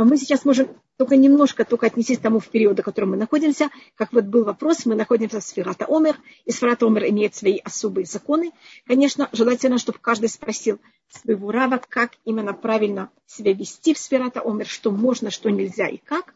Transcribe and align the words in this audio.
А 0.00 0.04
мы 0.06 0.16
сейчас 0.16 0.46
можем 0.46 0.68
только 0.96 1.14
немножко 1.14 1.66
только 1.66 1.84
отнестись 1.84 2.16
к 2.16 2.22
тому 2.22 2.40
в 2.40 2.48
период, 2.48 2.78
в 2.78 2.82
котором 2.82 3.10
мы 3.10 3.18
находимся. 3.18 3.68
Как 3.96 4.14
вот 4.14 4.24
был 4.24 4.44
вопрос, 4.44 4.86
мы 4.86 4.94
находимся 4.94 5.40
в 5.40 5.44
сферата 5.44 5.84
Омер, 5.86 6.16
и 6.46 6.52
сферата 6.52 6.86
Омер 6.86 7.04
имеет 7.10 7.34
свои 7.34 7.58
особые 7.58 8.06
законы. 8.06 8.52
Конечно, 8.86 9.28
желательно, 9.32 9.76
чтобы 9.76 9.98
каждый 9.98 10.30
спросил 10.30 10.80
своего 11.10 11.50
рава, 11.50 11.82
как 11.86 12.12
именно 12.24 12.54
правильно 12.54 13.10
себя 13.26 13.52
вести 13.52 13.92
в 13.92 13.98
сферата 13.98 14.40
Омер, 14.40 14.66
что 14.66 14.90
можно, 14.90 15.30
что 15.30 15.50
нельзя 15.50 15.86
и 15.86 15.98
как. 15.98 16.34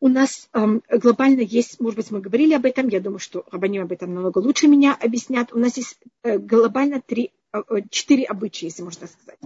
У 0.00 0.08
нас 0.08 0.48
эм, 0.52 0.82
глобально 0.90 1.42
есть, 1.42 1.78
может 1.78 1.96
быть, 1.96 2.10
мы 2.10 2.20
говорили 2.20 2.54
об 2.54 2.66
этом, 2.66 2.88
я 2.88 2.98
думаю, 2.98 3.20
что 3.20 3.44
Рабаним 3.52 3.84
об 3.84 3.92
этом 3.92 4.12
намного 4.12 4.38
лучше 4.38 4.66
меня 4.66 4.98
объяснят. 5.00 5.52
У 5.52 5.60
нас 5.60 5.76
есть 5.76 5.96
э, 6.24 6.38
глобально 6.38 7.00
три, 7.00 7.30
э, 7.52 7.62
э 7.70 7.82
четыре 7.88 8.24
обычая, 8.24 8.66
если 8.66 8.82
можно 8.82 9.06
сказать. 9.06 9.38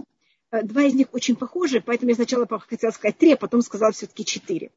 Э, 0.55 0.63
два 0.63 0.83
из 0.83 0.93
них 0.93 1.07
очень 1.13 1.35
похожи, 1.35 1.81
поэтому 1.81 2.09
я 2.09 2.15
сначала 2.15 2.47
хотела 2.47 2.91
сказать 2.91 3.17
три, 3.17 3.33
а 3.33 3.37
потом 3.37 3.61
сказала 3.61 3.91
все-таки 3.91 4.25
четыре. 4.25 4.71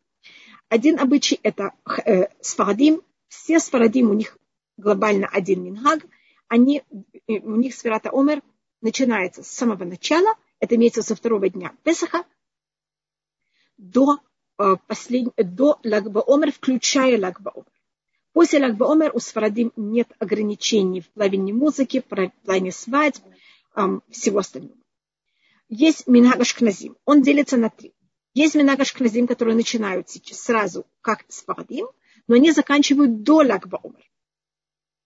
Один 0.68 0.98
обычай– 0.98 1.38
это 1.42 1.72
э, 2.04 2.28
сфарадим. 2.40 3.02
Все 3.28 3.58
сфарадим, 3.58 4.10
у 4.10 4.14
них 4.14 4.38
глобально 4.76 5.26
один 5.26 5.62
мингаг. 5.62 6.04
Они, 6.48 6.82
э, 7.26 7.38
у 7.38 7.56
них 7.56 7.74
сферата 7.74 8.10
омер 8.12 8.42
начинается 8.80 9.42
с 9.42 9.48
самого 9.48 9.84
начала, 9.84 10.34
это 10.60 10.76
имеется 10.76 11.02
со 11.02 11.14
второго 11.14 11.48
дня 11.48 11.72
Песаха, 11.82 12.24
до 13.76 14.18
Э, 14.58 14.76
послед... 14.88 15.32
до 15.36 15.78
Лагба 15.84 16.24
Омер, 16.26 16.52
включая 16.52 17.18
Лагба 17.20 17.52
Омер. 17.54 17.72
После 18.32 18.58
Лагба 18.60 18.92
Омер 18.92 19.12
у 19.14 19.20
Сфарадим 19.20 19.72
нет 19.76 20.08
ограничений 20.18 21.00
в 21.00 21.08
плане 21.10 21.52
музыки, 21.52 22.00
в 22.00 22.30
плане 22.44 22.72
свадьб, 22.72 23.22
всего 24.10 24.38
остального. 24.40 24.76
Есть 25.68 26.06
Минагаш 26.06 26.54
Кназим. 26.54 26.96
Он 27.04 27.22
делится 27.22 27.56
на 27.56 27.70
три. 27.70 27.94
Есть 28.34 28.54
Минагаш 28.54 28.92
Кназим, 28.92 29.26
которые 29.26 29.54
начинают 29.54 30.08
сейчас 30.08 30.40
сразу, 30.40 30.86
как 31.00 31.24
Сфарадим, 31.28 31.88
но 32.26 32.36
они 32.36 32.52
заканчивают 32.52 33.22
до 33.22 33.36
Лагба 33.36 33.80
Омер. 33.82 34.08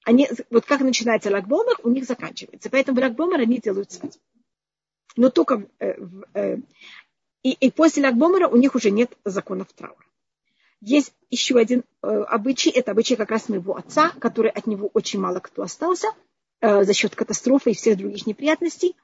Они, 0.04 0.28
вот 0.50 0.64
как 0.66 0.80
начинается 0.80 1.30
Лагбомер, 1.30 1.76
у 1.84 1.90
них 1.90 2.04
заканчивается. 2.04 2.70
Поэтому 2.70 2.98
в 2.98 3.00
Лагбомер 3.02 3.40
они 3.40 3.58
делают 3.58 3.92
свадьбу. 3.92 4.20
Но 5.16 5.30
только 5.30 5.68
э, 5.78 5.94
э, 6.34 6.56
и, 7.42 7.52
и 7.52 7.70
после 7.70 8.02
Лагбомера 8.02 8.48
у 8.48 8.56
них 8.56 8.74
уже 8.74 8.90
нет 8.90 9.16
законов 9.24 9.72
траура. 9.72 10.04
Есть 10.80 11.12
еще 11.30 11.58
один 11.58 11.84
э, 12.02 12.06
обычай, 12.06 12.70
это 12.70 12.90
обычай 12.90 13.14
как 13.14 13.30
раз 13.30 13.48
моего 13.48 13.76
отца, 13.76 14.10
который 14.18 14.50
от 14.50 14.66
него 14.66 14.90
очень 14.94 15.20
мало 15.20 15.38
кто 15.38 15.62
остался 15.62 16.08
э, 16.60 16.82
за 16.82 16.92
счет 16.92 17.14
катастрофы 17.14 17.70
и 17.70 17.74
всех 17.74 17.98
других 17.98 18.26
неприятностей. 18.26 18.96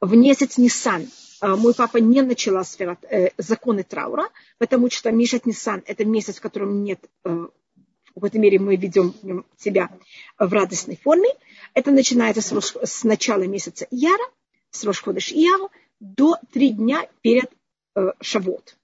В 0.00 0.14
месяц 0.14 0.58
Ниссан 0.58 1.08
э, 1.40 1.48
мой 1.56 1.74
папа 1.74 1.98
не 1.98 2.22
начала 2.22 2.64
сфера, 2.64 2.98
э, 3.10 3.30
законы 3.38 3.82
траура, 3.82 4.28
потому 4.58 4.90
что 4.90 5.10
месяц 5.10 5.42
Ниссан– 5.44 5.82
это 5.86 6.04
месяц, 6.04 6.36
в 6.36 6.40
котором 6.40 6.82
нет, 6.82 7.00
э, 7.24 7.28
в 7.30 8.14
какой-то 8.14 8.38
мере 8.38 8.58
мы 8.58 8.76
ведем 8.76 9.14
себя 9.56 9.90
в 10.38 10.52
радостной 10.52 10.96
форме. 10.96 11.28
Это 11.74 11.90
начинается 11.90 12.42
с, 12.42 12.76
с 12.82 13.04
начала 13.04 13.44
месяца 13.44 13.86
Яра, 13.90 14.24
с 14.70 14.84
Рошходыш 14.84 15.32
Ияра, 15.32 15.68
до 16.00 16.36
три 16.52 16.70
дня 16.70 17.08
перед 17.22 17.50
э, 17.94 18.12
Шавот. 18.20 18.76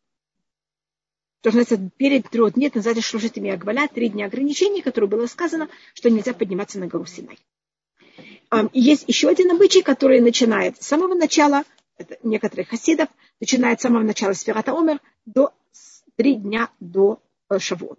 То, 1.45 1.51
что 1.51 1.59
называется, 1.59 1.91
перед 1.99 2.31
трех 2.31 2.55
дней, 2.55 2.69
это 2.69 2.79
называется 2.79 3.03
Шлушетами 3.03 3.51
Агваля, 3.51 3.87
три 3.87 4.09
дня 4.09 4.27
ограничений, 4.27 4.81
которые 4.81 5.11
было 5.11 5.27
сказано, 5.27 5.69
что 5.93 6.09
нельзя 6.09 6.33
подниматься 6.33 6.79
на 6.79 6.87
гору 6.87 7.05
Синай. 7.05 7.39
Есть 8.73 9.05
еще 9.09 9.29
один 9.29 9.51
обычай, 9.51 9.83
который 9.83 10.21
начинает 10.21 10.83
с 10.83 10.87
самого 10.87 11.15
начала, 11.15 11.65
это 11.97 12.17
некоторых 12.23 12.69
хасидов, 12.69 13.09
начинает 13.41 13.81
с 13.81 13.83
самого 13.83 14.03
начала 14.03 14.33
Сферата 14.33 14.73
Омер 14.73 15.01
до 15.27 15.53
три 16.17 16.37
дня 16.37 16.71
до 16.81 17.21
э, 17.51 17.59
Шавот. 17.59 17.99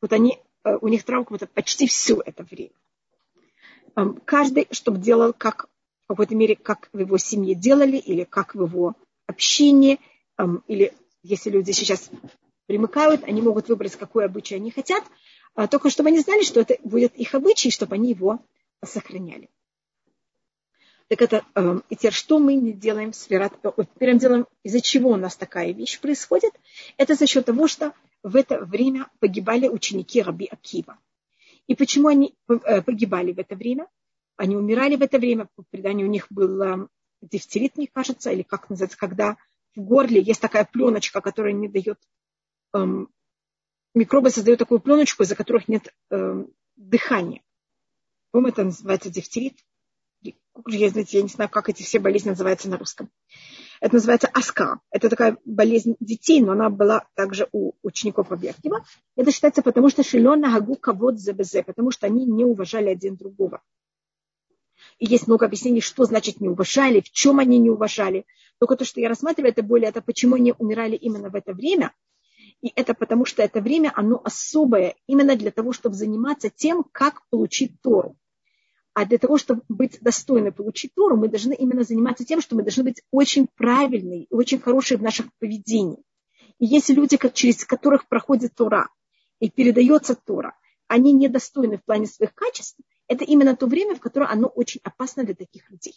Вот 0.00 0.12
они, 0.12 0.38
э, 0.64 0.76
у 0.80 0.88
них 0.88 1.04
траур 1.04 1.26
почти 1.54 1.86
все 1.86 2.20
это 2.24 2.42
время. 2.44 2.72
Каждый, 4.24 4.68
чтобы 4.70 4.98
делал, 4.98 5.32
как 5.32 5.66
в 6.04 6.08
какой-то 6.08 6.34
мере, 6.34 6.56
как 6.56 6.88
в 6.92 6.98
его 6.98 7.18
семье 7.18 7.54
делали, 7.54 7.96
или 7.96 8.24
как 8.24 8.54
в 8.54 8.62
его 8.62 8.94
общине, 9.26 9.98
или 10.68 10.92
если 11.22 11.50
люди 11.50 11.72
сейчас 11.72 12.08
примыкают, 12.66 13.24
они 13.24 13.42
могут 13.42 13.68
выбрать, 13.68 13.96
какой 13.96 14.24
обычай 14.24 14.54
они 14.54 14.70
хотят, 14.70 15.02
а, 15.54 15.66
только 15.66 15.90
чтобы 15.90 16.08
они 16.08 16.20
знали, 16.20 16.42
что 16.42 16.60
это 16.60 16.76
будет 16.84 17.14
их 17.16 17.34
обычай, 17.34 17.70
чтобы 17.70 17.96
они 17.96 18.10
его 18.10 18.38
сохраняли. 18.84 19.50
Так 21.08 21.22
это, 21.22 21.44
и 21.88 21.96
теперь, 21.96 22.12
что 22.12 22.38
мы 22.38 22.54
не 22.54 22.72
делаем 22.72 23.10
в 23.10 23.16
сферат, 23.16 23.52
первым 23.98 24.18
делом, 24.18 24.46
из-за 24.62 24.80
чего 24.80 25.10
у 25.10 25.16
нас 25.16 25.34
такая 25.34 25.72
вещь 25.72 25.98
происходит, 25.98 26.52
это 26.98 27.16
за 27.16 27.26
счет 27.26 27.46
того, 27.46 27.66
что 27.66 27.92
в 28.22 28.36
это 28.36 28.64
время 28.64 29.08
погибали 29.18 29.68
ученики 29.68 30.22
Раби 30.22 30.46
Акива. 30.46 30.98
И 31.66 31.74
почему 31.74 32.08
они 32.08 32.34
э, 32.48 32.82
погибали 32.82 33.32
в 33.32 33.38
это 33.38 33.56
время? 33.56 33.88
Они 34.36 34.56
умирали 34.56 34.96
в 34.96 35.02
это 35.02 35.18
время, 35.18 35.48
по 35.56 35.64
преданию 35.70 36.06
у 36.06 36.10
них 36.10 36.26
был 36.30 36.62
эм, 36.62 36.88
дифтерит, 37.22 37.76
мне 37.76 37.88
кажется, 37.92 38.30
или 38.30 38.42
как 38.42 38.70
называется, 38.70 38.98
когда 38.98 39.36
в 39.74 39.80
горле 39.80 40.20
есть 40.20 40.40
такая 40.40 40.64
пленочка, 40.64 41.20
которая 41.20 41.52
не 41.52 41.68
дает, 41.68 41.98
эм, 42.72 43.08
микробы 43.94 44.30
создают 44.30 44.58
такую 44.58 44.80
пленочку, 44.80 45.22
из-за 45.22 45.36
которых 45.36 45.68
нет 45.68 45.92
эм, 46.10 46.52
дыхания. 46.76 47.42
По-моему, 48.30 48.52
это 48.52 48.64
называется 48.64 49.10
дифтерит. 49.10 49.58
Я, 50.66 50.90
знаете, 50.90 51.18
я 51.18 51.22
не 51.22 51.28
знаю, 51.28 51.48
как 51.50 51.68
эти 51.68 51.82
все 51.82 51.98
болезни 51.98 52.30
называются 52.30 52.68
на 52.68 52.76
русском. 52.76 53.10
Это 53.80 53.94
называется 53.94 54.28
аска. 54.28 54.80
Это 54.90 55.08
такая 55.08 55.38
болезнь 55.44 55.96
детей, 56.00 56.42
но 56.42 56.52
она 56.52 56.68
была 56.68 57.06
также 57.14 57.48
у 57.52 57.72
учеников 57.82 58.30
объектива. 58.30 58.84
Это 59.16 59.32
считается 59.32 59.62
потому, 59.62 59.88
что 59.88 60.02
шилона 60.02 60.52
гагу 60.52 60.76
кавод 60.76 61.18
забезе, 61.18 61.62
потому 61.62 61.90
что 61.90 62.06
они 62.06 62.26
не 62.26 62.44
уважали 62.44 62.90
один 62.90 63.16
другого. 63.16 63.62
И 64.98 65.06
есть 65.06 65.26
много 65.26 65.46
объяснений, 65.46 65.80
что 65.80 66.04
значит 66.04 66.40
не 66.40 66.48
уважали, 66.48 67.00
в 67.00 67.10
чем 67.10 67.38
они 67.38 67.58
не 67.58 67.70
уважали. 67.70 68.26
Только 68.58 68.76
то, 68.76 68.84
что 68.84 69.00
я 69.00 69.08
рассматриваю, 69.08 69.52
это 69.52 69.62
более 69.62 69.88
это, 69.88 70.02
почему 70.02 70.34
они 70.34 70.54
умирали 70.58 70.94
именно 70.94 71.30
в 71.30 71.34
это 71.34 71.54
время. 71.54 71.94
И 72.60 72.70
это 72.76 72.92
потому, 72.92 73.24
что 73.24 73.42
это 73.42 73.62
время, 73.62 73.90
оно 73.94 74.20
особое 74.22 74.94
именно 75.06 75.36
для 75.36 75.50
того, 75.50 75.72
чтобы 75.72 75.94
заниматься 75.94 76.50
тем, 76.50 76.84
как 76.92 77.26
получить 77.30 77.80
Тору. 77.80 78.16
А 79.00 79.06
для 79.06 79.16
того, 79.16 79.38
чтобы 79.38 79.62
быть 79.70 79.96
достойны 80.02 80.52
получить 80.52 80.92
Тору, 80.94 81.16
мы 81.16 81.28
должны 81.28 81.54
именно 81.54 81.84
заниматься 81.84 82.26
тем, 82.26 82.42
что 82.42 82.54
мы 82.54 82.62
должны 82.62 82.84
быть 82.84 83.00
очень 83.10 83.46
правильные, 83.46 84.26
очень 84.28 84.60
хорошие 84.60 84.98
в 84.98 85.02
нашем 85.02 85.32
поведении. 85.38 86.04
И 86.58 86.66
если 86.66 86.92
люди, 86.92 87.18
через 87.32 87.64
которых 87.64 88.08
проходит 88.08 88.54
Тора 88.54 88.90
и 89.38 89.48
передается 89.48 90.14
Тора, 90.14 90.54
они 90.86 91.14
недостойны 91.14 91.78
в 91.78 91.84
плане 91.86 92.08
своих 92.08 92.34
качеств, 92.34 92.78
это 93.08 93.24
именно 93.24 93.56
то 93.56 93.66
время, 93.66 93.94
в 93.94 94.00
которое 94.00 94.26
оно 94.26 94.48
очень 94.48 94.82
опасно 94.84 95.24
для 95.24 95.34
таких 95.34 95.70
людей. 95.70 95.94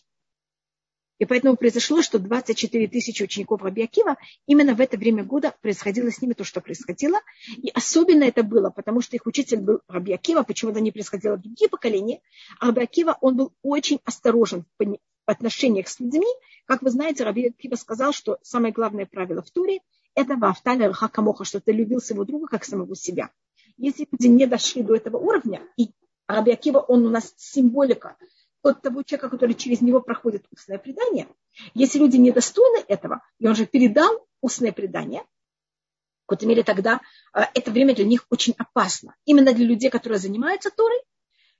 И 1.23 1.25
поэтому 1.25 1.55
произошло, 1.55 2.01
что 2.01 2.19
24 2.19 2.85
тысячи 2.89 3.23
учеников 3.23 3.61
Раби 3.61 3.81
Акива 3.81 4.17
именно 4.45 4.75
в 4.75 4.81
это 4.81 4.97
время 4.97 5.23
года 5.23 5.55
происходило 5.61 6.11
с 6.11 6.21
ними 6.21 6.33
то, 6.33 6.43
что 6.43 6.59
происходило. 6.59 7.21
И 7.55 7.69
особенно 7.69 8.25
это 8.25 8.43
было, 8.43 8.71
потому 8.71 8.99
что 8.99 9.15
их 9.15 9.25
учитель 9.25 9.61
был 9.61 9.79
Раби 9.87 10.11
Акива, 10.11 10.43
почему-то 10.43 10.81
не 10.81 10.91
происходило 10.91 11.37
в 11.37 11.41
другие 11.41 11.69
поколения. 11.69 12.19
А 12.59 12.65
Раби 12.65 12.81
Акива, 12.83 13.17
он 13.21 13.37
был 13.37 13.53
очень 13.61 14.01
осторожен 14.03 14.65
в 14.77 14.97
отношениях 15.25 15.87
с 15.87 16.01
людьми. 16.01 16.27
Как 16.65 16.81
вы 16.81 16.89
знаете, 16.89 17.23
Раби 17.23 17.47
Акива 17.47 17.75
сказал, 17.75 18.11
что 18.11 18.37
самое 18.41 18.73
главное 18.73 19.05
правило 19.05 19.41
в 19.41 19.49
Туре– 19.49 19.79
это 20.15 20.35
вафталя 20.35 20.89
рахакамоха, 20.89 21.45
что 21.45 21.61
ты 21.61 21.71
любил 21.71 22.01
своего 22.01 22.25
друга 22.25 22.47
как 22.47 22.65
самого 22.65 22.97
себя. 22.97 23.29
Если 23.77 24.09
люди 24.11 24.27
не 24.27 24.45
дошли 24.45 24.83
до 24.83 24.93
этого 24.93 25.15
уровня 25.15 25.61
и 25.77 25.91
Раби 26.27 26.51
Акива, 26.51 26.79
он 26.79 27.05
у 27.05 27.09
нас 27.09 27.33
символика 27.37 28.17
от 28.63 28.81
того 28.81 29.03
человека, 29.03 29.29
который 29.29 29.53
через 29.53 29.81
него 29.81 30.01
проходит 30.01 30.45
устное 30.51 30.77
предание. 30.77 31.27
Если 31.73 31.99
люди 31.99 32.17
недостойны 32.17 32.83
этого, 32.87 33.21
и 33.39 33.47
он 33.47 33.55
же 33.55 33.65
передал 33.65 34.25
устное 34.41 34.71
предание, 34.71 35.21
в 35.21 36.27
какой-то 36.27 36.47
мере 36.47 36.63
тогда 36.63 37.01
э, 37.33 37.41
это 37.53 37.71
время 37.71 37.93
для 37.93 38.05
них 38.05 38.25
очень 38.29 38.55
опасно. 38.57 39.15
Именно 39.25 39.53
для 39.53 39.65
людей, 39.65 39.89
которые 39.89 40.19
занимаются 40.19 40.71
Торой, 40.71 41.01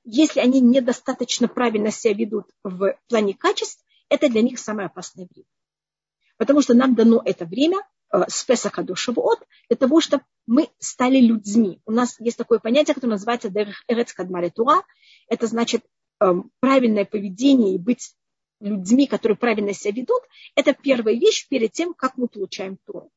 если 0.05 0.39
они 0.39 0.61
недостаточно 0.61 1.47
правильно 1.47 1.91
себя 1.91 2.13
ведут 2.13 2.50
в 2.63 2.97
плане 3.07 3.33
качеств, 3.33 3.83
это 4.09 4.29
для 4.29 4.41
них 4.41 4.59
самое 4.59 4.88
опасное 4.88 5.27
время. 5.29 5.47
Потому 6.38 6.61
что 6.61 6.73
нам 6.73 6.95
дано 6.95 7.21
это 7.23 7.45
время 7.45 7.83
Э, 8.13 8.25
с 8.27 8.44
Песаха 8.44 8.83
до 8.83 8.95
Шавуот, 8.95 9.39
для 9.69 9.77
того, 9.77 10.00
чтобы 10.00 10.23
мы 10.45 10.69
стали 10.77 11.19
людьми. 11.19 11.81
У 11.85 11.91
нас 11.91 12.19
есть 12.19 12.38
такое 12.38 12.59
понятие, 12.59 12.94
которое 12.94 13.13
называется 13.13 13.50
Кадмали 14.15 14.50
Тура. 14.50 14.83
Это 15.27 15.47
значит 15.47 15.83
правильное 16.59 17.05
поведение 17.05 17.75
и 17.75 17.77
быть 17.77 18.15
людьми, 18.59 19.07
которые 19.07 19.37
правильно 19.37 19.73
себя 19.73 19.93
ведут. 19.93 20.21
Это 20.55 20.73
первая 20.73 21.15
вещь 21.15 21.47
перед 21.47 21.71
тем, 21.71 21.93
как 21.93 22.17
мы 22.17 22.27
получаем 22.27 22.77
Туру. 22.85 23.11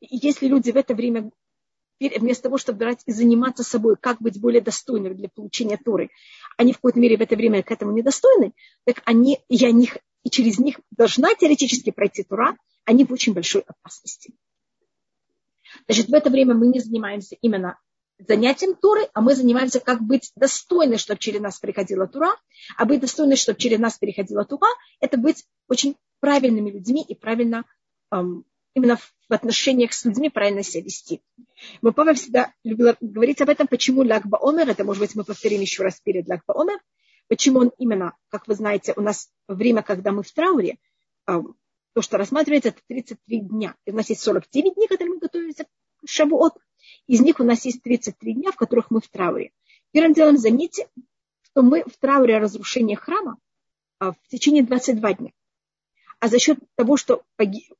И 0.00 0.16
если 0.16 0.46
люди 0.46 0.70
в 0.70 0.76
это 0.76 0.94
время 0.94 1.30
вместо 2.00 2.44
того, 2.44 2.56
чтобы 2.56 2.78
брать 2.78 3.02
и 3.04 3.12
заниматься 3.12 3.62
собой, 3.62 3.96
как 4.00 4.22
быть 4.22 4.40
более 4.40 4.62
достойными 4.62 5.14
для 5.14 5.28
получения 5.28 5.76
Торы, 5.76 6.10
они 6.56 6.72
в 6.72 6.76
какой-то 6.76 6.98
мере 6.98 7.18
в 7.18 7.20
это 7.20 7.36
время 7.36 7.62
к 7.62 7.70
этому 7.70 7.92
недостойны, 7.92 8.52
так 8.84 9.02
они, 9.04 9.40
я 9.50 9.70
них, 9.70 9.98
и 10.24 10.30
через 10.30 10.58
них 10.58 10.80
должна 10.90 11.34
теоретически 11.34 11.90
пройти 11.90 12.22
Тура, 12.22 12.56
они 12.84 13.04
в 13.04 13.12
очень 13.12 13.34
большой 13.34 13.62
опасности. 13.62 14.32
Значит, 15.86 16.08
в 16.08 16.14
это 16.14 16.30
время 16.30 16.54
мы 16.54 16.68
не 16.68 16.80
занимаемся 16.80 17.36
именно 17.42 17.78
занятием 18.26 18.74
Туры, 18.74 19.08
а 19.14 19.20
мы 19.20 19.34
занимаемся, 19.34 19.80
как 19.80 20.02
быть 20.02 20.32
достойны, 20.36 20.98
чтобы 20.98 21.18
через 21.20 21.40
нас 21.40 21.58
приходила 21.58 22.06
Тура. 22.06 22.36
А 22.76 22.84
быть 22.84 23.00
достойны, 23.00 23.36
чтобы 23.36 23.58
через 23.58 23.78
нас 23.78 23.98
переходила 23.98 24.44
Тура, 24.44 24.68
это 25.00 25.16
быть 25.16 25.44
очень 25.68 25.96
правильными 26.20 26.70
людьми 26.70 27.04
и 27.06 27.14
правильно 27.14 27.64
именно 28.74 28.96
в 28.96 29.32
отношениях 29.32 29.92
с 29.92 30.04
людьми 30.04 30.30
правильно 30.30 30.62
себя 30.62 30.84
вести. 30.84 31.22
Мы 31.82 31.92
папа 31.92 32.14
всегда 32.14 32.52
любил 32.62 32.94
говорить 33.00 33.40
об 33.40 33.48
этом, 33.48 33.66
почему 33.66 34.02
Лагба 34.02 34.38
Омер, 34.40 34.68
это, 34.68 34.84
может 34.84 35.00
быть, 35.02 35.14
мы 35.14 35.24
повторим 35.24 35.60
еще 35.60 35.82
раз 35.82 36.00
перед 36.00 36.28
Лагба 36.28 36.60
Омер, 36.60 36.80
почему 37.28 37.60
он 37.60 37.72
именно, 37.78 38.16
как 38.28 38.46
вы 38.46 38.54
знаете, 38.54 38.92
у 38.96 39.00
нас 39.00 39.28
время, 39.48 39.82
когда 39.82 40.12
мы 40.12 40.22
в 40.22 40.32
трауре, 40.32 40.78
то, 41.26 42.02
что 42.02 42.18
рассматривается, 42.18 42.68
это 42.68 42.80
33 42.88 43.40
дня. 43.40 43.74
И 43.84 43.90
у 43.90 43.96
нас 43.96 44.08
есть 44.08 44.22
49 44.22 44.74
дней, 44.74 44.86
которые 44.86 45.14
мы 45.14 45.20
готовимся 45.20 45.64
к 45.64 46.08
Шабуот. 46.08 46.54
Из 47.10 47.20
них 47.20 47.40
у 47.40 47.42
нас 47.42 47.64
есть 47.64 47.82
33 47.82 48.34
дня, 48.34 48.52
в 48.52 48.54
которых 48.54 48.92
мы 48.92 49.00
в 49.00 49.08
трауре. 49.08 49.50
Первым 49.90 50.12
делом 50.12 50.38
заметьте, 50.38 50.88
что 51.42 51.62
мы 51.62 51.82
в 51.82 51.96
трауре 51.98 52.38
разрушения 52.38 52.94
храма 52.94 53.36
а, 53.98 54.12
в 54.12 54.28
течение 54.28 54.62
22 54.62 55.14
дня. 55.14 55.32
А 56.20 56.28
за 56.28 56.38
счет 56.38 56.60
того, 56.76 56.96
что 56.96 57.24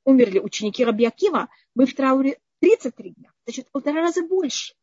умерли 0.05 0.41
ученики 0.41 0.85
Раби 0.85 1.05
Акива, 1.05 1.49
мы 1.77 1.87
в 1.87 1.95
трауре 1.95 2.41
33 2.59 3.11
дня. 3.11 3.33
Значит, 3.45 3.69
в 3.69 3.71
полтора 3.71 4.01
раза 4.01 4.27
больше. 4.27 4.75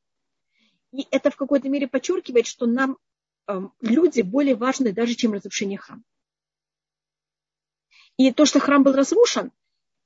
И 0.93 1.05
это 1.11 1.29
в 1.29 1.35
какой-то 1.35 1.67
мере 1.67 1.89
подчеркивает, 1.89 2.47
что 2.47 2.67
нам 2.67 2.97
э, 3.47 3.59
люди 3.81 4.21
более 4.21 4.55
важны 4.55 4.93
даже, 4.93 5.15
чем 5.15 5.33
разрушение 5.33 5.77
храма. 5.77 6.03
И 8.15 8.31
то, 8.31 8.45
что 8.45 8.61
храм 8.61 8.81
был 8.81 8.93
разрушен, 8.93 9.51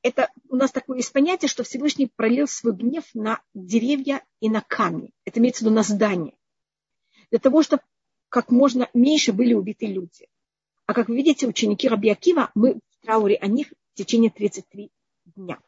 это 0.03 0.29
у 0.49 0.55
нас 0.55 0.71
такое 0.71 0.97
есть 0.97 1.13
понятие, 1.13 1.49
что 1.49 1.63
Всевышний 1.63 2.07
пролил 2.07 2.47
свой 2.47 2.73
гнев 2.73 3.05
на 3.13 3.41
деревья 3.53 4.23
и 4.39 4.49
на 4.49 4.61
камни. 4.61 5.13
Это 5.25 5.39
имеется 5.39 5.63
в 5.63 5.65
виду 5.65 5.75
на 5.75 5.83
здание. 5.83 6.35
Для 7.29 7.39
того, 7.39 7.63
чтобы 7.63 7.83
как 8.29 8.49
можно 8.49 8.89
меньше 8.93 9.33
были 9.33 9.53
убиты 9.53 9.85
люди. 9.85 10.27
А 10.85 10.93
как 10.93 11.07
вы 11.07 11.17
видите, 11.17 11.47
ученики 11.47 11.87
Раби 11.87 12.09
Акива, 12.09 12.51
мы 12.55 12.75
в 12.75 13.05
трауре 13.05 13.35
о 13.35 13.47
них 13.47 13.67
в 13.67 13.97
течение 13.97 14.31
33 14.31 14.91
дня. 15.25 15.59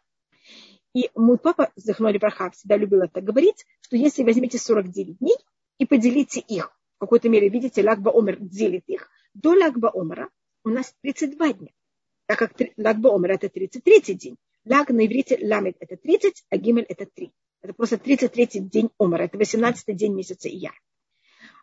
И 0.94 1.10
мой 1.16 1.38
папа, 1.38 1.72
Захнули 1.76 2.18
Браха, 2.18 2.52
всегда 2.52 2.78
любил 2.78 3.02
это 3.02 3.22
говорить, 3.22 3.66
что 3.82 3.96
если 3.98 4.24
возьмете 4.24 4.58
49 4.58 5.18
дней 5.18 5.36
и 5.78 5.86
поделите 5.86 6.40
их, 6.40 6.78
в 6.98 7.00
какой-то 7.00 7.30
мере, 7.30 7.50
видите, 7.50 7.84
Лагба 7.84 8.12
Омер 8.12 8.38
делит 8.40 8.84
их, 8.88 9.10
до 9.34 9.52
Лагба 9.52 9.92
Омера 9.94 10.30
у 10.64 10.70
нас 10.70 10.96
32 11.02 11.54
дня 11.54 11.72
так 12.36 12.56
как 12.58 12.70
Лагба 12.78 13.28
это 13.28 13.50
33 13.50 14.16
день. 14.16 14.38
Лаг 14.66 14.90
на 14.90 15.06
иврите 15.06 15.38
ламит 15.46 15.78
это 15.80 15.98
30, 15.98 16.46
а 16.50 16.58
гимель 16.58 16.86
это 16.88 17.06
3. 17.06 17.32
Это 17.62 17.74
просто 17.74 17.98
33 17.98 18.62
день 18.62 18.90
Омера, 18.98 19.24
это 19.24 19.38
18 19.38 19.96
день 19.96 20.14
месяца 20.16 20.50
Ияр. 20.50 20.74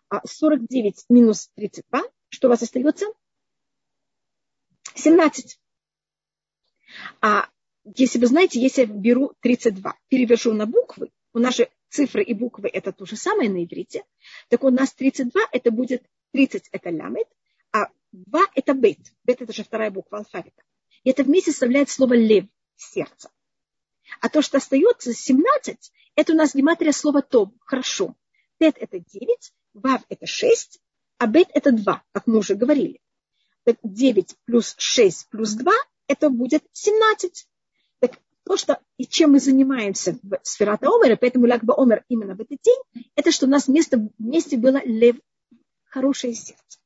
А 0.08 0.24
49 0.24 1.06
минус 1.08 1.50
32, 1.56 2.02
что 2.28 2.46
у 2.46 2.50
вас 2.50 2.62
остается? 2.62 3.06
17. 4.94 5.58
А 7.20 7.48
если 7.96 8.18
вы 8.18 8.26
знаете, 8.26 8.60
если 8.60 8.82
я 8.82 8.86
беру 8.86 9.32
32, 9.40 9.94
перевожу 10.08 10.52
на 10.52 10.66
буквы, 10.66 11.10
у 11.32 11.38
нас 11.38 11.56
же 11.56 11.68
цифры 11.88 12.22
и 12.22 12.34
буквы 12.34 12.68
это 12.68 12.92
то 12.92 13.06
же 13.06 13.16
самое 13.16 13.50
на 13.50 13.64
иврите, 13.64 14.04
так 14.48 14.62
у 14.62 14.70
нас 14.70 14.92
32 14.94 15.42
это 15.50 15.70
будет 15.70 16.04
30 16.32 16.68
это 16.70 16.90
лямит, 16.90 17.26
а 17.26 17.39
Два– 18.12 18.46
это 18.54 18.74
бет. 18.74 18.98
Бет– 19.24 19.40
это 19.42 19.52
же 19.52 19.64
вторая 19.64 19.90
буква 19.90 20.18
алфавита. 20.18 20.62
И 21.04 21.10
это 21.10 21.22
вместе 21.22 21.52
составляет 21.52 21.90
слово 21.90 22.14
лев– 22.14 22.46
сердце. 22.76 23.30
А 24.20 24.28
то, 24.28 24.42
что 24.42 24.58
остается 24.58 25.12
17, 25.12 25.92
это 26.16 26.32
у 26.32 26.36
нас 26.36 26.54
гематрия 26.54 26.92
слова 26.92 27.22
то– 27.22 27.52
хорошо. 27.60 28.16
Тет– 28.58 28.76
это 28.80 28.98
9, 28.98 29.52
вав– 29.74 30.02
это 30.08 30.26
6, 30.26 30.80
а 31.18 31.26
бет– 31.26 31.48
это 31.54 31.72
2, 31.72 32.02
как 32.12 32.26
мы 32.26 32.38
уже 32.38 32.54
говорили. 32.54 33.00
Так 33.64 33.76
9 33.82 34.36
плюс 34.44 34.74
6 34.78 35.28
плюс 35.30 35.52
2– 35.52 35.72
это 36.08 36.30
будет 36.30 36.64
17. 36.72 37.48
Так 38.00 38.18
то, 38.44 38.56
что 38.56 38.80
и 38.96 39.06
чем 39.06 39.32
мы 39.32 39.40
занимаемся 39.40 40.18
в 40.22 40.40
сферата 40.42 40.88
Омера, 40.88 41.16
поэтому 41.16 41.46
Лагба 41.46 41.80
Омер 41.80 42.04
именно 42.08 42.34
в 42.34 42.40
этот 42.40 42.58
день, 42.60 43.06
это 43.14 43.30
что 43.30 43.46
у 43.46 43.48
нас 43.48 43.68
вместе, 43.68 44.10
вместе 44.18 44.56
было 44.56 44.82
лев, 44.84 45.16
хорошее 45.84 46.34
сердце. 46.34 46.79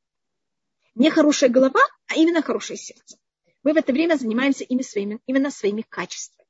Не 0.95 1.11
хорошая 1.11 1.51
голова, 1.51 1.81
а 2.07 2.17
именно 2.17 2.43
хорошее 2.43 2.79
сердце. 2.79 3.19
Мы 3.63 3.73
в 3.73 3.77
это 3.77 3.93
время 3.93 4.17
занимаемся 4.17 4.65
ими 4.65 4.83
своими, 4.83 5.21
именно 5.27 5.51
своими 5.51 5.83
качествами. 5.83 6.47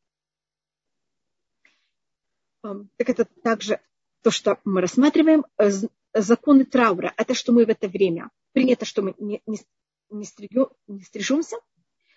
Так 2.63 3.09
это 3.09 3.25
также 3.43 3.81
то, 4.23 4.31
что 4.31 4.59
мы 4.65 4.81
рассматриваем. 4.81 5.45
Э, 5.59 5.71
законы 6.15 6.65
траура– 6.65 7.13
это 7.17 7.35
что 7.35 7.53
мы 7.53 7.67
в 7.67 7.69
это 7.69 7.89
время, 7.89 8.31
принято, 8.53 8.85
что 8.85 9.03
мы 9.03 9.15
не, 9.19 9.43
не, 9.47 9.59
не, 10.11 10.25
стригем, 10.25 10.69
не 10.87 11.03
стрижемся, 11.03 11.57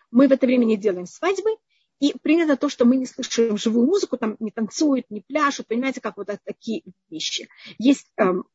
мы 0.09 0.27
в 0.27 0.31
это 0.31 0.45
время 0.45 0.65
не 0.65 0.77
делаем 0.77 1.05
свадьбы, 1.05 1.57
и 1.99 2.13
принято 2.17 2.55
то, 2.55 2.69
что 2.69 2.85
мы 2.85 2.95
не 2.95 3.07
слышим 3.07 3.57
живую 3.57 3.87
музыку, 3.87 4.17
там 4.17 4.37
не 4.39 4.51
танцуют, 4.51 5.09
не 5.09 5.21
пляшут, 5.21 5.67
понимаете, 5.67 5.99
как 5.99 6.15
вот 6.15 6.29
такие 6.43 6.83
вещи. 7.09 7.49
Есть 7.79 8.11
эм, 8.17 8.45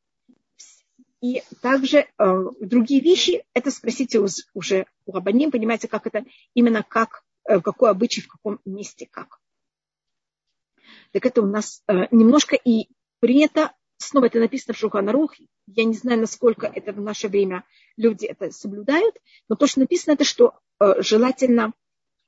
и 1.23 1.43
также 1.63 1.99
э, 2.19 2.45
другие 2.61 3.01
вещи, 3.01 3.45
это 3.55 3.71
спросите 3.71 4.19
уж, 4.19 4.33
уже 4.55 4.87
у 5.07 5.13
Рабаним, 5.13 5.53
понимаете, 5.53 5.87
как 5.87 6.07
это, 6.09 6.25
именно 6.53 6.83
как, 6.83 7.23
э, 7.45 7.61
какой 7.61 7.91
обычай, 7.91 8.23
в 8.23 8.29
каком 8.29 8.59
месте, 8.65 9.09
как. 9.09 9.39
Так 11.13 11.25
это 11.25 11.41
у 11.41 11.47
нас 11.47 11.83
э, 11.87 12.09
немножко 12.11 12.57
и 12.57 12.89
принято, 13.21 13.73
снова 13.99 14.27
это 14.27 14.41
написано 14.41 14.75
в 14.75 14.79
Шуханарух, 14.79 15.37
я 15.69 15.85
не 15.85 15.95
знаю, 15.95 16.21
насколько 16.21 16.67
это 16.67 16.93
в 16.93 17.01
наше 17.01 17.29
время 17.29 17.65
люди 17.97 18.27
это 18.27 18.51
соблюдают, 18.51 19.15
но 19.49 19.55
то, 19.55 19.69
что 19.69 19.79
написано, 19.79 20.15
это 20.15 20.25
что 20.25 20.59
э, 20.81 21.03
желательно 21.03 21.73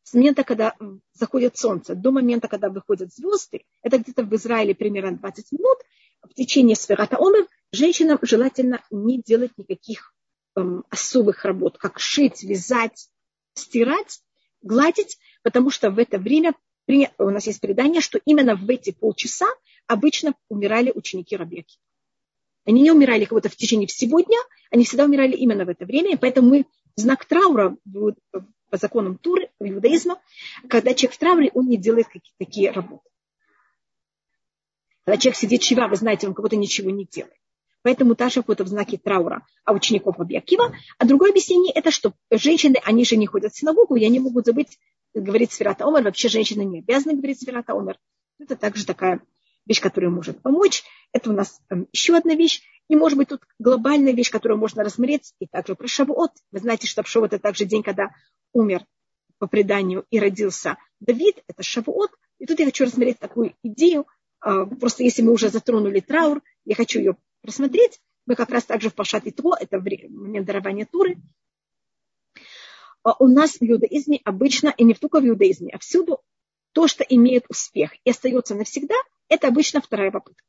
с 0.05 0.15
момента, 0.15 0.45
когда 0.45 0.77
заходит 1.15 1.57
солнце, 1.57 1.97
до 1.97 2.13
момента, 2.13 2.47
когда 2.47 2.69
выходят 2.69 3.13
звезды, 3.13 3.65
это 3.83 3.99
где-то 3.99 4.23
в 4.23 4.33
Израиле 4.37 4.75
примерно 4.75 5.17
20 5.17 5.51
минут, 5.51 5.79
в 6.23 6.35
течение 6.35 6.77
сферата 6.77 7.17
омер 7.19 7.49
женщинам 7.75 8.19
желательно 8.23 8.83
не 8.91 9.21
делать 9.21 9.53
никаких 9.57 10.15
эм, 10.57 10.85
особых 10.91 11.45
работ, 11.45 11.79
как 11.79 11.99
шить, 11.99 12.43
вязать, 12.43 13.09
стирать, 13.55 14.21
гладить, 14.63 15.19
потому 15.43 15.71
что 15.71 15.91
в 15.91 15.99
это 15.99 16.19
время 16.19 16.55
у 17.19 17.31
нас 17.31 17.47
есть 17.47 17.61
предание, 17.61 18.01
что 18.01 18.21
именно 18.25 18.57
в 18.57 18.69
эти 18.69 18.91
полчаса 18.91 19.47
обычно 19.87 20.35
умирали 20.49 20.93
ученики 20.95 21.37
Рабеки. 21.37 21.79
Они 22.67 22.83
не 22.83 22.91
умирали 22.91 23.25
кого-то 23.25 23.49
в 23.49 23.57
течение 23.57 23.87
всего 23.87 24.21
дня, 24.21 24.39
они 24.71 24.85
всегда 24.85 25.05
умирали 25.05 25.37
именно 25.37 25.65
в 25.65 25.69
это 25.69 25.85
время, 25.85 26.15
и 26.15 26.17
поэтому 26.17 26.49
мы 26.49 26.67
знак 26.97 27.25
траура 27.27 27.77
по 28.71 28.77
законам 28.77 29.19
Туры, 29.19 29.51
иудаизма, 29.61 30.21
когда 30.69 30.95
человек 30.95 31.15
в 31.15 31.19
трауре, 31.19 31.51
он 31.55 31.69
не 31.69 31.77
делает 31.77 32.07
какие-то 32.07 32.39
такие 32.39 32.71
работы. 32.71 33.09
Когда 35.05 35.19
человек 35.19 35.37
сидит 35.37 35.61
чива, 35.61 35.87
вы 35.87 35.97
знаете, 35.97 36.27
он 36.27 36.33
будто 36.33 36.57
ничего 36.57 36.91
не 36.91 37.05
делает. 37.05 37.37
Поэтому 37.85 38.15
Таша 38.15 38.43
это 38.49 38.65
в 38.65 38.69
знаке 38.69 38.97
траура, 38.97 39.47
а 39.63 39.75
учеников 39.75 40.19
Абьякива. 40.19 40.75
А 40.99 41.05
другое 41.05 41.31
объяснение 41.31 41.71
это, 41.71 41.91
что 41.91 42.15
женщины, 42.31 42.77
они 42.83 43.05
же 43.05 43.17
не 43.17 43.27
ходят 43.27 43.53
в 43.53 43.59
синагогу, 43.59 43.95
и 43.97 44.05
они 44.07 44.21
могут 44.21 44.47
забыть 44.47 44.79
говорить 45.13 45.53
Сферата 45.53 45.85
Омер. 45.85 46.03
Вообще 46.03 46.29
женщины 46.29 46.63
не 46.63 46.79
обязаны 46.79 47.15
говорить 47.15 47.43
Сферата 47.43 47.75
Омер. 47.75 47.99
Это 48.41 48.57
также 48.57 48.87
такая 48.87 49.21
вещь, 49.67 49.83
которая 49.83 50.11
может 50.11 50.41
помочь. 50.41 50.83
Это 51.13 51.29
у 51.29 51.35
нас 51.35 51.61
эм, 51.69 51.87
еще 51.93 52.17
одна 52.17 52.35
вещь. 52.35 52.63
И 52.89 52.97
может 52.97 53.19
быть 53.19 53.29
тут 53.29 53.43
глобальная 53.59 54.15
вещь, 54.15 54.31
которую 54.31 54.59
можно 54.59 54.83
рассмотреть, 54.83 55.35
и 55.39 55.47
также 55.47 55.75
про 55.75 55.87
Шавуот. 55.87 56.33
Вы 56.53 56.61
знаете, 56.61 56.87
что 56.87 57.05
Шавуот 57.05 57.35
это 57.35 57.43
также 57.43 57.67
день, 57.67 57.83
когда 57.83 58.15
умер 58.55 58.87
по 59.39 59.47
преданию 59.47 60.07
и 60.11 60.19
родился 60.19 60.79
Давид, 61.01 61.43
это 61.49 61.63
Шавуот. 61.63 62.13
И 62.39 62.47
тут 62.47 62.59
я 62.61 62.65
хочу 62.65 62.85
рассмотреть 62.85 63.19
такую 63.19 63.55
идею, 63.63 64.07
а, 64.41 64.67
просто 64.67 65.03
если 65.03 65.23
мы 65.23 65.33
уже 65.33 65.49
затронули 65.49 66.01
траур, 66.01 66.43
я 66.65 66.75
хочу 66.75 66.99
ее 66.99 67.17
рассмотреть. 67.45 68.01
Мы 68.27 68.37
как 68.37 68.51
раз 68.51 68.65
также 68.65 68.91
в 68.91 68.95
Пашат 68.95 69.27
Итво, 69.27 69.57
это 69.59 69.79
момент 69.79 70.47
дарования 70.47 70.87
Туры. 70.91 71.17
А 73.03 73.15
у 73.19 73.29
нас 73.29 73.57
в 73.61 73.63
иудаизме 73.63 74.21
обычно, 74.25 74.73
и 74.77 74.85
не 74.85 74.95
только 74.95 75.21
в 75.21 75.27
иудаизме, 75.27 75.73
а 75.75 75.79
всюду, 75.79 76.23
то, 76.73 76.89
что 76.89 77.05
имеет 77.05 77.45
успех 77.49 77.93
и 78.03 78.11
остается 78.11 78.55
навсегда, 78.55 78.95
это 79.29 79.49
обычно 79.49 79.81
вторая 79.81 80.11
попытка. 80.11 80.43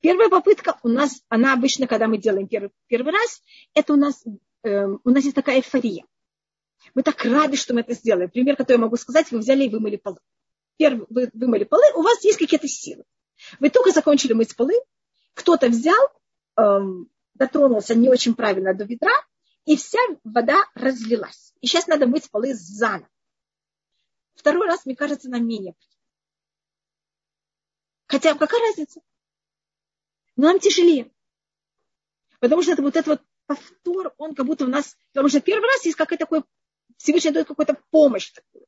Первая 0.00 0.28
попытка 0.28 0.78
у 0.82 0.88
нас, 0.88 1.22
она 1.28 1.52
обычно, 1.52 1.86
когда 1.86 2.06
мы 2.06 2.18
делаем 2.18 2.48
первый, 2.48 2.70
первый 2.86 3.12
раз, 3.12 3.42
это 3.74 3.92
у 3.92 3.96
нас, 3.96 4.24
э, 4.62 4.86
у 4.86 5.10
нас 5.10 5.24
есть 5.24 5.34
такая 5.34 5.56
эйфория. 5.56 6.04
Мы 6.94 7.02
так 7.02 7.22
рады, 7.24 7.56
что 7.56 7.74
мы 7.74 7.80
это 7.80 7.94
сделали. 7.94 8.26
Пример, 8.26 8.56
который 8.56 8.76
я 8.76 8.82
могу 8.82 8.96
сказать, 8.96 9.30
вы 9.30 9.38
взяли 9.38 9.64
и 9.64 9.68
вымыли 9.68 9.96
полы. 9.96 10.18
Первый, 10.76 11.06
вы 11.10 11.30
вымыли 11.34 11.64
полы, 11.64 11.82
у 11.94 12.02
вас 12.02 12.24
есть 12.24 12.38
какие-то 12.38 12.68
силы. 12.68 13.04
Вы 13.60 13.70
только 13.70 13.90
закончили 13.90 14.32
мыть 14.32 14.54
полы, 14.56 14.74
кто-то 15.38 15.68
взял, 15.68 16.10
эм, 16.56 17.08
дотронулся 17.34 17.94
не 17.94 18.08
очень 18.08 18.34
правильно 18.34 18.74
до 18.74 18.84
ведра, 18.84 19.12
и 19.64 19.76
вся 19.76 20.00
вода 20.24 20.64
разлилась. 20.74 21.54
И 21.60 21.68
сейчас 21.68 21.86
надо 21.86 22.06
мыть 22.06 22.28
полы 22.30 22.54
заново. 22.54 23.08
Второй 24.34 24.66
раз, 24.66 24.84
мне 24.84 24.96
кажется, 24.96 25.30
нам 25.30 25.46
менее. 25.46 25.74
Хотя 28.06 28.34
какая 28.34 28.60
разница? 28.66 29.00
Но 30.34 30.48
нам 30.48 30.58
тяжелее. 30.58 31.12
Потому 32.40 32.62
что 32.62 32.72
это 32.72 32.82
вот 32.82 32.96
этот 32.96 33.06
вот 33.06 33.22
повтор, 33.46 34.14
он 34.18 34.34
как 34.34 34.46
будто 34.46 34.64
у 34.64 34.68
нас, 34.68 34.96
потому 35.12 35.28
что 35.28 35.40
первый 35.40 35.66
раз 35.66 35.84
есть 35.84 35.96
какой-то 35.96 36.24
такой, 36.24 36.42
Всевышний 36.96 37.30
дает 37.30 37.46
какую-то 37.46 37.80
помощь 37.90 38.32
такую. 38.32 38.66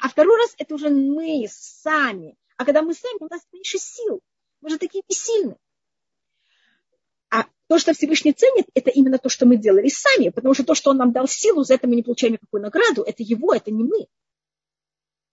А 0.00 0.08
второй 0.10 0.36
раз 0.36 0.54
это 0.58 0.74
уже 0.74 0.90
мы 0.90 1.46
сами. 1.48 2.36
А 2.58 2.66
когда 2.66 2.82
мы 2.82 2.92
сами, 2.92 3.16
у 3.20 3.28
нас 3.28 3.42
меньше 3.50 3.78
сил. 3.78 4.20
Мы 4.60 4.68
же 4.70 4.78
такие 4.78 5.02
бессильны. 5.08 5.56
То, 7.70 7.78
что 7.78 7.94
Всевышний 7.94 8.32
ценит, 8.32 8.66
это 8.74 8.90
именно 8.90 9.18
то, 9.18 9.28
что 9.28 9.46
мы 9.46 9.56
делали 9.56 9.86
сами. 9.86 10.30
Потому 10.30 10.54
что 10.54 10.64
то, 10.64 10.74
что 10.74 10.90
он 10.90 10.96
нам 10.96 11.12
дал 11.12 11.28
силу, 11.28 11.62
за 11.62 11.74
это 11.74 11.86
мы 11.86 11.94
не 11.94 12.02
получаем 12.02 12.32
никакую 12.32 12.64
награду. 12.64 13.04
Это 13.04 13.22
его, 13.22 13.54
это 13.54 13.70
не 13.70 13.84
мы. 13.84 14.08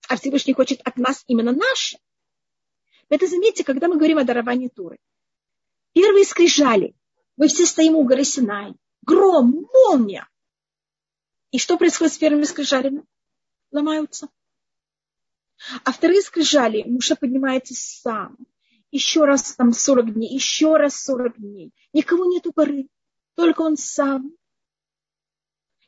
А 0.08 0.18
Всевышний 0.18 0.54
хочет 0.54 0.80
от 0.84 0.98
нас 0.98 1.24
именно 1.26 1.52
наше. 1.52 1.98
Это 3.10 3.26
заметьте, 3.26 3.64
когда 3.64 3.88
мы 3.88 3.96
говорим 3.96 4.20
о 4.20 4.24
даровании 4.24 4.68
Туры. 4.68 5.00
Первые 5.94 6.26
скрижали. 6.26 6.94
Мы 7.38 7.48
все 7.48 7.66
стоим 7.66 7.96
у 7.96 8.04
горы 8.04 8.24
Синай. 8.24 8.76
Гром, 9.02 9.66
молния. 9.74 10.30
И 11.50 11.58
что 11.58 11.76
происходит 11.80 12.14
с 12.14 12.20
первыми 12.20 12.44
скрижалями? 12.44 13.04
Ломаются. 13.72 14.30
А 15.84 15.92
вторые 15.92 16.22
скрижали, 16.22 16.84
Муша 16.84 17.16
поднимается 17.16 17.74
сам. 17.74 18.38
Еще 18.98 19.26
раз 19.26 19.54
там 19.54 19.74
40 19.74 20.16
дней, 20.16 20.34
еще 20.34 20.76
раз 20.76 20.96
40 21.04 21.38
дней. 21.38 21.72
Никого 21.94 22.26
нет 22.26 22.48
у 22.48 22.52
горы, 22.52 22.90
только 23.36 23.62
он 23.62 23.78
сам. 23.78 24.36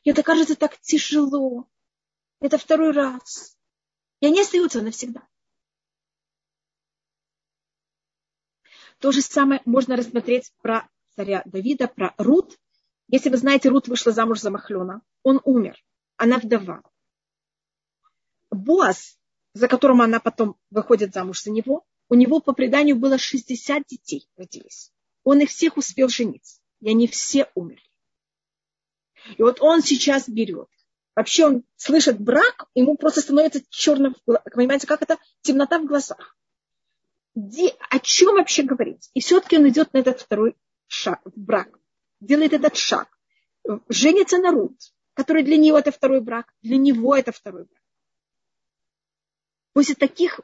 И 0.04 0.10
это 0.10 0.22
кажется 0.22 0.54
так 0.54 0.78
тяжело. 0.78 1.68
Это 2.38 2.56
второй 2.56 2.92
раз. 2.92 3.58
И 4.20 4.26
они 4.26 4.42
остаются 4.42 4.80
навсегда. 4.80 5.26
То 9.00 9.10
же 9.10 9.22
самое 9.22 9.60
можно 9.64 9.96
рассмотреть 9.96 10.52
про 10.62 10.88
царя 11.16 11.42
Давида, 11.46 11.88
про 11.88 12.14
Рут. 12.16 12.60
Если 13.08 13.28
вы 13.28 13.38
знаете, 13.38 13.70
Рут 13.70 13.88
вышла 13.88 14.12
замуж 14.12 14.38
за 14.38 14.52
Махлена. 14.52 15.02
Он 15.24 15.40
умер. 15.42 15.82
Она 16.16 16.38
вдова. 16.38 16.84
Боас 18.52 19.18
за 19.52 19.66
которым 19.66 20.00
она 20.00 20.20
потом 20.20 20.56
выходит 20.70 21.12
замуж 21.12 21.42
за 21.42 21.50
него, 21.50 21.84
у 22.10 22.14
него 22.14 22.40
по 22.40 22.52
преданию 22.52 22.96
было 22.96 23.16
60 23.16 23.86
детей 23.86 24.28
родились. 24.36 24.92
Он 25.24 25.40
их 25.40 25.48
всех 25.48 25.76
успел 25.76 26.08
жениться. 26.08 26.60
И 26.80 26.90
они 26.90 27.06
все 27.06 27.48
умерли. 27.54 27.88
И 29.38 29.42
вот 29.42 29.60
он 29.60 29.82
сейчас 29.82 30.28
берет. 30.28 30.68
Вообще 31.14 31.46
он 31.46 31.64
слышит 31.76 32.20
брак, 32.20 32.66
ему 32.74 32.96
просто 32.96 33.20
становится 33.20 33.62
черным, 33.68 34.16
понимаете, 34.24 34.86
как 34.86 35.02
это 35.02 35.18
темнота 35.42 35.78
в 35.78 35.86
глазах. 35.86 36.36
Где, 37.34 37.76
о 37.90 37.98
чем 38.00 38.34
вообще 38.34 38.62
говорить? 38.62 39.10
И 39.14 39.20
все-таки 39.20 39.56
он 39.56 39.68
идет 39.68 39.92
на 39.92 39.98
этот 39.98 40.20
второй 40.20 40.56
шаг, 40.86 41.20
брак. 41.36 41.68
Делает 42.20 42.52
этот 42.52 42.76
шаг. 42.76 43.08
Женится 43.88 44.38
на 44.38 44.50
Рут, 44.50 44.76
который 45.14 45.42
для 45.42 45.56
него 45.56 45.78
это 45.78 45.92
второй 45.92 46.20
брак, 46.20 46.52
для 46.62 46.76
него 46.76 47.14
это 47.14 47.30
второй 47.30 47.64
брак 47.64 47.80
после 49.72 49.94
таких 49.94 50.40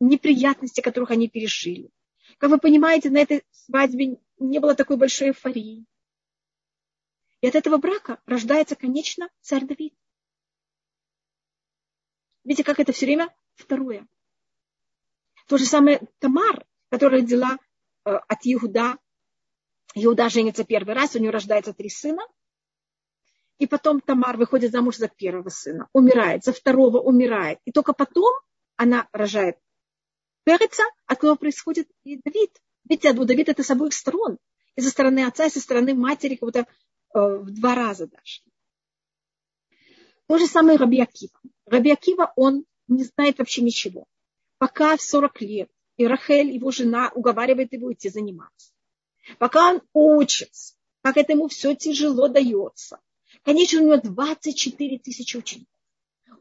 неприятностей, 0.00 0.82
которых 0.82 1.10
они 1.10 1.28
пережили. 1.28 1.90
Как 2.38 2.50
вы 2.50 2.58
понимаете, 2.58 3.10
на 3.10 3.18
этой 3.18 3.44
свадьбе 3.50 4.18
не 4.38 4.58
было 4.58 4.74
такой 4.74 4.96
большой 4.96 5.28
эйфории. 5.28 5.84
И 7.40 7.46
от 7.46 7.54
этого 7.54 7.76
брака 7.76 8.20
рождается, 8.26 8.74
конечно, 8.74 9.28
царь 9.40 9.64
Давид. 9.66 9.94
Видите, 12.44 12.64
как 12.64 12.80
это 12.80 12.92
все 12.92 13.06
время 13.06 13.34
второе. 13.54 14.06
То 15.46 15.58
же 15.58 15.64
самое 15.66 16.00
Тамар, 16.18 16.64
которая 16.90 17.20
родила 17.20 17.58
э, 18.04 18.10
от 18.10 18.38
Иуда. 18.44 18.98
Иуда 19.94 20.28
женится 20.28 20.64
первый 20.64 20.94
раз, 20.94 21.14
у 21.14 21.18
нее 21.18 21.30
рождается 21.30 21.72
три 21.72 21.88
сына. 21.88 22.22
И 23.58 23.66
потом 23.66 24.00
Тамар 24.00 24.36
выходит 24.36 24.72
замуж 24.72 24.96
за 24.96 25.08
первого 25.08 25.48
сына, 25.48 25.88
умирает, 25.92 26.44
за 26.44 26.52
второго 26.52 26.98
умирает. 26.98 27.60
И 27.64 27.72
только 27.72 27.92
потом 27.92 28.32
она 28.76 29.08
рожает 29.12 29.58
Переца, 30.44 30.84
от 31.06 31.18
кого 31.18 31.36
происходит 31.36 31.88
и 32.04 32.16
Давид. 32.16 32.50
Видите, 32.88 33.12
у 33.12 33.24
Давида 33.24 33.52
это 33.52 33.62
с 33.62 33.70
обоих 33.70 33.94
сторон. 33.94 34.38
И 34.76 34.80
со 34.80 34.90
стороны 34.90 35.24
отца, 35.24 35.46
и 35.46 35.50
со 35.50 35.60
стороны 35.60 35.94
матери, 35.94 36.34
как 36.34 36.46
будто 36.48 36.60
э, 36.60 36.66
в 37.14 37.50
два 37.50 37.74
раза 37.74 38.06
даже. 38.06 38.42
То 40.26 40.38
же 40.38 40.46
самое 40.46 40.78
Раби 40.78 41.00
Акива. 41.00 41.38
Раби 41.66 41.92
Акива, 41.92 42.32
он 42.36 42.64
не 42.88 43.04
знает 43.04 43.38
вообще 43.38 43.62
ничего. 43.62 44.06
Пока 44.58 44.96
в 44.96 45.02
40 45.02 45.40
лет, 45.42 45.70
и 45.96 46.06
Рахель, 46.06 46.50
его 46.50 46.70
жена, 46.70 47.10
уговаривает 47.14 47.72
его 47.72 47.92
идти 47.92 48.08
заниматься. 48.08 48.72
Пока 49.38 49.70
он 49.70 49.82
учится, 49.92 50.74
как 51.02 51.16
это 51.16 51.32
ему 51.32 51.48
все 51.48 51.74
тяжело 51.74 52.28
дается. 52.28 53.00
Конечно, 53.42 53.80
у 53.80 53.84
него 53.84 53.96
24 53.96 54.98
тысячи 54.98 55.36
учеников 55.36 55.74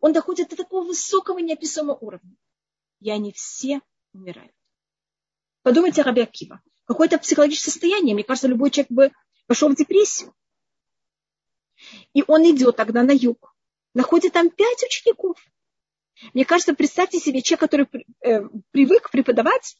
он 0.03 0.11
доходит 0.11 0.49
до 0.49 0.57
такого 0.57 0.85
высокого 0.85 1.39
неописуемого 1.39 1.95
уровня. 1.95 2.35
И 2.99 3.09
они 3.09 3.31
все 3.31 3.79
умирают. 4.13 4.53
Подумайте 5.61 6.01
о 6.01 6.05
Раби. 6.05 6.27
Какое-то 6.85 7.17
психологическое 7.17 7.71
состояние. 7.71 8.13
Мне 8.13 8.23
кажется, 8.23 8.47
любой 8.47 8.71
человек 8.71 8.91
бы 8.91 9.11
пошел 9.47 9.69
в 9.69 9.75
депрессию. 9.75 10.33
И 12.13 12.23
он 12.27 12.43
идет 12.43 12.75
тогда 12.75 13.03
на 13.03 13.11
юг. 13.11 13.55
Находит 13.93 14.33
там 14.33 14.49
пять 14.49 14.83
учеников. 14.83 15.37
Мне 16.33 16.45
кажется, 16.45 16.73
представьте 16.73 17.19
себе 17.19 17.41
человек, 17.41 17.59
который 17.61 17.87
э, 18.21 18.41
привык 18.71 19.09
преподавать 19.11 19.77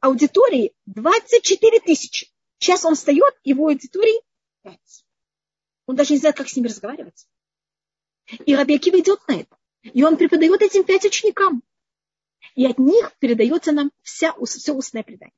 аудитории 0.00 0.74
24 0.86 1.80
тысячи. 1.80 2.30
Сейчас 2.58 2.84
он 2.84 2.94
встает, 2.94 3.34
его 3.44 3.68
аудитории 3.68 4.20
5. 4.62 4.78
Он 5.86 5.96
даже 5.96 6.12
не 6.12 6.18
знает, 6.18 6.36
как 6.36 6.48
с 6.48 6.56
ними 6.56 6.68
разговаривать. 6.68 7.26
И 8.46 8.54
Раби 8.54 8.76
Акива 8.76 9.00
идет 9.00 9.26
на 9.28 9.40
это. 9.40 9.56
И 9.82 10.02
он 10.02 10.16
преподает 10.16 10.60
этим 10.62 10.84
пять 10.84 11.04
ученикам. 11.04 11.62
И 12.54 12.66
от 12.66 12.78
них 12.78 13.12
передается 13.18 13.72
нам 13.72 13.90
вся, 14.02 14.34
все 14.44 14.72
устное 14.72 15.02
предание. 15.02 15.34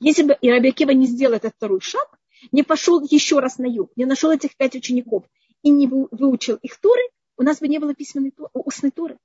Если 0.00 0.22
бы 0.22 0.36
и 0.40 0.50
Раби 0.50 0.70
Акива 0.70 0.90
не 0.90 1.06
сделал 1.06 1.34
этот 1.34 1.54
второй 1.54 1.80
шаг, 1.80 2.18
не 2.52 2.62
пошел 2.62 3.00
еще 3.00 3.38
раз 3.38 3.58
на 3.58 3.66
юг, 3.66 3.90
не 3.96 4.04
нашел 4.04 4.30
этих 4.30 4.56
пять 4.56 4.74
учеников 4.74 5.24
и 5.62 5.70
не 5.70 5.86
выучил 5.86 6.56
их 6.56 6.78
туры, 6.80 7.02
у 7.36 7.42
нас 7.42 7.60
бы 7.60 7.68
не 7.68 7.78
было 7.78 7.94
письменной 7.94 8.32
устной 8.52 8.90
туры. 8.90 9.18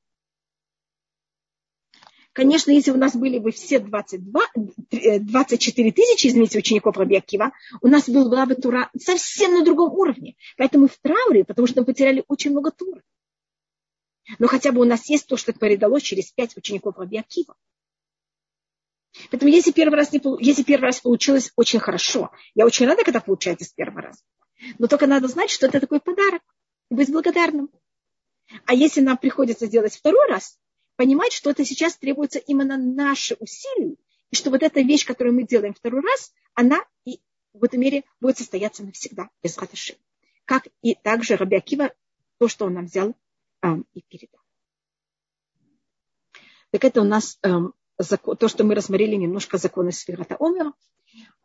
Конечно, 2.33 2.71
если 2.71 2.89
у 2.89 2.97
нас 2.97 3.15
были 3.15 3.37
бы 3.37 3.51
все 3.51 3.79
22, 3.79 4.41
24 5.19 5.89
э, 5.89 5.91
тысячи, 5.91 6.27
извините, 6.27 6.57
учеников 6.57 6.97
Раби 6.97 7.15
Акива, 7.15 7.51
у 7.81 7.87
нас 7.87 8.09
была 8.09 8.47
бы 8.47 8.55
тура 8.55 8.89
совсем 8.99 9.53
на 9.53 9.63
другом 9.63 9.93
уровне. 9.93 10.35
Поэтому 10.57 10.87
в 10.87 10.97
трауре, 10.97 11.45
потому 11.45 11.67
что 11.67 11.81
мы 11.81 11.85
потеряли 11.85 12.23
очень 12.27 12.49
много 12.49 12.71
тур. 12.71 13.03
Но 14.39 14.47
хотя 14.47 14.71
бы 14.71 14.81
у 14.81 14.85
нас 14.85 15.09
есть 15.09 15.27
то, 15.27 15.37
что 15.37 15.53
передалось 15.53 16.03
через 16.03 16.31
пять 16.31 16.55
учеников 16.55 16.97
Раби 16.97 17.17
Акива. 17.17 17.55
Поэтому 19.29 19.51
если 19.51 19.71
первый, 19.71 19.95
раз 19.95 20.11
не, 20.11 20.21
если 20.43 20.63
первый 20.63 20.85
раз 20.85 21.01
получилось 21.01 21.51
очень 21.55 21.79
хорошо, 21.79 22.31
я 22.55 22.65
очень 22.65 22.87
рада, 22.87 23.03
когда 23.03 23.19
получается 23.19 23.65
с 23.65 23.73
первого 23.73 24.01
раза. 24.01 24.21
Но 24.79 24.87
только 24.87 25.07
надо 25.07 25.27
знать, 25.27 25.49
что 25.49 25.67
это 25.67 25.79
такой 25.79 25.99
подарок. 25.99 26.41
И 26.89 26.95
быть 26.95 27.11
благодарным. 27.11 27.69
А 28.65 28.73
если 28.73 29.01
нам 29.01 29.17
приходится 29.17 29.67
сделать 29.67 29.95
второй 29.95 30.27
раз, 30.29 30.57
понимать, 30.95 31.33
что 31.33 31.49
это 31.49 31.63
сейчас 31.65 31.97
требуется 31.97 32.39
именно 32.39 32.77
наши 32.77 33.35
усилия, 33.39 33.95
и 34.31 34.35
что 34.35 34.49
вот 34.49 34.63
эта 34.63 34.81
вещь, 34.81 35.05
которую 35.05 35.35
мы 35.35 35.43
делаем 35.43 35.73
второй 35.73 36.01
раз, 36.01 36.33
она 36.55 36.83
и 37.05 37.19
в 37.53 37.63
этой 37.63 37.77
мере 37.77 38.03
будет 38.19 38.37
состояться 38.37 38.83
навсегда, 38.83 39.29
без 39.41 39.55
хаташи. 39.55 39.95
Как 40.45 40.67
и 40.81 40.95
также 40.95 41.35
Раби 41.35 41.57
Акива, 41.57 41.93
то, 42.39 42.47
что 42.47 42.65
он 42.65 42.73
нам 42.73 42.85
взял 42.85 43.15
эм, 43.63 43.85
и 43.93 44.01
передал. 44.01 44.41
Так 46.71 46.83
это 46.83 47.01
у 47.01 47.05
нас 47.05 47.39
эм, 47.41 47.73
закон, 47.97 48.37
то, 48.37 48.47
что 48.47 48.63
мы 48.63 48.75
рассмотрели 48.75 49.15
немножко 49.15 49.57
законы 49.57 49.91
Сферата 49.91 50.35
Омера. 50.39 50.73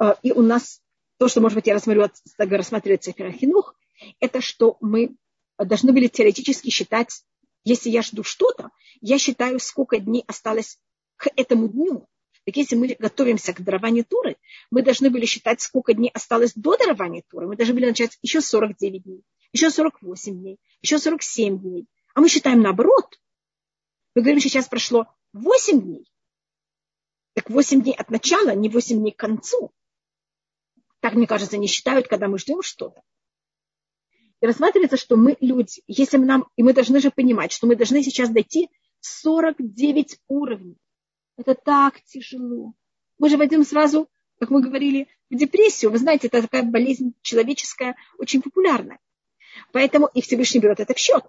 Э, 0.01 0.15
и 0.23 0.33
у 0.33 0.43
нас 0.43 0.83
то, 1.19 1.29
что, 1.29 1.41
может 1.41 1.57
быть, 1.57 1.67
я 1.67 1.75
рассмотрю, 1.75 2.09
рассматриваю 2.39 2.99
Цифера 2.99 3.33
Хинух, 3.33 3.75
это 4.21 4.41
что 4.41 4.77
мы 4.81 5.17
должны 5.59 5.93
были 5.93 6.07
теоретически 6.07 6.71
считать 6.71 7.25
если 7.69 7.91
я 7.91 8.03
жду 8.03 8.23
что-то, 8.23 8.71
я 9.01 9.19
считаю, 9.19 9.59
сколько 9.59 9.99
дней 9.99 10.25
осталось 10.27 10.79
к 11.17 11.29
этому 11.37 11.69
дню. 11.69 12.09
Так 12.45 12.57
если 12.57 12.77
мы 12.77 12.97
готовимся 12.99 13.53
к 13.53 13.61
дарованию 13.61 14.07
Туры, 14.07 14.37
мы 14.71 14.83
должны 14.83 15.11
были 15.11 15.27
считать, 15.27 15.61
сколько 15.61 15.93
дней 15.93 16.11
осталось 16.15 16.55
до 16.55 16.79
дарования 16.79 17.23
Туры. 17.29 17.47
Мы 17.47 17.57
должны 17.57 17.75
были 17.75 17.87
начать 17.87 18.19
еще 18.23 18.41
49 18.41 19.03
дней, 19.03 19.23
еще 19.53 19.71
48 19.71 20.39
дней, 20.39 20.59
еще 20.81 20.99
47 20.99 21.59
дней. 21.59 21.87
А 22.19 22.21
мы 22.21 22.29
считаем 22.29 22.63
наоборот. 22.63 23.17
Мы 24.17 24.23
говорим, 24.23 24.41
сейчас 24.41 24.67
прошло 24.67 25.07
8 25.35 25.81
дней. 25.81 26.11
Так 27.35 27.49
8 27.49 27.81
дней 27.81 27.95
от 27.95 28.11
начала, 28.11 28.57
не 28.57 28.69
8 28.69 28.99
дней 28.99 29.13
к 29.13 29.17
концу. 29.21 29.71
Так, 30.99 31.15
мне 31.15 31.29
кажется, 31.29 31.59
не 31.59 31.69
считают, 31.69 32.09
когда 32.09 32.27
мы 32.27 32.41
ждем 32.41 32.61
что-то. 32.61 33.05
И 34.41 34.47
рассматривается, 34.47 34.97
что 34.97 35.15
мы 35.15 35.37
люди, 35.41 35.85
если 35.87 36.17
мы 36.17 36.27
нам, 36.27 36.49
и 36.57 36.65
мы 36.65 36.73
должны 36.73 36.99
же 36.99 37.13
понимать, 37.13 37.53
что 37.53 37.69
мы 37.69 37.77
должны 37.77 38.03
сейчас 38.03 38.31
дойти 38.31 38.69
49 38.99 40.19
уровней. 40.27 40.77
Это 41.37 41.55
так 41.55 42.03
тяжело. 42.03 42.75
Мы 43.19 43.29
же 43.29 43.37
войдем 43.37 43.63
сразу, 43.63 44.11
как 44.41 44.51
мы 44.51 44.61
говорили, 44.61 45.07
в 45.31 45.37
депрессию. 45.37 45.93
Вы 45.93 45.99
знаете, 45.99 46.27
это 46.27 46.43
такая 46.43 46.65
болезнь 46.65 47.15
человеческая, 47.23 47.95
очень 48.19 48.43
популярная. 48.43 48.99
Поэтому 49.71 50.09
и 50.13 50.21
Всевышний 50.21 50.59
берет 50.59 50.81
это 50.81 50.95
в 50.95 50.99
счет. 50.99 51.23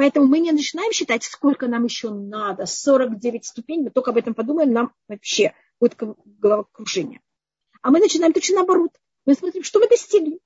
Поэтому 0.00 0.26
мы 0.28 0.38
не 0.38 0.50
начинаем 0.50 0.92
считать, 0.92 1.24
сколько 1.24 1.68
нам 1.68 1.84
еще 1.84 2.08
надо. 2.08 2.64
49 2.64 3.44
ступеней, 3.44 3.82
мы 3.82 3.90
только 3.90 4.12
об 4.12 4.16
этом 4.16 4.32
подумаем, 4.32 4.72
нам 4.72 4.94
вообще 5.08 5.52
будет 5.78 5.94
головокружение. 6.24 7.20
А 7.82 7.90
мы 7.90 8.00
начинаем 8.00 8.32
точно 8.32 8.56
наоборот. 8.56 8.98
Мы 9.26 9.34
смотрим, 9.34 9.62
что 9.62 9.78
мы 9.78 9.88
достигли. 9.88 10.40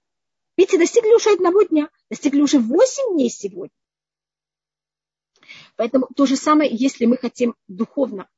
Видите, 0.57 0.77
достигли 0.77 1.15
уже 1.15 1.35
одного 1.35 1.63
дня, 1.63 1.89
достигли 2.11 2.41
уже 2.41 2.59
8 2.59 3.15
дней 3.15 3.31
сегодня. 3.31 3.77
Поэтому 5.77 6.09
то 6.17 6.27
же 6.27 6.35
самое, 6.35 6.69
если 6.75 7.07
мы 7.07 7.17
хотим 7.17 7.55
духовно 7.69 8.29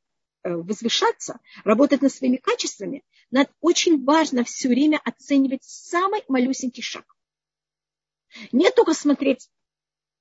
э, 0.43 0.55
возвышаться, 0.55 1.41
работать 1.65 2.03
над 2.03 2.13
своими 2.13 2.37
качествами, 2.37 3.05
нам 3.31 3.47
очень 3.63 4.05
важно 4.05 4.45
все 4.45 4.69
время 4.69 5.01
оценивать 5.03 5.65
самый 5.65 6.23
малюсенький 6.29 6.83
шаг. 6.83 7.07
Не 8.53 8.71
только 8.71 8.93
смотреть, 8.93 9.49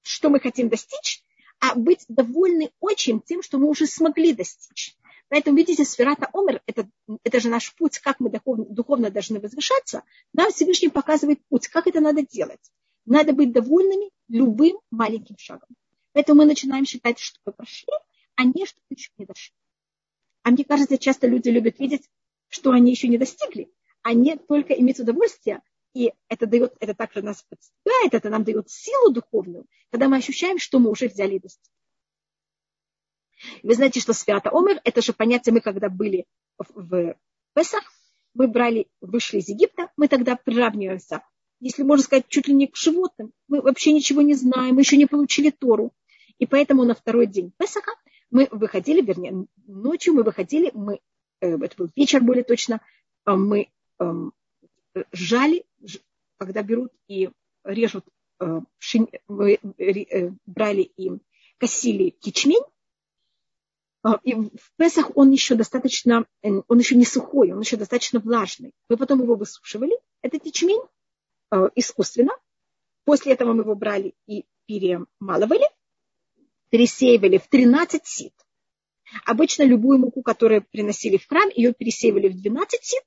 что 0.08 0.30
мы 0.30 0.40
хотим 0.40 0.70
достичь, 0.70 1.24
а 1.60 1.76
быть 1.76 2.06
довольны 2.08 2.72
очень 2.80 3.22
тем, 3.22 3.42
что 3.42 3.58
мы 3.58 3.68
уже 3.68 3.88
смогли 3.88 4.34
достичь. 4.34 4.96
Поэтому, 5.30 5.58
видите, 5.58 5.84
сферата 5.86 6.30
Омер, 6.34 6.62
это, 6.68 6.88
это 7.24 7.40
же 7.40 7.50
наш 7.50 7.74
путь, 7.76 7.98
как 8.00 8.20
мы 8.20 8.30
духовно, 8.30 8.66
духовно 8.66 9.10
должны 9.10 9.40
возвышаться, 9.40 10.04
нам 10.34 10.52
Всевышний 10.52 10.90
показывает 10.90 11.40
путь, 11.50 11.68
как 11.68 11.88
это 11.88 12.00
надо 12.00 12.22
делать. 12.22 12.72
Надо 13.06 13.34
быть 13.34 13.52
довольными 13.52 14.12
любым 14.28 14.80
маленьким 14.92 15.38
шагом. 15.38 15.70
Поэтому 16.14 16.42
мы 16.42 16.46
начинаем 16.46 16.86
считать, 16.86 17.20
что 17.20 17.40
мы 17.46 17.54
прошли, 17.54 17.92
а 18.36 18.46
не 18.46 18.66
что 18.66 18.80
еще 18.90 19.10
не 19.18 19.26
дошли. 19.26 19.54
А 20.44 20.52
мне 20.52 20.64
кажется, 20.64 20.98
часто 20.98 21.28
люди 21.28 21.50
любят 21.50 21.80
видеть, 21.80 22.10
что 22.48 22.72
они 22.72 22.92
еще 22.92 23.08
не 23.08 23.18
достигли, 23.18 23.72
а 24.04 24.14
не 24.14 24.38
только 24.38 24.74
иметь 24.74 25.00
удовольствие. 25.00 25.62
И 25.96 26.12
это 26.28 26.46
дает, 26.46 26.76
это 26.82 26.94
также 26.94 27.22
нас 27.22 27.42
подстигает, 27.50 28.14
это 28.14 28.30
нам 28.30 28.44
дает 28.44 28.70
силу 28.70 29.14
духовную, 29.14 29.66
когда 29.92 30.10
мы 30.10 30.18
ощущаем, 30.18 30.60
что 30.60 30.78
мы 30.78 30.92
уже 30.92 31.08
взяли 31.08 31.40
и. 31.40 31.72
Вы 33.64 33.76
знаете, 33.76 34.02
что 34.02 34.12
свято 34.12 34.50
Омер, 34.52 34.82
это 34.84 35.02
же 35.02 35.14
понятие, 35.14 35.54
мы 35.54 35.62
когда 35.62 35.88
были 35.90 36.26
в 36.58 37.16
Песах, 37.54 37.84
мы 38.34 38.50
брали, 38.50 38.88
вышли 39.00 39.38
из 39.38 39.48
Египта, 39.48 39.90
мы 39.96 40.10
тогда 40.10 40.36
приравниваемся, 40.36 41.24
если 41.62 41.84
можно 41.84 42.04
сказать, 42.04 42.28
чуть 42.28 42.50
ли 42.50 42.54
не 42.54 42.68
к 42.68 42.76
животным. 42.76 43.32
Мы 43.48 43.62
вообще 43.62 43.94
ничего 43.94 44.22
не 44.22 44.34
знаем, 44.34 44.76
мы 44.76 44.82
еще 44.82 44.98
не 44.98 45.06
получили 45.06 45.50
Тору. 45.50 45.94
И 46.40 46.46
поэтому 46.46 46.84
на 46.84 46.94
второй 46.94 47.26
день 47.28 47.54
Песаха 47.58 47.92
мы 48.30 48.50
выходили, 48.52 49.00
вернее, 49.00 49.48
ночью 49.66 50.14
мы 50.14 50.24
выходили, 50.24 50.72
мы, 50.74 51.00
э, 51.40 51.56
это 51.56 51.76
был 51.78 51.90
вечер 51.96 52.22
более 52.22 52.44
точно, 52.44 52.82
э, 53.26 53.32
мы 53.32 53.70
эм, 54.00 54.34
жали, 55.12 55.66
когда 56.38 56.64
берут 56.64 56.92
и 57.08 57.30
режут, 57.64 58.06
э, 58.40 58.62
мы 59.28 59.60
брали 60.46 60.82
и 60.98 61.12
косили 61.58 62.16
ячмень, 62.22 62.64
а, 64.06 64.20
и 64.22 64.36
в 64.36 64.72
Песах 64.78 65.18
он 65.18 65.32
еще 65.32 65.56
достаточно, 65.56 66.28
э, 66.44 66.50
он 66.68 66.78
еще 66.78 66.96
не 66.96 67.06
сухой, 67.06 67.52
он 67.52 67.62
еще 67.62 67.76
достаточно 67.76 68.20
влажный. 68.20 68.72
Мы 68.88 68.98
потом 68.98 69.24
его 69.24 69.34
высушивали, 69.34 69.98
этот 70.22 70.46
ячмень, 70.46 70.84
э, 71.52 71.70
искусственно. 71.74 72.32
После 73.04 73.34
этого 73.34 73.54
мы 73.54 73.64
его 73.64 73.74
брали 73.74 74.14
и 74.28 74.46
перемалывали, 74.68 75.68
пересеивали 76.70 77.40
в 77.40 77.48
13 77.48 78.06
сит. 78.06 78.34
Обычно 79.26 79.64
любую 79.64 79.98
муку, 79.98 80.22
которую 80.22 80.62
приносили 80.62 81.18
в 81.18 81.28
храм, 81.28 81.50
ее 81.56 81.74
пересеивали 81.74 82.28
в 82.28 82.40
12 82.40 82.84
сит, 82.84 83.04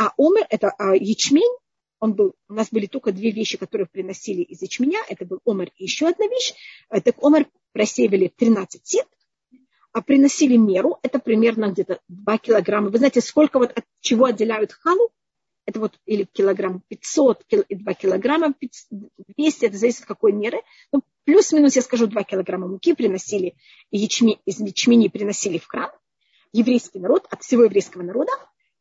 а 0.00 0.14
омер, 0.16 0.46
это 0.48 0.70
а, 0.78 0.96
ячмень, 0.96 1.58
он 1.98 2.14
был, 2.14 2.34
у 2.48 2.54
нас 2.54 2.70
были 2.70 2.86
только 2.86 3.12
две 3.12 3.32
вещи, 3.32 3.58
которые 3.58 3.86
приносили 3.86 4.40
из 4.40 4.62
ячменя, 4.62 5.00
это 5.10 5.26
был 5.26 5.40
омер 5.44 5.70
и 5.76 5.84
еще 5.84 6.08
одна 6.08 6.26
вещь. 6.26 6.54
Так 6.88 7.22
омер 7.22 7.46
просеивали 7.72 8.28
в 8.28 8.38
13 8.40 8.80
сит, 8.82 9.04
а 9.92 10.00
приносили 10.00 10.56
меру, 10.56 10.98
это 11.02 11.18
примерно 11.18 11.70
где-то 11.70 12.00
2 12.08 12.38
килограмма. 12.38 12.88
Вы 12.88 12.96
знаете, 12.96 13.20
сколько 13.20 13.58
вот 13.58 13.72
от 13.76 13.84
чего 14.00 14.24
отделяют 14.24 14.72
халу? 14.72 15.10
Это 15.66 15.80
вот 15.80 15.98
или 16.06 16.24
килограмм 16.24 16.82
500, 16.88 17.44
и 17.68 17.74
2 17.74 17.92
килограмма 17.92 18.54
200, 19.36 19.66
это 19.66 19.76
зависит 19.76 20.00
от 20.00 20.06
какой 20.06 20.32
меры. 20.32 20.62
Ну, 20.92 21.02
плюс-минус, 21.24 21.76
я 21.76 21.82
скажу, 21.82 22.06
2 22.06 22.22
килограмма 22.22 22.68
муки 22.68 22.94
приносили, 22.94 23.54
ячми, 23.90 24.40
из 24.46 24.60
ячмени 24.60 25.08
приносили 25.08 25.58
в 25.58 25.66
храм. 25.66 25.90
Еврейский 26.52 27.00
народ, 27.00 27.26
от 27.28 27.42
всего 27.42 27.64
еврейского 27.64 28.02
народа. 28.02 28.32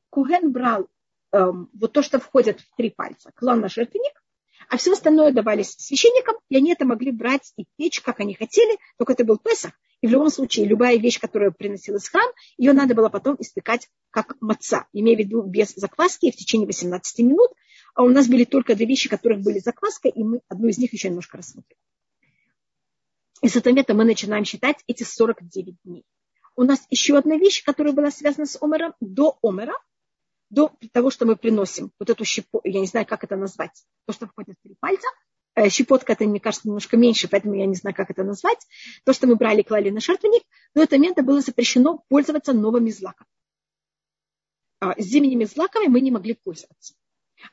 Куген 0.10 0.53
брал 0.53 0.88
вот 1.31 1.93
то, 1.93 2.01
что 2.01 2.19
входит 2.19 2.61
в 2.61 2.75
три 2.75 2.89
пальца, 2.89 3.31
клон 3.35 3.61
на 3.61 3.69
жертвенник, 3.69 4.23
а 4.69 4.77
все 4.77 4.93
остальное 4.93 5.31
давались 5.31 5.75
священникам, 5.77 6.35
и 6.49 6.57
они 6.57 6.73
это 6.73 6.85
могли 6.85 7.11
брать 7.11 7.53
и 7.57 7.65
печь, 7.77 8.01
как 8.01 8.19
они 8.19 8.33
хотели, 8.35 8.77
только 8.97 9.13
это 9.13 9.23
был 9.23 9.37
Песах, 9.37 9.71
и 10.01 10.07
в 10.07 10.11
любом 10.11 10.29
случае, 10.29 10.65
любая 10.65 10.97
вещь, 10.97 11.19
которая 11.19 11.51
приносилась 11.51 12.07
в 12.07 12.11
храм, 12.11 12.29
ее 12.57 12.73
надо 12.73 12.95
было 12.95 13.09
потом 13.09 13.35
испекать 13.39 13.89
как 14.11 14.35
маца, 14.39 14.87
имея 14.93 15.15
в 15.17 15.19
виду 15.19 15.41
без 15.41 15.73
закваски 15.75 16.31
в 16.31 16.35
течение 16.35 16.67
18 16.67 17.19
минут. 17.19 17.51
А 17.95 18.03
у 18.03 18.09
нас 18.09 18.27
были 18.27 18.45
только 18.45 18.75
две 18.75 18.85
вещи, 18.85 19.09
которых 19.09 19.41
были 19.41 19.59
закваской, 19.59 20.11
и 20.11 20.23
мы 20.23 20.41
одну 20.47 20.69
из 20.69 20.77
них 20.77 20.93
еще 20.93 21.09
немножко 21.09 21.37
рассмотрим. 21.37 21.77
И 23.41 23.49
с 23.49 23.55
этого 23.55 23.73
момента 23.73 23.93
мы 23.93 24.05
начинаем 24.05 24.45
считать 24.45 24.77
эти 24.87 25.03
49 25.03 25.75
дней. 25.83 26.05
У 26.55 26.63
нас 26.63 26.85
еще 26.89 27.17
одна 27.17 27.35
вещь, 27.35 27.63
которая 27.63 27.93
была 27.93 28.11
связана 28.11 28.45
с 28.45 28.61
Омером, 28.61 28.93
до 29.01 29.37
Омера, 29.41 29.75
до 30.49 30.71
того, 30.91 31.12
что 31.12 31.25
мы 31.25 31.35
приносим 31.35 31.91
вот 31.99 32.09
эту 32.09 32.25
щепу, 32.25 32.62
я 32.63 32.79
не 32.79 32.88
знаю, 32.88 33.05
как 33.05 33.23
это 33.23 33.35
назвать, 33.35 33.85
то, 34.05 34.13
что 34.13 34.27
входит 34.27 34.55
в 34.59 34.63
три 34.63 34.75
пальца– 34.79 35.07
Э, 35.59 35.69
щепотка 35.69 36.13
это, 36.13 36.25
мне 36.25 36.39
кажется, 36.39 36.67
немножко 36.67 36.95
меньше, 36.95 37.27
поэтому 37.27 37.53
я 37.55 37.65
не 37.65 37.75
знаю, 37.75 37.93
как 37.93 38.09
это 38.09 38.23
назвать. 38.23 38.65
То, 39.03 39.12
что 39.12 39.27
мы 39.27 39.35
брали, 39.35 39.62
клали 39.62 39.89
на 39.89 39.99
жертвенник, 39.99 40.43
до 40.73 40.83
этого 40.83 40.99
момента 40.99 41.21
было 41.21 41.41
запрещено 41.41 42.03
пользоваться 42.07 42.53
новыми 42.53 42.91
злаками. 42.91 43.29
А, 44.79 44.93
зимними 44.97 45.43
злаками 45.43 45.88
мы 45.88 45.99
не 45.99 46.12
могли 46.12 46.33
пользоваться. 46.33 46.95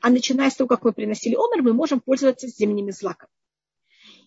А 0.00 0.10
начиная 0.10 0.50
с 0.50 0.54
того, 0.56 0.68
как 0.68 0.84
мы 0.84 0.92
приносили 0.92 1.34
омер, 1.34 1.62
мы 1.62 1.72
можем 1.72 2.00
пользоваться 2.00 2.46
зимними 2.46 2.92
злаками. 2.92 3.32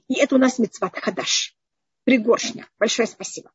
И 0.10 0.15
это 0.15 0.36
у 0.36 0.39
нас 0.39 0.60
мецват 0.60 0.97
хадаш. 0.97 1.55
Пригоршня. 2.03 2.67
Большое 2.79 3.08
спасибо. 3.08 3.51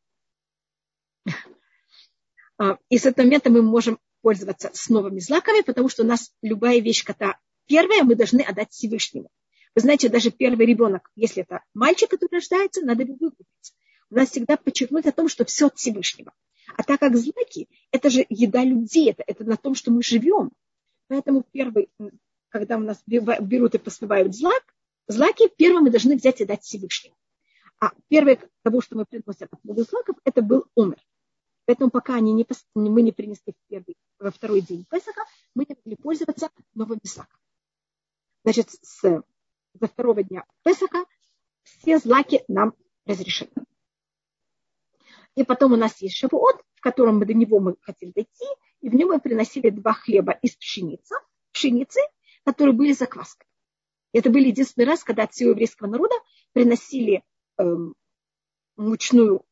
А, 2.57 2.79
и 2.89 2.99
с 2.99 3.05
этого 3.05 3.27
момента 3.27 3.51
мы 3.51 3.63
можем 3.63 3.99
пользоваться 4.25 4.71
с 4.73 4.89
новыми 4.89 5.21
злаками, 5.21 5.61
потому 5.61 5.91
что 5.91 6.03
у 6.03 6.07
нас 6.07 6.33
любая 6.41 6.81
вещь, 6.81 7.05
когда 7.05 7.39
первая, 7.67 8.05
мы 8.05 8.15
должны 8.15 8.41
отдать 8.41 8.73
Всевышнему. 8.73 9.29
Вы 9.75 9.83
знаете, 9.83 10.09
даже 10.09 10.31
первый 10.31 10.65
ребенок, 10.65 11.11
если 11.15 11.43
это 11.43 11.63
мальчик, 11.75 12.09
который 12.09 12.37
рождается, 12.37 12.83
надо 12.83 13.03
его 13.03 13.17
выкупить. 13.21 13.75
У 14.09 14.15
нас 14.15 14.31
всегда 14.31 14.57
подчеркнуть 14.57 15.05
о 15.05 15.13
том, 15.13 15.29
что 15.29 15.45
все 15.45 15.67
от 15.67 15.77
Всевышнего. 15.77 16.33
А 16.75 16.83
так 16.83 17.01
как 17.01 17.17
злаки, 17.17 17.69
это 17.91 18.09
же 18.09 18.25
еда 18.31 18.65
людей, 18.65 19.11
это, 19.11 19.23
это 19.27 19.45
на 19.45 19.59
том, 19.59 19.75
что 19.75 19.91
мы 19.91 20.03
живем. 20.03 20.53
Поэтому 21.09 21.45
первый, 21.53 21.91
когда 22.49 22.79
у 22.79 22.81
нас 22.81 23.03
берут 23.07 23.75
и 23.75 23.79
посылают 23.79 24.35
злак, 24.35 24.63
злаки, 25.07 25.51
первым 25.55 25.85
мы 25.85 25.91
должны 25.91 26.17
взять 26.17 26.41
и 26.41 26.47
дать 26.47 26.63
Всевышнему. 26.63 27.15
А 27.79 27.93
первое 28.09 28.39
того, 28.63 28.81
что 28.81 28.97
мы 28.97 29.05
приносим 29.05 29.49
от 29.51 29.65
новых 29.65 29.87
злаков, 29.87 30.17
это 30.25 30.41
был 30.41 30.65
умер. 30.75 30.97
Поэтому 31.67 31.91
пока 31.91 32.17
они 32.17 32.33
не, 32.33 32.47
мы 32.75 33.03
не 33.03 33.13
принесли 33.13 33.55
первый, 33.69 33.97
во 34.25 34.31
второй 34.31 34.63
день 34.63 34.87
Песаха, 34.91 35.23
мы 35.55 35.67
не 35.69 35.77
могли 35.77 35.97
пользоваться 35.97 36.51
новыми 36.75 37.01
злаками. 37.05 37.43
Значит, 38.43 38.71
с 38.71 39.23
до 39.75 39.87
второго 39.87 40.23
дня 40.23 40.45
Песаха 40.65 41.05
все 41.63 41.99
злаки 41.99 42.43
нам 42.49 42.75
разрешены. 43.05 43.53
И 45.35 45.45
потом 45.45 45.73
у 45.73 45.77
нас 45.77 46.01
есть 46.01 46.17
шавуот, 46.17 46.63
в 46.75 46.81
котором 46.81 47.19
мы 47.19 47.27
до 47.27 47.35
него 47.35 47.61
мы 47.61 47.77
хотели 47.83 48.13
дойти, 48.13 48.47
и 48.81 48.89
в 48.89 48.95
нем 48.95 49.09
мы 49.09 49.21
приносили 49.21 49.71
два 49.71 49.93
хлеба 49.93 50.33
из 50.33 50.57
пшеницы, 50.57 51.17
пшеницы, 51.53 52.01
которые 52.45 52.75
были 52.75 52.93
закваской. 52.93 53.47
Это 54.13 54.31
был 54.31 54.41
единственный 54.41 54.85
раз, 54.85 55.03
когда 55.03 55.25
от 55.25 55.33
всего 55.33 55.51
еврейского 55.51 55.89
народа 55.89 56.15
приносили 56.53 57.25
эм, 57.59 57.95
мучную, 58.77 59.45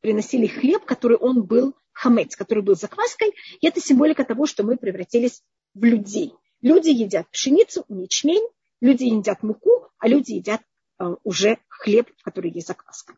приносили 0.00 0.48
хлеб, 0.48 0.84
который 0.84 1.16
он 1.16 1.44
был 1.44 1.74
хамец, 1.94 2.36
который 2.36 2.62
был 2.62 2.76
закваской. 2.76 3.32
И 3.60 3.66
это 3.66 3.80
символика 3.80 4.24
того, 4.24 4.44
что 4.44 4.62
мы 4.62 4.76
превратились 4.76 5.42
в 5.72 5.82
людей. 5.84 6.34
Люди 6.60 6.90
едят 6.90 7.30
пшеницу, 7.30 7.86
ячмень, 7.88 8.46
Люди 8.84 9.04
едят 9.04 9.42
муку, 9.42 9.88
а 9.96 10.08
люди 10.08 10.32
едят 10.32 10.60
э, 10.98 11.04
уже 11.22 11.56
хлеб, 11.68 12.10
который 12.22 12.50
есть 12.50 12.66
закваска. 12.66 13.16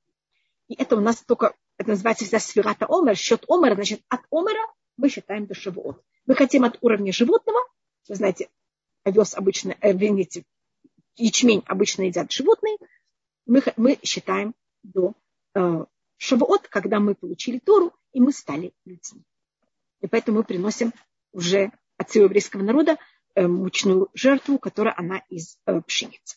И 0.68 0.74
это 0.74 0.96
у 0.96 1.00
нас 1.00 1.24
только, 1.26 1.56
это 1.76 1.90
называется 1.90 2.24
всегда 2.24 2.38
сферата 2.38 2.86
омер, 2.88 3.16
счет 3.16 3.44
омера, 3.48 3.74
значит, 3.74 4.02
от 4.08 4.20
омера 4.30 4.60
мы 4.96 5.08
считаем 5.08 5.46
до 5.46 5.54
шавуот. 5.54 6.00
Мы 6.26 6.36
хотим 6.36 6.62
от 6.62 6.78
уровня 6.82 7.12
животного, 7.12 7.58
вы 8.08 8.14
знаете, 8.14 8.48
овес 9.02 9.34
обычно, 9.34 9.76
э, 9.80 9.92
видите, 9.92 10.44
ячмень 11.16 11.64
обычно 11.66 12.02
едят 12.02 12.30
животные, 12.30 12.76
мы, 13.44 13.60
мы 13.76 13.98
считаем 14.04 14.54
до, 14.84 15.14
э, 15.54 15.84
Шавуот, 16.18 16.68
когда 16.68 16.98
мы 17.00 17.14
получили 17.14 17.58
Тору, 17.58 17.92
и 18.12 18.20
мы 18.20 18.32
стали 18.32 18.72
людьми. 18.84 19.22
И 20.00 20.06
поэтому 20.06 20.38
мы 20.38 20.44
приносим 20.44 20.92
уже 21.32 21.72
от 21.96 22.10
всего 22.10 22.24
еврейского 22.24 22.62
народа 22.62 22.98
э, 23.34 23.46
мучную 23.46 24.08
жертву, 24.14 24.58
которая 24.58 24.94
она 24.96 25.22
из 25.28 25.58
э, 25.66 25.80
пшеницы. 25.82 26.36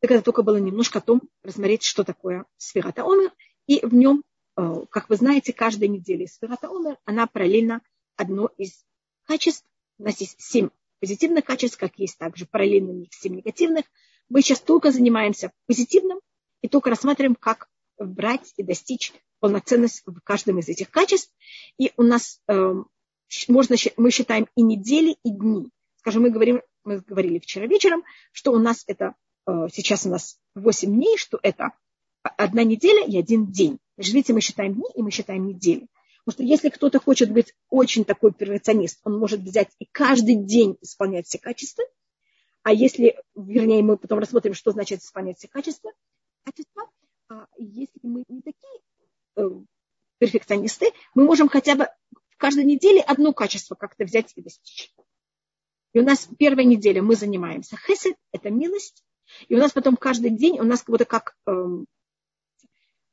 Так 0.00 0.10
это 0.10 0.22
только 0.22 0.42
было 0.42 0.58
немножко 0.58 0.98
о 0.98 1.02
том, 1.02 1.22
рассмотреть, 1.42 1.82
что 1.82 2.04
такое 2.04 2.44
сферата 2.58 3.04
омер. 3.04 3.32
И 3.66 3.84
в 3.84 3.94
нем, 3.94 4.22
э, 4.56 4.84
как 4.90 5.08
вы 5.08 5.16
знаете, 5.16 5.52
каждая 5.52 5.88
неделя 5.88 6.26
сферата 6.26 6.68
омер, 6.68 6.98
она 7.04 7.26
параллельно 7.26 7.80
одно 8.16 8.50
из 8.58 8.84
качеств. 9.24 9.66
У 9.98 10.04
нас 10.04 10.20
есть 10.20 10.40
семь 10.40 10.68
позитивных 11.00 11.44
качеств, 11.44 11.78
как 11.78 11.98
есть 11.98 12.18
также 12.18 12.46
параллельно 12.46 13.06
семь 13.10 13.36
негативных. 13.36 13.86
Мы 14.28 14.42
сейчас 14.42 14.60
только 14.60 14.90
занимаемся 14.90 15.52
позитивным 15.66 16.20
и 16.60 16.68
только 16.68 16.90
рассматриваем, 16.90 17.34
как 17.34 17.68
брать 17.98 18.52
и 18.56 18.62
достичь 18.62 19.12
полноценность 19.40 20.02
в 20.06 20.20
каждом 20.20 20.58
из 20.58 20.68
этих 20.68 20.90
качеств. 20.90 21.32
И 21.78 21.92
у 21.96 22.02
нас 22.02 22.40
э, 22.48 22.74
можно, 23.48 23.76
мы 23.96 24.10
считаем 24.10 24.48
и 24.56 24.62
недели, 24.62 25.16
и 25.22 25.30
дни. 25.30 25.70
Скажем, 25.96 26.22
мы, 26.22 26.30
говорим, 26.30 26.62
мы 26.84 27.00
говорили 27.00 27.38
вчера 27.38 27.66
вечером, 27.66 28.04
что 28.32 28.52
у 28.52 28.58
нас 28.58 28.84
это, 28.86 29.14
э, 29.46 29.68
сейчас 29.72 30.06
у 30.06 30.10
нас 30.10 30.38
8 30.54 30.92
дней, 30.92 31.16
что 31.16 31.38
это 31.42 31.72
одна 32.22 32.64
неделя 32.64 33.06
и 33.06 33.18
один 33.18 33.50
день. 33.50 33.78
Значит, 33.96 34.14
видите, 34.14 34.32
мы 34.32 34.40
считаем 34.40 34.74
дни 34.74 34.84
и 34.94 35.02
мы 35.02 35.10
считаем 35.10 35.46
недели. 35.46 35.88
Потому 36.24 36.32
что 36.34 36.42
если 36.42 36.70
кто-то 36.70 37.00
хочет 37.00 37.30
быть 37.30 37.54
очень 37.68 38.04
такой 38.04 38.32
перфекционист, 38.32 39.00
он 39.04 39.18
может 39.18 39.40
взять 39.40 39.68
и 39.78 39.86
каждый 39.92 40.36
день 40.36 40.78
исполнять 40.80 41.26
все 41.26 41.38
качества. 41.38 41.84
А 42.62 42.72
если, 42.72 43.20
вернее, 43.34 43.82
мы 43.82 43.98
потом 43.98 44.20
рассмотрим, 44.20 44.54
что 44.54 44.70
значит 44.70 45.02
исполнять 45.02 45.36
все 45.36 45.48
качества, 45.48 45.92
а 47.28 47.46
если 47.58 48.00
мы 48.02 48.24
не 48.28 48.40
такие 48.40 48.80
перфекционисты, 50.18 50.92
мы 51.14 51.24
можем 51.24 51.48
хотя 51.48 51.74
бы 51.74 51.88
в 52.30 52.36
каждой 52.36 52.64
неделе 52.64 53.00
одно 53.00 53.32
качество 53.32 53.74
как-то 53.74 54.04
взять 54.04 54.32
и 54.36 54.42
достичь. 54.42 54.92
И 55.92 56.00
у 56.00 56.04
нас 56.04 56.28
первая 56.38 56.64
неделя 56.64 57.02
мы 57.02 57.14
занимаемся 57.14 57.76
хесед, 57.76 58.16
это 58.32 58.50
милость. 58.50 59.04
И 59.48 59.54
у 59.54 59.58
нас 59.58 59.72
потом 59.72 59.96
каждый 59.96 60.30
день 60.30 60.58
у 60.60 60.64
нас 60.64 60.80
как 60.80 60.90
будто 60.90 61.04
как, 61.04 61.36
эм, 61.46 61.86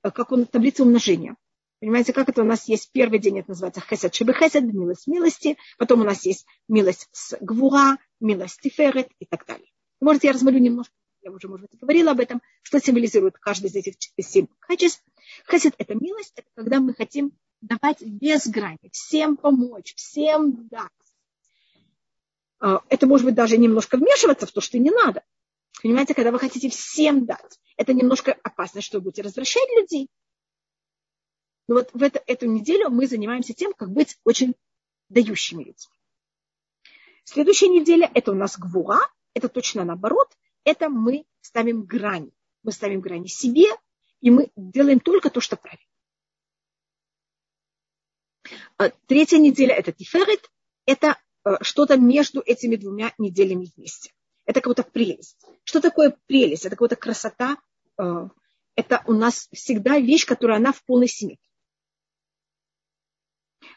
как 0.01 0.31
он, 0.31 0.45
таблица 0.45 0.84
умножения. 0.84 1.36
Понимаете, 1.79 2.13
как 2.13 2.29
это 2.29 2.41
у 2.41 2.45
нас 2.45 2.67
есть 2.67 2.91
первый 2.91 3.19
день, 3.19 3.39
это 3.39 3.49
называется 3.49 3.81
хесед 3.81 4.13
шибы 4.13 4.34
хесед, 4.34 4.63
милость 4.63 5.07
милости. 5.07 5.57
Потом 5.77 6.01
у 6.01 6.03
нас 6.03 6.25
есть 6.25 6.45
милость 6.67 7.07
с 7.12 7.38
гвура, 7.39 7.97
милость 8.19 8.60
тиферет 8.62 9.10
и 9.19 9.25
так 9.25 9.45
далее. 9.45 9.67
Может, 9.99 10.23
я 10.23 10.31
размолю 10.31 10.60
немножко, 10.60 10.93
я 11.21 11.31
уже, 11.31 11.47
может 11.47 11.69
быть, 11.69 11.79
говорила 11.79 12.12
об 12.12 12.19
этом, 12.19 12.41
что 12.63 12.79
символизирует 12.79 13.38
каждый 13.38 13.67
из 13.67 13.75
этих 13.75 13.95
семь 14.19 14.47
качеств. 14.60 15.03
Хесед– 15.49 15.75
это 15.77 15.95
милость, 15.95 16.34
это 16.36 16.47
когда 16.55 16.79
мы 16.79 16.93
хотим 16.93 17.31
давать 17.62 18.01
без 18.01 18.47
грани, 18.47 18.89
всем 18.91 19.38
помочь, 19.38 19.93
всем 19.95 20.67
дать. 20.67 20.89
А, 22.60 22.81
это 22.89 23.07
может 23.07 23.25
быть 23.25 23.36
даже 23.36 23.57
немножко 23.57 23.97
вмешиваться 23.97 24.45
в 24.45 24.51
то, 24.51 24.62
что 24.62 24.77
не 24.79 24.89
надо. 24.89 25.23
Понимаете, 25.81 26.13
когда 26.13 26.31
вы 26.31 26.39
хотите 26.39 26.69
всем 26.69 27.25
дать, 27.25 27.60
это 27.77 27.93
немножко 27.93 28.38
опасно, 28.43 28.81
что 28.81 28.97
вы 28.97 29.05
будете 29.05 29.21
развращать 29.21 29.67
людей. 29.75 30.07
Но 31.67 31.75
вот 31.75 31.89
в 31.93 32.03
это, 32.03 32.21
эту 32.27 32.47
неделю 32.47 32.89
мы 32.89 33.07
занимаемся 33.07 33.53
тем, 33.53 33.73
как 33.73 33.91
быть 33.91 34.17
очень 34.23 34.55
дающими 35.10 35.63
людьми. 35.63 35.95
Следующая 37.23 37.69
неделя– 37.69 38.10
это 38.13 38.31
у 38.31 38.36
нас 38.36 38.57
гвура, 38.57 38.99
это 39.34 39.47
точно 39.47 39.84
наоборот, 39.84 40.27
это 40.63 40.89
мы 40.89 41.26
ставим 41.41 41.84
грани. 41.84 42.32
Мы 42.63 42.71
ставим 42.71 43.02
грани 43.02 43.28
себе, 43.28 43.65
и 44.19 44.30
мы 44.30 44.52
делаем 44.56 45.00
только 45.00 45.30
то, 45.30 45.41
что 45.41 45.58
правильно. 45.58 45.86
А 48.78 48.89
третья 49.08 49.38
неделя– 49.38 49.74
это 49.76 49.91
тиферет, 49.91 50.52
это 50.86 51.17
э, 51.45 51.58
что-то 51.62 51.97
между 51.97 52.41
этими 52.41 52.76
двумя 52.76 53.13
неделями 53.17 53.69
вместе. 53.76 54.12
Это 54.45 54.62
как 54.62 54.71
будто 54.71 54.84
прелесть. 54.84 55.38
Что 55.63 55.82
такое 55.82 56.17
прелесть? 56.26 56.65
Это 56.65 56.76
как 56.76 56.80
будто 56.80 56.95
красота. 56.95 57.58
Э, 57.97 58.28
это 58.76 59.04
у 59.06 59.13
нас 59.13 59.47
всегда 59.52 60.00
вещь, 60.00 60.26
которая 60.26 60.58
она 60.58 60.71
в 60.71 60.84
полной 60.84 61.08
симметрии. 61.08 61.50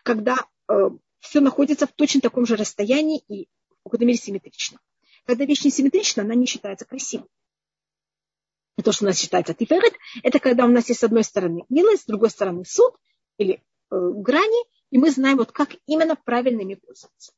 Когда 0.03 0.47
э, 0.69 0.91
все 1.21 1.41
находится 1.41 1.87
в 1.87 1.93
точно 1.93 2.21
таком 2.21 2.47
же 2.47 2.57
расстоянии 2.57 3.23
и 3.29 3.49
в 3.81 3.85
какой-то 3.85 4.05
мере 4.05 4.19
симметрично. 4.19 4.79
Когда 5.25 5.45
вещь 5.45 5.65
не 5.65 5.71
симметрична, 5.71 6.23
она 6.23 6.35
не 6.35 6.47
считается 6.47 6.85
красивой. 6.85 7.29
И 8.77 8.83
то, 8.83 8.93
что 8.93 9.05
у 9.05 9.09
нас 9.09 9.19
считается 9.19 9.55
тиферет, 9.55 9.95
это 10.23 10.39
когда 10.39 10.65
у 10.65 10.69
нас 10.69 10.89
есть 10.89 11.01
с 11.01 11.05
одной 11.05 11.25
стороны 11.25 11.65
милость, 11.69 12.03
с 12.03 12.07
другой 12.07 12.31
стороны 12.31 12.65
суд 12.65 12.95
или 13.39 13.55
э, 13.55 13.61
грани, 13.91 14.65
и 14.91 14.99
мы 14.99 15.11
знаем, 15.11 15.39
вот 15.39 15.53
как 15.53 15.77
именно 15.87 16.17
правильно 16.17 16.63
ими 16.63 16.75
пользоваться. 16.75 17.33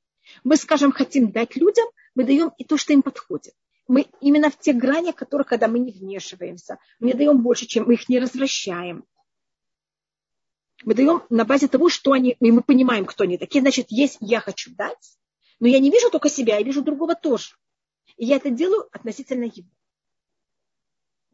Мы, 0.44 0.56
скажем, 0.56 0.92
хотим 0.92 1.30
дать 1.30 1.56
людям, 1.56 1.86
мы 2.14 2.24
даем 2.24 2.52
и 2.56 2.64
то, 2.64 2.76
что 2.76 2.92
им 2.92 3.02
подходит. 3.02 3.54
Мы 3.86 4.06
именно 4.20 4.50
в 4.50 4.58
те 4.58 4.72
грани, 4.72 5.12
которых, 5.12 5.46
когда 5.46 5.68
мы 5.68 5.78
не 5.78 5.92
вмешиваемся, 5.92 6.78
мы 6.98 7.08
не 7.08 7.14
даем 7.14 7.42
больше, 7.42 7.66
чем 7.66 7.84
мы 7.86 7.94
их 7.94 8.08
не 8.08 8.18
развращаем. 8.18 9.04
Мы 10.84 10.94
даем 10.94 11.22
на 11.30 11.44
базе 11.44 11.68
того, 11.68 11.88
что 11.88 12.12
они, 12.12 12.36
и 12.40 12.50
мы 12.50 12.62
понимаем, 12.62 13.04
кто 13.04 13.24
они 13.24 13.38
такие. 13.38 13.60
Значит, 13.60 13.86
есть 13.90 14.18
я 14.20 14.40
хочу 14.40 14.74
дать, 14.74 15.18
но 15.60 15.68
я 15.68 15.78
не 15.78 15.90
вижу 15.90 16.10
только 16.10 16.28
себя, 16.28 16.58
я 16.58 16.62
вижу 16.64 16.82
другого 16.82 17.14
тоже. 17.14 17.54
И 18.16 18.26
я 18.26 18.36
это 18.36 18.50
делаю 18.50 18.88
относительно 18.92 19.44
его. 19.44 19.68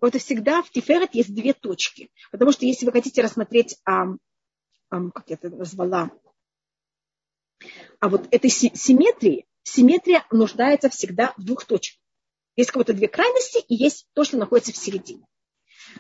Вот 0.01 0.17
всегда 0.17 0.63
в 0.63 0.71
Тиферет 0.71 1.15
есть 1.15 1.33
две 1.35 1.53
точки. 1.53 2.11
Потому 2.33 2.51
что 2.53 2.67
если 2.67 2.87
вы 2.87 2.93
хотите 2.93 3.23
рассмотреть, 3.23 3.79
а, 3.85 4.07
а, 4.91 5.11
как 5.11 5.31
я 5.31 5.35
это 5.35 5.51
назвала, 5.51 6.11
а 8.01 8.09
вот 8.09 8.27
этой 8.33 8.51
симметрии, 8.51 9.47
симметрия 9.63 10.27
нуждается 10.33 10.89
всегда 10.91 11.35
в 11.37 11.45
двух 11.45 11.65
точках. 11.65 12.01
Есть 12.57 12.71
кого-то 12.71 12.93
две 12.93 13.09
крайности 13.09 13.65
и 13.69 13.75
есть 13.75 14.09
то, 14.13 14.25
что 14.25 14.37
находится 14.37 14.73
в 14.73 14.77
середине. 14.77 15.25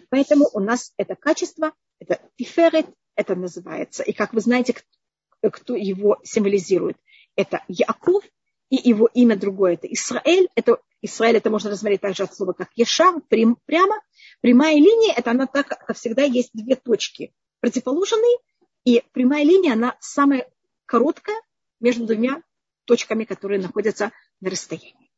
Поэтому 0.08 0.48
у 0.52 0.60
нас 0.60 0.92
это 0.96 1.14
качество, 1.14 1.72
это 1.98 2.20
тиферет, 2.36 2.86
это 3.14 3.34
называется. 3.36 4.02
И 4.02 4.12
как 4.12 4.32
вы 4.32 4.40
знаете, 4.40 4.74
кто 5.40 5.76
его 5.76 6.18
символизирует, 6.24 6.96
это 7.36 7.64
Яков, 7.68 8.24
и 8.72 8.88
его 8.88 9.06
имя 9.12 9.36
другое 9.36 9.74
это 9.74 9.86
Израиль. 9.86 10.48
Это, 10.54 10.78
Израиль 11.02 11.36
это 11.36 11.50
можно 11.50 11.70
рассмотреть 11.70 12.00
также 12.00 12.22
от 12.22 12.34
слова 12.34 12.54
как 12.54 12.70
Ешав, 12.74 13.22
прям, 13.28 13.58
прямо. 13.66 14.00
Прямая 14.40 14.76
линия, 14.76 15.12
это 15.14 15.32
она 15.32 15.46
так, 15.46 15.68
как 15.68 15.94
всегда, 15.94 16.22
есть 16.22 16.50
две 16.54 16.74
точки 16.74 17.34
противоположные, 17.60 18.38
и 18.84 19.02
прямая 19.12 19.44
линия, 19.44 19.74
она 19.74 19.96
самая 20.00 20.50
короткая 20.86 21.36
между 21.80 22.06
двумя 22.06 22.42
точками, 22.86 23.24
которые 23.24 23.60
находятся 23.60 24.10
на 24.40 24.48
расстоянии. 24.48 25.10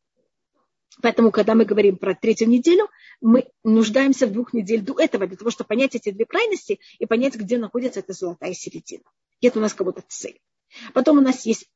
Поэтому, 1.00 1.30
когда 1.30 1.54
мы 1.54 1.64
говорим 1.64 1.96
про 1.96 2.14
третью 2.14 2.48
неделю, 2.48 2.88
мы 3.20 3.48
нуждаемся 3.62 4.26
в 4.26 4.32
двух 4.32 4.52
недель 4.52 4.80
до 4.80 4.98
этого, 4.98 5.28
для 5.28 5.36
того, 5.36 5.50
чтобы 5.50 5.68
понять 5.68 5.94
эти 5.94 6.10
две 6.10 6.24
крайности 6.24 6.80
и 6.98 7.06
понять, 7.06 7.36
где 7.36 7.56
находится 7.56 8.00
эта 8.00 8.14
золотая 8.14 8.52
середина. 8.52 9.04
Это 9.40 9.60
у 9.60 9.62
нас 9.62 9.74
кого-то 9.74 10.02
цель. 10.08 10.40
Потом 10.92 11.18
у 11.18 11.20
нас 11.20 11.46
есть 11.46 11.68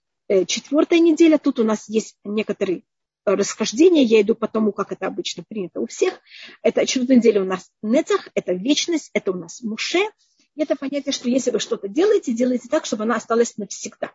четвертая 0.47 1.01
неделя. 1.01 1.39
Тут 1.39 1.59
у 1.59 1.65
нас 1.65 1.89
есть 1.89 2.17
некоторые 2.25 2.85
э, 3.25 3.35
расхождения. 3.35 4.03
Я 4.03 4.21
иду 4.21 4.35
по 4.35 4.49
тому, 4.49 4.73
как 4.73 4.93
это 4.93 5.07
обычно 5.07 5.45
принято 5.49 5.81
у 5.81 5.87
всех. 5.87 6.21
Это 6.63 6.87
четвертая 6.87 7.17
неделя 7.19 7.43
у 7.43 7.47
нас 7.47 7.71
нецах, 7.83 8.29
это 8.35 8.53
вечность, 8.53 9.11
это 9.15 9.33
у 9.33 9.37
нас 9.37 9.63
муше. 9.63 10.01
И 10.55 10.63
это 10.63 10.77
понятие, 10.77 11.13
что 11.13 11.29
если 11.29 11.51
вы 11.51 11.61
что-то 11.61 11.89
делаете, 11.89 12.33
делайте 12.33 12.69
так, 12.69 12.85
чтобы 12.85 13.05
она 13.05 13.17
осталась 13.17 13.57
навсегда. 13.57 14.13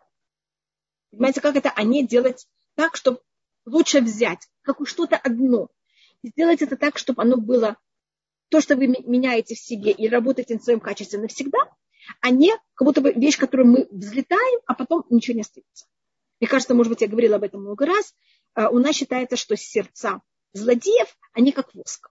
Понимаете, 1.12 1.42
как 1.42 1.56
это? 1.56 1.72
А 1.76 1.84
не 1.84 2.06
делать 2.06 2.48
так, 2.76 2.96
чтобы 2.96 3.22
лучше 3.66 4.02
взять 4.02 4.48
как 4.62 4.78
что-то 4.88 5.16
одно. 5.16 5.70
И 6.22 6.30
сделать 6.30 6.62
это 6.62 6.76
так, 6.78 6.98
чтобы 6.98 7.22
оно 7.22 7.38
было 7.38 7.78
то, 8.50 8.62
что 8.62 8.76
вы 8.76 8.88
меняете 8.88 9.56
в 9.56 9.60
себе 9.60 9.92
и 9.92 10.08
работаете 10.08 10.56
над 10.56 10.64
своим 10.64 10.80
качеством 10.80 11.22
навсегда, 11.22 11.60
а 12.22 12.30
не 12.30 12.52
как 12.76 12.86
будто 12.86 13.02
бы 13.02 13.12
вещь, 13.14 13.38
которую 13.38 13.68
мы 13.68 13.88
взлетаем, 13.92 14.62
а 14.66 14.74
потом 14.74 15.06
ничего 15.10 15.36
не 15.36 15.42
остается. 15.42 15.86
Мне 16.40 16.48
кажется, 16.48 16.74
может 16.74 16.92
быть, 16.92 17.02
я 17.02 17.08
говорила 17.08 17.38
об 17.38 17.44
этом 17.44 17.62
много 17.62 17.86
раз. 17.86 18.14
А, 18.54 18.70
у 18.70 18.80
нас 18.80 18.96
считается, 18.96 19.36
что 19.36 19.56
сердца 19.56 20.22
злодеев, 20.54 21.18
они 21.34 21.52
как 21.52 21.74
воск. 21.74 22.10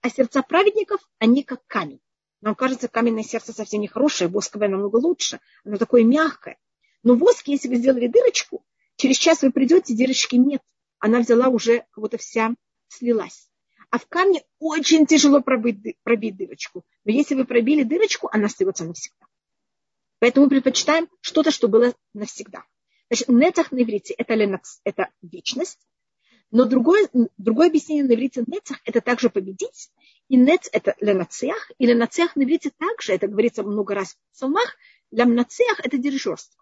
А 0.00 0.10
сердца 0.10 0.42
праведников, 0.42 1.00
они 1.18 1.42
как 1.42 1.66
камень. 1.66 2.00
Нам 2.40 2.54
кажется, 2.54 2.88
каменное 2.88 3.22
сердце 3.22 3.52
совсем 3.52 3.80
не 3.80 3.88
хорошее, 3.88 4.28
восковое 4.28 4.68
намного 4.68 4.96
лучше. 4.96 5.40
Оно 5.64 5.78
такое 5.78 6.04
мягкое. 6.04 6.58
Но 7.02 7.14
воск, 7.14 7.48
если 7.48 7.68
вы 7.68 7.76
сделали 7.76 8.06
дырочку, 8.06 8.64
через 8.96 9.16
час 9.16 9.42
вы 9.42 9.50
придете, 9.50 9.94
дырочки 9.94 10.36
нет. 10.36 10.62
Она 10.98 11.20
взяла 11.20 11.48
уже, 11.48 11.86
как 11.90 12.02
будто 12.02 12.18
вся 12.18 12.54
слилась. 12.88 13.50
А 13.90 13.98
в 13.98 14.06
камне 14.06 14.42
очень 14.58 15.06
тяжело 15.06 15.40
пробить, 15.40 15.96
пробить 16.02 16.36
дырочку. 16.36 16.84
Но 17.04 17.12
если 17.12 17.34
вы 17.34 17.44
пробили 17.44 17.82
дырочку, 17.82 18.28
она 18.32 18.46
остается 18.46 18.84
навсегда. 18.84 19.26
Поэтому 20.18 20.46
мы 20.46 20.50
предпочитаем 20.50 21.08
что-то, 21.20 21.50
что 21.50 21.68
было 21.68 21.94
навсегда. 22.12 22.64
Значит, 23.14 23.28
нецах 23.28 23.70
на 23.70 23.80
иврите 23.80 24.12
это, 24.14 24.34
ленакс, 24.34 24.80
это 24.82 25.08
вечность, 25.22 25.78
но 26.50 26.64
другое, 26.64 27.08
другое 27.38 27.68
объяснение 27.68 28.02
на 28.02 28.12
иврите 28.12 28.42
нецах 28.44 28.80
это 28.84 29.00
также 29.00 29.30
победить. 29.30 29.92
И 30.26 30.36
нец– 30.36 30.68
это 30.72 30.96
ленацех, 30.98 31.70
и 31.78 31.86
ленацех 31.86 32.34
на 32.34 32.42
иврите 32.42 32.72
также, 32.76 33.12
это 33.12 33.28
говорится 33.28 33.62
много 33.62 33.94
раз 33.94 34.14
в 34.14 34.34
псалмах, 34.34 34.74
ленацех– 35.12 35.78
это 35.84 35.96
дирижерство. 35.96 36.60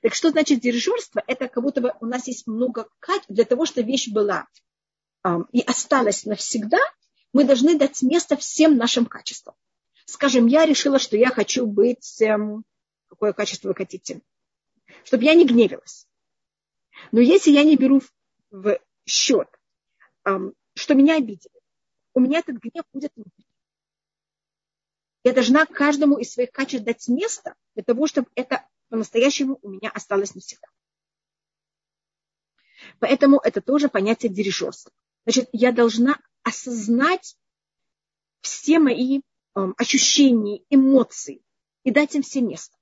Так 0.00 0.12
что 0.12 0.30
значит 0.30 0.58
дирижерство? 0.58 1.22
Это 1.24 1.46
как 1.46 1.62
будто 1.62 1.80
бы 1.80 1.94
у 2.00 2.06
нас 2.06 2.26
есть 2.26 2.48
много 2.48 2.88
качеств 2.98 3.30
для 3.30 3.44
того, 3.44 3.66
чтобы 3.66 3.86
вещь 3.86 4.08
была 4.08 4.48
эм, 5.22 5.46
и 5.52 5.60
осталась 5.60 6.24
навсегда, 6.24 6.80
мы 7.32 7.44
должны 7.44 7.78
дать 7.78 8.02
место 8.02 8.36
всем 8.36 8.76
нашим 8.76 9.06
качествам. 9.06 9.54
Скажем, 10.04 10.48
я 10.48 10.66
решила, 10.66 10.98
что 10.98 11.16
я 11.16 11.28
хочу 11.28 11.64
быть... 11.64 12.20
Эм, 12.20 12.64
какое 13.06 13.32
качество 13.32 13.68
вы 13.68 13.76
хотите? 13.76 14.20
Чтобы 15.02 15.24
я 15.24 15.34
не 15.34 15.46
гневилась. 15.46 16.06
Но 17.12 17.20
если 17.20 17.50
я 17.50 17.64
не 17.64 17.76
беру 17.76 18.00
в 18.50 18.78
счет, 19.04 19.48
что 20.22 20.94
меня 20.94 21.16
обидели, 21.16 21.60
у 22.14 22.20
меня 22.20 22.38
этот 22.38 22.56
гнев 22.56 22.84
будет 22.92 23.12
внутри. 23.16 23.44
Я 25.24 25.32
должна 25.32 25.66
каждому 25.66 26.18
из 26.18 26.32
своих 26.32 26.52
качеств 26.52 26.84
дать 26.84 27.08
место 27.08 27.54
для 27.74 27.82
того, 27.82 28.06
чтобы 28.06 28.28
это 28.34 28.66
по-настоящему 28.88 29.58
у 29.62 29.70
меня 29.70 29.90
осталось 29.90 30.34
навсегда. 30.34 30.68
Поэтому 32.98 33.38
это 33.38 33.60
тоже 33.60 33.88
понятие 33.88 34.30
дирижерства. 34.30 34.92
Значит, 35.24 35.48
я 35.52 35.72
должна 35.72 36.18
осознать 36.42 37.36
все 38.42 38.78
мои 38.78 39.20
э, 39.20 39.60
ощущения, 39.78 40.62
эмоции 40.68 41.42
и 41.82 41.90
дать 41.90 42.14
им 42.14 42.22
все 42.22 42.42
место. 42.42 42.76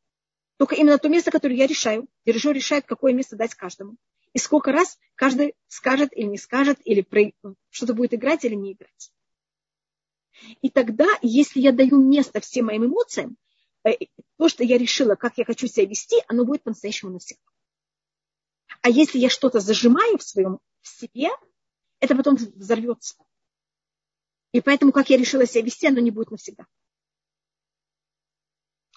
Только 0.63 0.77
именно 0.77 0.97
то 0.97 1.09
место, 1.09 1.33
которое 1.33 1.57
я 1.57 1.67
решаю. 1.67 2.07
Дирижер 2.25 2.55
решает, 2.55 2.87
какое 2.87 3.13
место 3.13 3.35
дать 3.35 3.53
каждому. 3.53 3.97
И 4.33 4.39
сколько 4.39 4.71
раз 4.71 4.97
каждый 5.17 5.57
скажет 5.67 6.17
или 6.17 6.27
не 6.27 6.39
скажет, 6.39 6.79
или 6.85 7.05
что-то 7.69 7.95
будет 7.95 8.15
играть 8.15 8.45
или 8.45 8.55
не 8.55 8.75
играть. 8.75 9.13
И 10.61 10.71
тогда, 10.71 11.09
если 11.21 11.59
я 11.59 11.73
даю 11.73 12.01
место 12.01 12.39
всем 12.39 12.67
моим 12.67 12.87
эмоциям, 12.87 13.37
э, 13.83 14.07
то, 14.39 14.49
что 14.49 14.63
я 14.63 14.79
решила, 14.79 15.17
как 15.17 15.37
я 15.37 15.45
хочу 15.45 15.67
себя 15.67 15.85
вести, 15.85 16.23
оно 16.29 16.45
будет 16.45 16.63
по-настоящему 16.63 17.11
навсегда. 17.11 17.43
А 18.83 18.89
если 18.89 19.19
я 19.19 19.31
что-то 19.31 19.59
зажимаю 19.59 20.17
в 20.17 20.23
своем 20.23 20.61
в 20.81 20.87
себе, 20.87 21.31
это 21.99 22.15
потом 22.15 22.37
взорвется. 22.37 23.17
И 24.53 24.61
поэтому, 24.61 24.93
как 24.93 25.11
я 25.11 25.17
решила 25.17 25.45
себя 25.45 25.65
вести, 25.65 25.89
оно 25.89 25.99
не 25.99 26.13
будет 26.13 26.31
навсегда. 26.31 26.69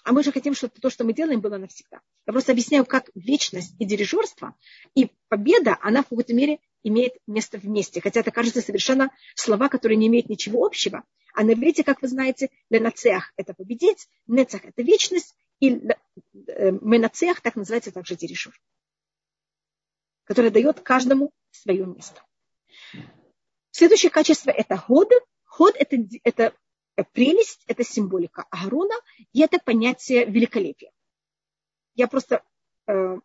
А 0.06 0.12
мы 0.12 0.22
же 0.22 0.30
хотим, 0.30 0.54
чтобы 0.54 0.72
то, 0.80 0.88
что 0.88 1.02
мы 1.02 1.12
делаем, 1.12 1.40
было 1.40 1.58
навсегда. 1.58 2.00
Я 2.28 2.32
просто 2.32 2.52
объясняю, 2.52 2.86
как 2.86 3.10
вечность 3.16 3.74
и 3.80 3.84
дирижерство, 3.84 4.54
и 4.94 5.10
победа, 5.26 5.76
она 5.82 6.02
в 6.02 6.08
какой-то 6.10 6.32
мере 6.32 6.60
имеет 6.84 7.14
место 7.26 7.58
вместе. 7.58 8.00
Хотя 8.00 8.20
это 8.20 8.30
кажется 8.30 8.60
совершенно 8.60 9.10
слова, 9.34 9.68
которые 9.68 9.96
не 9.96 10.06
имеют 10.06 10.28
ничего 10.28 10.64
общего. 10.64 11.02
А 11.34 11.42
на 11.42 11.54
иврите, 11.54 11.82
как 11.82 12.02
вы 12.02 12.08
знаете, 12.08 12.50
ленацеах– 12.70 13.32
это 13.36 13.52
победить, 13.52 14.06
нецах– 14.28 14.64
это 14.64 14.80
вечность, 14.80 15.34
и 15.58 15.70
э, 15.74 16.70
менацеах 16.70 17.40
так 17.40 17.56
называется 17.56 17.90
также 17.90 18.14
дирижер, 18.14 18.56
который 20.22 20.52
дает 20.52 20.82
каждому 20.82 21.32
свое 21.50 21.84
место. 21.84 22.22
Следующее 23.72 24.10
качество– 24.10 24.50
это 24.52 24.76
ход. 24.76 25.10
Ход– 25.46 25.74
это, 25.78 25.96
это 26.22 26.54
прелесть, 27.04 27.62
это 27.66 27.84
символика 27.84 28.44
Аарона, 28.50 28.94
и 29.32 29.40
это 29.42 29.58
понятие 29.58 30.24
великолепия. 30.24 30.90
Я 31.94 32.08
просто 32.08 32.42
э, 32.86 33.16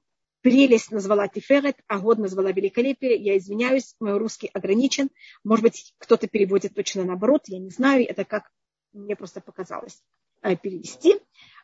прелесть 0.42 0.92
назвала 0.92 1.28
Тиферет, 1.28 1.78
а 1.88 2.00
год 2.00 2.18
назвала 2.18 2.52
великолепие. 2.52 3.16
Я 3.16 3.38
извиняюсь, 3.38 3.96
мой 4.00 4.18
русский 4.18 4.50
ограничен. 4.54 5.10
Может 5.44 5.64
быть, 5.64 5.94
кто-то 5.98 6.28
переводит 6.28 6.76
точно 6.76 7.04
наоборот, 7.04 7.44
я 7.48 7.60
не 7.60 7.70
знаю. 7.70 8.08
Это 8.08 8.26
как 8.26 8.52
мне 8.94 9.16
просто 9.16 9.42
показалось 9.42 10.04
э, 10.42 10.56
перевести. 10.56 11.16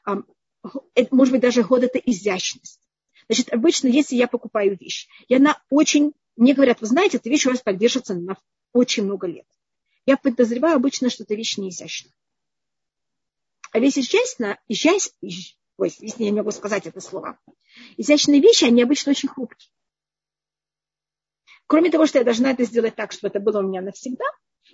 Э, 0.05 0.15
может 1.11 1.31
быть, 1.31 1.41
даже 1.41 1.63
год 1.63 1.83
это 1.83 1.99
изящность. 1.99 2.81
Значит, 3.27 3.51
обычно, 3.51 3.87
если 3.87 4.15
я 4.15 4.27
покупаю 4.27 4.77
вещь, 4.79 5.07
и 5.27 5.35
она 5.35 5.61
очень... 5.69 6.13
Мне 6.35 6.53
говорят, 6.53 6.81
вы 6.81 6.87
знаете, 6.87 7.17
эта 7.17 7.29
вещь 7.29 7.47
у 7.47 7.49
вас 7.49 7.61
поддержится 7.61 8.13
на 8.13 8.37
очень 8.73 9.03
много 9.03 9.27
лет. 9.27 9.47
Я 10.07 10.15
подозреваю 10.15 10.77
обычно, 10.77 11.09
что 11.09 11.23
эта 11.23 11.35
вещь 11.35 11.57
не 11.57 11.69
изящна. 11.69 12.09
А 13.73 13.79
вещь 13.79 13.97
изящна, 13.97 14.57
изящ, 14.69 15.11
ой, 15.75 15.93
если 15.99 16.23
я 16.23 16.31
не 16.31 16.37
могу 16.37 16.51
сказать 16.51 16.87
это 16.87 17.01
слово. 17.01 17.37
Изящные 17.97 18.39
вещи, 18.39 18.63
они 18.63 18.81
обычно 18.81 19.11
очень 19.11 19.27
хрупкие. 19.27 19.69
Кроме 21.67 21.91
того, 21.91 22.05
что 22.05 22.19
я 22.19 22.23
должна 22.23 22.51
это 22.51 22.63
сделать 22.63 22.95
так, 22.95 23.11
чтобы 23.11 23.31
это 23.31 23.41
было 23.41 23.59
у 23.59 23.67
меня 23.67 23.81
навсегда, 23.81 24.23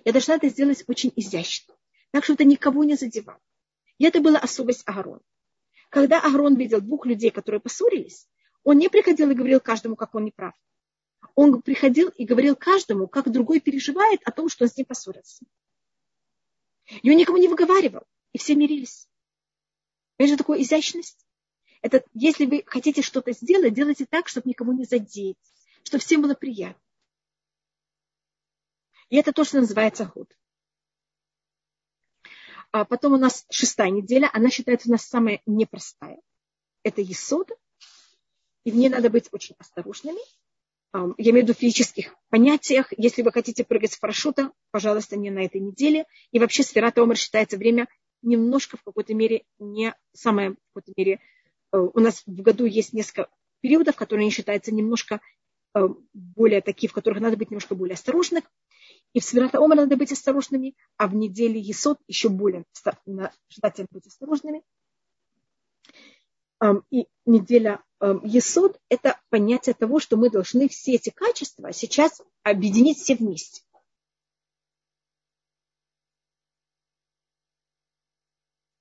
я 0.04 0.12
должна 0.12 0.36
это 0.36 0.48
сделать 0.48 0.84
очень 0.86 1.12
изящно, 1.16 1.74
так, 2.12 2.22
чтобы 2.22 2.36
это 2.36 2.44
никого 2.44 2.84
не 2.84 2.94
задевало. 2.94 3.40
И 3.98 4.04
это 4.04 4.20
была 4.20 4.38
особость 4.38 4.84
Агарона. 4.86 5.22
Когда 5.90 6.20
Агарон 6.20 6.54
видел 6.54 6.80
двух 6.80 7.06
людей, 7.06 7.32
которые 7.32 7.60
поссорились, 7.60 8.28
он 8.62 8.78
не 8.78 8.88
приходил 8.88 9.28
и 9.30 9.34
говорил 9.34 9.58
каждому, 9.58 9.96
как 9.96 10.14
он 10.14 10.26
не 10.26 10.30
прав 10.30 10.54
он 11.34 11.62
приходил 11.62 12.08
и 12.10 12.24
говорил 12.24 12.56
каждому, 12.56 13.08
как 13.08 13.30
другой 13.30 13.60
переживает 13.60 14.20
о 14.24 14.30
том, 14.30 14.48
что 14.48 14.64
он 14.64 14.70
с 14.70 14.76
ним 14.76 14.86
поссорился. 14.86 15.44
И 17.02 17.10
он 17.10 17.16
никому 17.16 17.38
не 17.38 17.48
выговаривал, 17.48 18.02
и 18.32 18.38
все 18.38 18.54
мирились. 18.54 19.08
Же 20.20 20.36
такая 20.36 20.62
изящность. 20.62 21.26
Это, 21.82 22.04
если 22.14 22.46
вы 22.46 22.62
хотите 22.66 23.02
что-то 23.02 23.32
сделать, 23.32 23.74
делайте 23.74 24.06
так, 24.06 24.28
чтобы 24.28 24.48
никому 24.48 24.72
не 24.72 24.84
задеть, 24.84 25.36
чтобы 25.82 26.02
всем 26.02 26.22
было 26.22 26.34
приятно. 26.34 26.80
И 29.10 29.16
это 29.16 29.32
то, 29.32 29.44
что 29.44 29.60
называется 29.60 30.06
ход. 30.06 30.34
А 32.70 32.84
потом 32.84 33.12
у 33.12 33.18
нас 33.18 33.44
шестая 33.50 33.90
неделя, 33.90 34.30
она 34.32 34.50
считается 34.50 34.88
у 34.88 34.92
нас 34.92 35.04
самая 35.04 35.42
непростая. 35.46 36.20
Это 36.82 37.00
есода, 37.00 37.54
и 38.64 38.70
в 38.70 38.76
ней 38.76 38.88
надо 38.88 39.10
быть 39.10 39.28
очень 39.32 39.54
осторожными, 39.58 40.20
я 40.94 41.30
имею 41.32 41.44
в 41.44 41.48
виду 41.48 41.54
физических 41.54 42.14
понятиях. 42.30 42.92
Если 42.96 43.22
вы 43.22 43.32
хотите 43.32 43.64
прыгать 43.64 43.92
с 43.92 43.98
парашюта, 43.98 44.52
пожалуйста, 44.70 45.16
не 45.16 45.30
на 45.30 45.40
этой 45.40 45.60
неделе. 45.60 46.06
И 46.30 46.38
вообще 46.38 46.62
сфера 46.62 46.92
Томар 46.92 47.16
считается 47.16 47.56
время 47.56 47.88
немножко 48.22 48.76
в 48.76 48.84
какой-то 48.84 49.12
мере 49.12 49.44
не 49.58 49.94
самое 50.12 50.50
в 50.50 50.56
какой-то 50.72 50.92
мере. 50.96 51.20
Э, 51.72 51.78
у 51.78 51.98
нас 51.98 52.22
в 52.24 52.40
году 52.40 52.64
есть 52.64 52.92
несколько 52.92 53.28
периодов, 53.60 53.96
которые 53.96 54.30
считаются 54.30 54.72
немножко 54.72 55.20
э, 55.74 55.88
более 56.12 56.60
такие, 56.60 56.88
в 56.88 56.92
которых 56.92 57.20
надо 57.20 57.36
быть 57.36 57.50
немножко 57.50 57.74
более 57.74 57.94
осторожным. 57.94 58.44
И 59.14 59.20
в 59.20 59.24
Сферата 59.24 59.58
Омар 59.58 59.76
надо 59.76 59.96
быть 59.96 60.12
осторожными, 60.12 60.76
а 60.96 61.08
в 61.08 61.14
неделе 61.16 61.58
Есот 61.58 61.98
еще 62.06 62.28
более 62.28 62.64
желательно 63.48 63.88
быть 63.90 64.06
осторожными. 64.06 64.62
И 66.90 67.06
неделя 67.26 67.82
Есод– 68.22 68.80
это 68.88 69.20
понятие 69.30 69.74
того, 69.74 70.00
что 70.00 70.16
мы 70.16 70.30
должны 70.30 70.68
все 70.68 70.94
эти 70.94 71.10
качества 71.10 71.72
сейчас 71.72 72.20
объединить 72.42 72.98
все 72.98 73.14
вместе. 73.14 73.62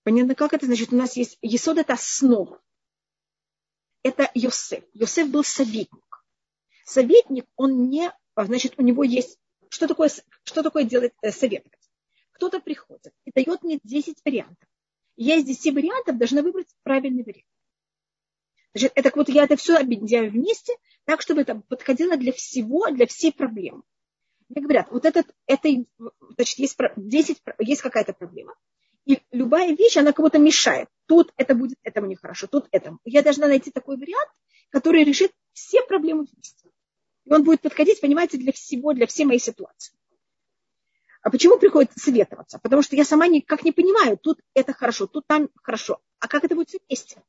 Понятно, 0.03 0.35
как 0.35 0.53
это 0.53 0.65
значит? 0.65 0.91
У 0.91 0.97
нас 0.97 1.15
есть 1.15 1.37
Есод– 1.41 1.77
это 1.79 1.93
основа. 1.93 2.61
Это 4.03 4.29
Йосеф. 4.33 4.83
Йосеф 4.93 5.29
был 5.29 5.43
советник. 5.43 6.25
Советник, 6.85 7.45
он 7.55 7.89
не, 7.89 8.11
значит, 8.35 8.73
у 8.77 8.81
него 8.81 9.05
есть, 9.05 9.39
что 9.69 9.87
такое, 9.87 10.11
что 10.43 10.61
такое 10.61 10.83
делать 10.83 11.13
э, 11.21 11.31
советовать? 11.31 11.79
Кто-то 12.33 12.59
приходит 12.59 13.13
и 13.23 13.31
дает 13.31 13.63
мне 13.63 13.79
10 13.81 14.17
вариантов. 14.25 14.67
Я 15.15 15.37
из 15.37 15.45
10 15.45 15.73
вариантов 15.73 16.17
должна 16.17 16.41
выбрать 16.41 16.67
правильный 16.83 17.23
вариант. 17.23 17.47
Значит, 18.73 18.91
это 18.95 19.11
вот 19.13 19.29
я 19.29 19.43
это 19.43 19.55
все 19.55 19.77
объединяю 19.77 20.31
вместе, 20.31 20.73
так, 21.05 21.21
чтобы 21.21 21.41
это 21.41 21.61
подходило 21.67 22.17
для 22.17 22.31
всего, 22.31 22.89
для 22.89 23.05
всей 23.05 23.31
проблемы. 23.31 23.83
Мне 24.49 24.63
говорят, 24.63 24.91
вот 24.91 25.05
этот, 25.05 25.27
это, 25.45 25.69
значит, 26.35 26.59
есть 26.59 26.77
10, 26.95 27.41
есть 27.59 27.81
какая-то 27.81 28.13
проблема. 28.13 28.55
И 29.05 29.19
любая 29.31 29.75
вещь, 29.75 29.97
она 29.97 30.13
кого-то 30.13 30.39
мешает. 30.39 30.87
Тут 31.07 31.33
это 31.35 31.55
будет 31.55 31.77
этому 31.83 32.07
нехорошо, 32.07 32.47
тут 32.47 32.67
этому. 32.71 32.99
Я 33.03 33.21
должна 33.21 33.47
найти 33.47 33.69
такой 33.69 33.97
вариант, 33.97 34.29
который 34.69 35.03
решит 35.03 35.31
все 35.51 35.83
проблемы 35.83 36.25
вместе. 36.25 36.69
И 37.25 37.33
он 37.33 37.43
будет 37.43 37.61
подходить, 37.61 38.01
понимаете, 38.01 38.37
для 38.37 38.51
всего, 38.51 38.93
для 38.93 39.07
всей 39.07 39.25
моей 39.25 39.39
ситуации. 39.39 39.95
А 41.21 41.29
почему 41.29 41.57
приходит 41.57 41.91
советоваться? 41.95 42.59
Потому 42.59 42.81
что 42.81 42.95
я 42.95 43.05
сама 43.05 43.27
никак 43.27 43.63
не 43.63 43.71
понимаю, 43.71 44.17
тут 44.17 44.39
это 44.53 44.73
хорошо, 44.73 45.07
тут 45.07 45.25
там 45.27 45.49
хорошо. 45.61 46.01
А 46.19 46.27
как 46.27 46.43
это 46.43 46.55
будет 46.55 46.69
вместе? 46.87 47.21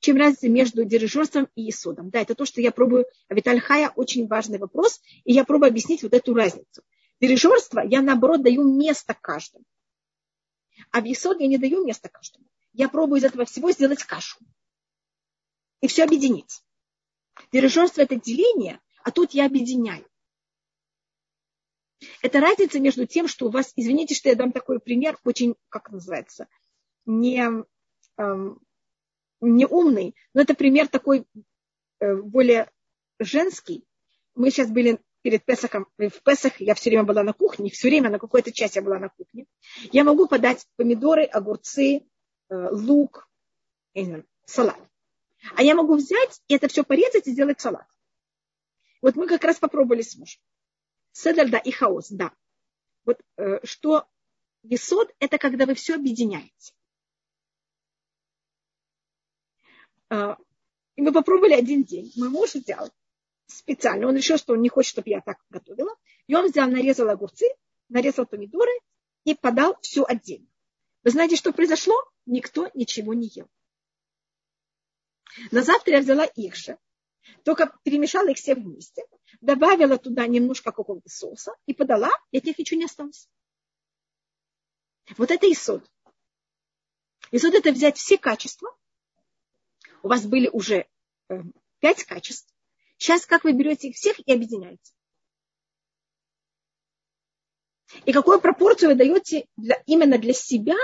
Чем 0.00 0.16
разница 0.16 0.48
между 0.48 0.84
дирижерством 0.84 1.48
и 1.54 1.70
исодом. 1.70 2.10
Да, 2.10 2.20
это 2.20 2.34
то, 2.34 2.44
что 2.44 2.60
я 2.60 2.72
пробую. 2.72 3.06
А 3.28 3.34
Виталь 3.34 3.60
Хая 3.60 3.90
очень 3.94 4.26
важный 4.26 4.58
вопрос, 4.58 5.00
и 5.24 5.32
я 5.32 5.44
пробую 5.44 5.68
объяснить 5.68 6.02
вот 6.02 6.14
эту 6.14 6.34
разницу. 6.34 6.82
Дирижерство 7.20 7.80
я, 7.80 8.00
наоборот, 8.00 8.42
даю 8.42 8.64
место 8.64 9.14
каждому. 9.20 9.64
А 10.90 11.00
в 11.00 11.04
исод 11.04 11.40
я 11.40 11.46
не 11.46 11.58
даю 11.58 11.84
место 11.84 12.08
каждому. 12.08 12.46
Я 12.72 12.88
пробую 12.88 13.20
из 13.20 13.24
этого 13.24 13.44
всего 13.44 13.70
сделать 13.72 14.02
кашу. 14.02 14.38
И 15.80 15.86
все 15.86 16.04
объединить. 16.04 16.62
Дирижерство– 17.52 18.00
это 18.02 18.16
деление, 18.16 18.80
а 19.04 19.10
тут 19.10 19.32
я 19.32 19.46
объединяю. 19.46 20.06
Это 22.22 22.40
разница 22.40 22.80
между 22.80 23.06
тем, 23.06 23.28
что 23.28 23.46
у 23.46 23.50
вас, 23.50 23.72
извините, 23.76 24.14
что 24.14 24.30
я 24.30 24.34
дам 24.34 24.52
такой 24.52 24.80
пример, 24.80 25.18
очень, 25.24 25.56
как 25.68 25.90
называется, 25.90 26.48
не, 27.04 27.64
эм, 28.16 28.60
не 29.40 29.66
умный, 29.66 30.14
но 30.34 30.42
это 30.42 30.54
пример 30.54 30.88
такой 30.88 31.26
э, 32.00 32.14
более 32.16 32.70
женский. 33.18 33.84
Мы 34.34 34.50
сейчас 34.50 34.70
были 34.70 35.00
перед 35.22 35.44
Песохом, 35.44 35.86
в 35.98 36.22
Песах 36.22 36.60
я 36.60 36.74
все 36.74 36.90
время 36.90 37.04
была 37.04 37.22
на 37.22 37.32
кухне, 37.32 37.70
все 37.70 37.88
время 37.88 38.10
на 38.10 38.18
какой-то 38.18 38.52
часть 38.52 38.76
я 38.76 38.82
была 38.82 38.98
на 38.98 39.08
кухне. 39.10 39.46
Я 39.92 40.04
могу 40.04 40.26
подать 40.26 40.66
помидоры, 40.76 41.24
огурцы, 41.24 42.06
э, 42.48 42.68
лук, 42.70 43.28
салат. 44.46 44.78
А 45.56 45.62
я 45.62 45.74
могу 45.74 45.96
взять 45.96 46.42
и 46.48 46.54
это 46.54 46.68
все 46.68 46.84
порезать 46.84 47.26
и 47.26 47.32
сделать 47.32 47.60
салат. 47.60 47.86
Вот 49.02 49.16
мы 49.16 49.26
как 49.26 49.44
раз 49.44 49.58
попробовали 49.58 50.02
с 50.02 50.16
мужем. 50.16 50.40
Седер, 51.12 51.50
да, 51.50 51.58
и 51.58 51.70
хаос, 51.70 52.08
да. 52.10 52.32
Вот 53.04 53.20
э, 53.36 53.64
что 53.64 54.06
весод– 54.62 55.12
это 55.18 55.38
когда 55.38 55.66
вы 55.66 55.74
все 55.74 55.94
объединяете. 55.94 56.72
И 60.10 61.02
мы 61.02 61.12
попробовали 61.12 61.54
один 61.54 61.84
день. 61.84 62.12
Мой 62.16 62.28
муж 62.28 62.52
сделал 62.52 62.90
специально. 63.46 64.06
Он 64.06 64.16
решил, 64.16 64.38
что 64.38 64.54
он 64.54 64.62
не 64.62 64.68
хочет, 64.68 64.90
чтобы 64.90 65.10
я 65.10 65.20
так 65.20 65.38
готовила. 65.50 65.94
И 66.26 66.34
он 66.34 66.50
взял, 66.50 66.68
нарезал 66.68 67.08
огурцы, 67.08 67.46
нарезал 67.88 68.26
помидоры 68.26 68.72
и 69.24 69.34
подал 69.34 69.78
все 69.82 70.04
отдельно. 70.04 70.46
Вы 71.02 71.10
знаете, 71.10 71.36
что 71.36 71.52
произошло? 71.52 71.94
Никто 72.26 72.70
ничего 72.74 73.14
не 73.14 73.28
ел. 73.28 73.48
На 75.50 75.62
завтра 75.62 75.94
я 75.94 76.00
взяла 76.00 76.24
их 76.24 76.56
же, 76.56 76.78
только 77.44 77.72
перемешала 77.84 78.28
их 78.28 78.36
все 78.36 78.54
вместе, 78.54 79.04
добавила 79.40 79.96
туда 79.96 80.26
немножко 80.26 80.72
какого-то 80.72 81.08
соуса 81.08 81.52
и 81.66 81.74
подала, 81.74 82.10
и 82.32 82.38
от 82.38 82.44
них 82.44 82.58
ничего 82.58 82.78
не 82.78 82.86
осталось. 82.86 83.28
Вот 85.16 85.30
это 85.30 85.50
исод. 85.50 85.88
Исод 87.30 87.54
это 87.54 87.72
взять 87.72 87.96
все 87.96 88.18
качества. 88.18 88.76
У 90.02 90.08
вас 90.08 90.26
были 90.26 90.48
уже 90.48 90.86
э, 91.28 91.42
пять 91.80 92.04
качеств. 92.04 92.52
Сейчас 92.96 93.26
как 93.26 93.44
вы 93.44 93.52
берете 93.52 93.88
их 93.88 93.96
всех 93.96 94.18
и 94.18 94.32
объединяете. 94.32 94.92
И 98.04 98.12
какую 98.12 98.40
пропорцию 98.40 98.90
вы 98.90 98.94
даете 98.94 99.46
для, 99.56 99.82
именно 99.86 100.18
для 100.18 100.32
себя 100.32 100.76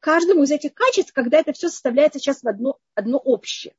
каждому 0.00 0.42
из 0.42 0.50
этих 0.50 0.74
качеств, 0.74 1.12
когда 1.12 1.38
это 1.38 1.52
все 1.52 1.68
составляется 1.68 2.18
сейчас 2.18 2.42
в 2.42 2.48
одно, 2.48 2.78
одно 2.94 3.18
общее. 3.18 3.74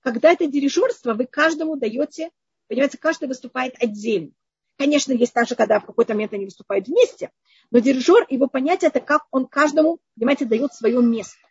Когда 0.00 0.32
это 0.32 0.46
дирижерство, 0.46 1.14
вы 1.14 1.26
каждому 1.26 1.76
даете, 1.76 2.30
понимаете, 2.68 2.98
каждый 2.98 3.28
выступает 3.28 3.74
отдельно. 3.82 4.32
Конечно, 4.76 5.12
есть 5.12 5.32
также, 5.32 5.54
когда 5.54 5.80
в 5.80 5.86
какой-то 5.86 6.12
момент 6.12 6.34
они 6.34 6.44
выступают 6.44 6.86
вместе, 6.86 7.30
но 7.70 7.78
дирижер, 7.78 8.26
его 8.28 8.46
понятие, 8.46 8.88
это 8.88 9.00
как 9.00 9.22
он 9.30 9.46
каждому, 9.46 9.98
понимаете, 10.16 10.44
дает 10.44 10.74
свое 10.74 11.00
место. 11.02 11.45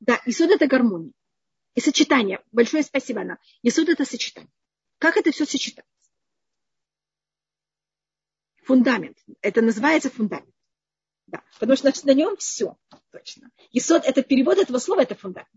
Да, 0.00 0.20
и 0.24 0.32
суд 0.32 0.50
это 0.50 0.66
гармония. 0.66 1.12
И 1.74 1.80
сочетание. 1.80 2.42
Большое 2.52 2.82
спасибо, 2.82 3.20
Анна. 3.20 3.38
И 3.62 3.70
суд 3.70 3.88
это 3.88 4.04
сочетание. 4.04 4.50
Как 4.98 5.16
это 5.16 5.30
все 5.30 5.44
сочетается? 5.44 5.92
Фундамент. 8.64 9.18
Это 9.40 9.62
называется 9.62 10.10
фундамент. 10.10 10.54
Да, 11.26 11.42
потому 11.60 11.76
что 11.76 11.92
на 12.04 12.14
нем 12.14 12.36
все 12.38 12.76
точно. 13.10 13.50
Исод– 13.72 14.04
это 14.06 14.22
перевод 14.22 14.58
этого 14.58 14.78
слова, 14.78 15.02
это 15.02 15.14
фундамент. 15.14 15.50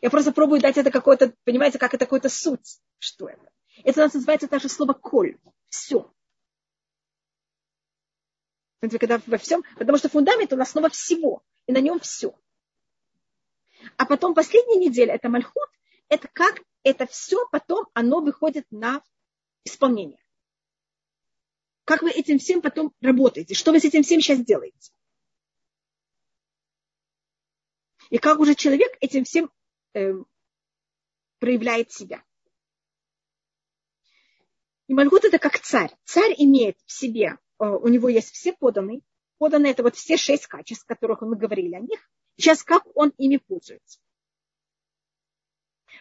Я 0.00 0.10
просто 0.10 0.32
пробую 0.32 0.60
дать 0.60 0.78
это 0.78 0.90
какое-то, 0.90 1.34
понимаете, 1.44 1.78
как 1.78 1.94
это 1.94 2.06
какой-то 2.06 2.28
суть. 2.28 2.80
Что 2.98 3.28
это? 3.28 3.50
Это 3.84 4.00
у 4.00 4.04
нас 4.04 4.14
называется 4.14 4.48
также 4.48 4.68
слово 4.68 4.92
коль. 4.92 5.38
Все. 5.68 6.12
Когда 8.80 9.20
во 9.26 9.38
всем, 9.38 9.62
потому 9.76 9.98
что 9.98 10.08
фундамент 10.08 10.52
у 10.52 10.56
нас 10.56 10.68
основа 10.68 10.88
всего, 10.88 11.44
и 11.66 11.72
на 11.72 11.78
нем 11.78 12.00
все. 12.00 12.34
А 13.96 14.06
потом 14.06 14.34
последняя 14.34 14.76
неделя, 14.76 15.14
это 15.14 15.28
мальхут, 15.28 15.68
это 16.08 16.28
как 16.32 16.62
это 16.82 17.06
все 17.06 17.46
потом, 17.50 17.86
оно 17.94 18.20
выходит 18.20 18.66
на 18.70 19.02
исполнение. 19.64 20.22
Как 21.84 22.02
вы 22.02 22.10
этим 22.10 22.38
всем 22.38 22.62
потом 22.62 22.92
работаете? 23.00 23.54
Что 23.54 23.72
вы 23.72 23.80
с 23.80 23.84
этим 23.84 24.02
всем 24.02 24.20
сейчас 24.20 24.40
делаете? 24.40 24.92
И 28.10 28.18
как 28.18 28.40
уже 28.40 28.54
человек 28.54 28.92
этим 29.00 29.24
всем 29.24 29.50
э, 29.94 30.12
проявляет 31.38 31.90
себя. 31.90 32.22
И 34.86 34.94
Мальгут 34.94 35.24
это 35.24 35.38
как 35.38 35.58
царь. 35.58 35.90
Царь 36.04 36.34
имеет 36.36 36.78
в 36.84 36.92
себе, 36.92 37.38
э, 37.58 37.64
у 37.64 37.88
него 37.88 38.08
есть 38.08 38.32
все 38.32 38.52
поданные. 38.52 39.00
Поданные 39.38 39.72
это 39.72 39.82
вот 39.82 39.96
все 39.96 40.16
шесть 40.16 40.46
качеств, 40.46 40.84
которых 40.86 41.22
мы 41.22 41.36
говорили 41.36 41.74
о 41.74 41.80
них. 41.80 42.08
Сейчас 42.42 42.64
как 42.64 42.84
он 42.96 43.10
ими 43.18 43.36
пользуется. 43.36 44.00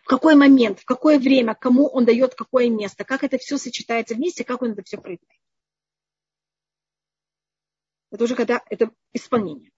В 0.01 0.07
какой 0.07 0.35
момент, 0.35 0.79
в 0.79 0.85
какое 0.85 1.19
время, 1.19 1.53
кому 1.53 1.87
он 1.87 2.03
дает 2.03 2.33
какое 2.33 2.67
место, 2.67 3.05
как 3.05 3.23
это 3.23 3.37
все 3.37 3.59
сочетается 3.59 4.15
вместе, 4.15 4.43
как 4.43 4.63
он 4.63 4.71
это 4.71 4.81
все 4.81 4.97
проявляет. 4.97 5.39
Это 8.09 8.23
уже 8.23 8.35
когда 8.35 8.63
это 8.71 8.89
исполнение. 9.13 9.71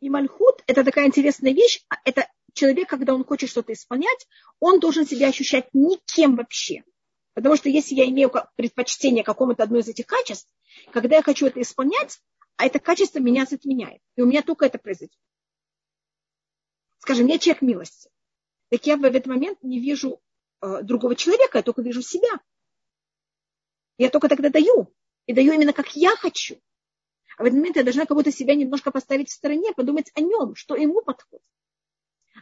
И 0.00 0.10
мальхут– 0.10 0.64
это 0.66 0.82
такая 0.82 1.06
интересная 1.06 1.52
вещь. 1.52 1.84
А 1.88 1.98
это 2.04 2.28
человек, 2.54 2.88
когда 2.88 3.14
он 3.14 3.24
хочет 3.24 3.48
что-то 3.48 3.72
исполнять, 3.72 4.26
он 4.58 4.80
должен 4.80 5.06
себя 5.06 5.28
ощущать 5.28 5.68
никем 5.72 6.34
вообще. 6.34 6.82
Потому 7.34 7.54
что 7.54 7.68
если 7.68 7.94
я 7.94 8.06
имею 8.06 8.32
предпочтение 8.56 9.22
какому-то 9.22 9.62
одной 9.62 9.80
из 9.80 9.88
этих 9.88 10.06
качеств, 10.06 10.52
когда 10.92 11.16
я 11.16 11.22
хочу 11.22 11.46
это 11.46 11.60
исполнять, 11.60 12.20
а 12.58 12.66
это 12.66 12.80
качество 12.80 13.20
меня 13.20 13.46
затменяет. 13.46 14.02
И 14.16 14.20
у 14.20 14.26
меня 14.26 14.42
только 14.42 14.66
это 14.66 14.78
произойдет. 14.78 15.16
Скажем, 16.98 17.28
я 17.28 17.38
человек 17.38 17.62
милости. 17.62 18.10
Так 18.68 18.84
я 18.84 18.96
в 18.96 19.04
этот 19.04 19.26
момент 19.26 19.62
не 19.62 19.78
вижу 19.78 20.20
э, 20.60 20.82
другого 20.82 21.14
человека, 21.14 21.58
я 21.58 21.62
только 21.62 21.82
вижу 21.82 22.02
себя. 22.02 22.40
Я 23.96 24.10
только 24.10 24.28
тогда 24.28 24.50
даю. 24.50 24.92
И 25.26 25.32
даю 25.32 25.52
именно 25.52 25.72
как 25.72 25.94
я 25.94 26.16
хочу. 26.16 26.60
А 27.36 27.44
в 27.44 27.46
этот 27.46 27.58
момент 27.58 27.76
я 27.76 27.84
должна 27.84 28.06
как 28.06 28.16
будто 28.16 28.32
себя 28.32 28.56
немножко 28.56 28.90
поставить 28.90 29.30
в 29.30 29.34
стороне, 29.34 29.72
подумать 29.72 30.10
о 30.14 30.20
нем, 30.20 30.56
что 30.56 30.74
ему 30.74 31.00
подходит. 31.02 31.46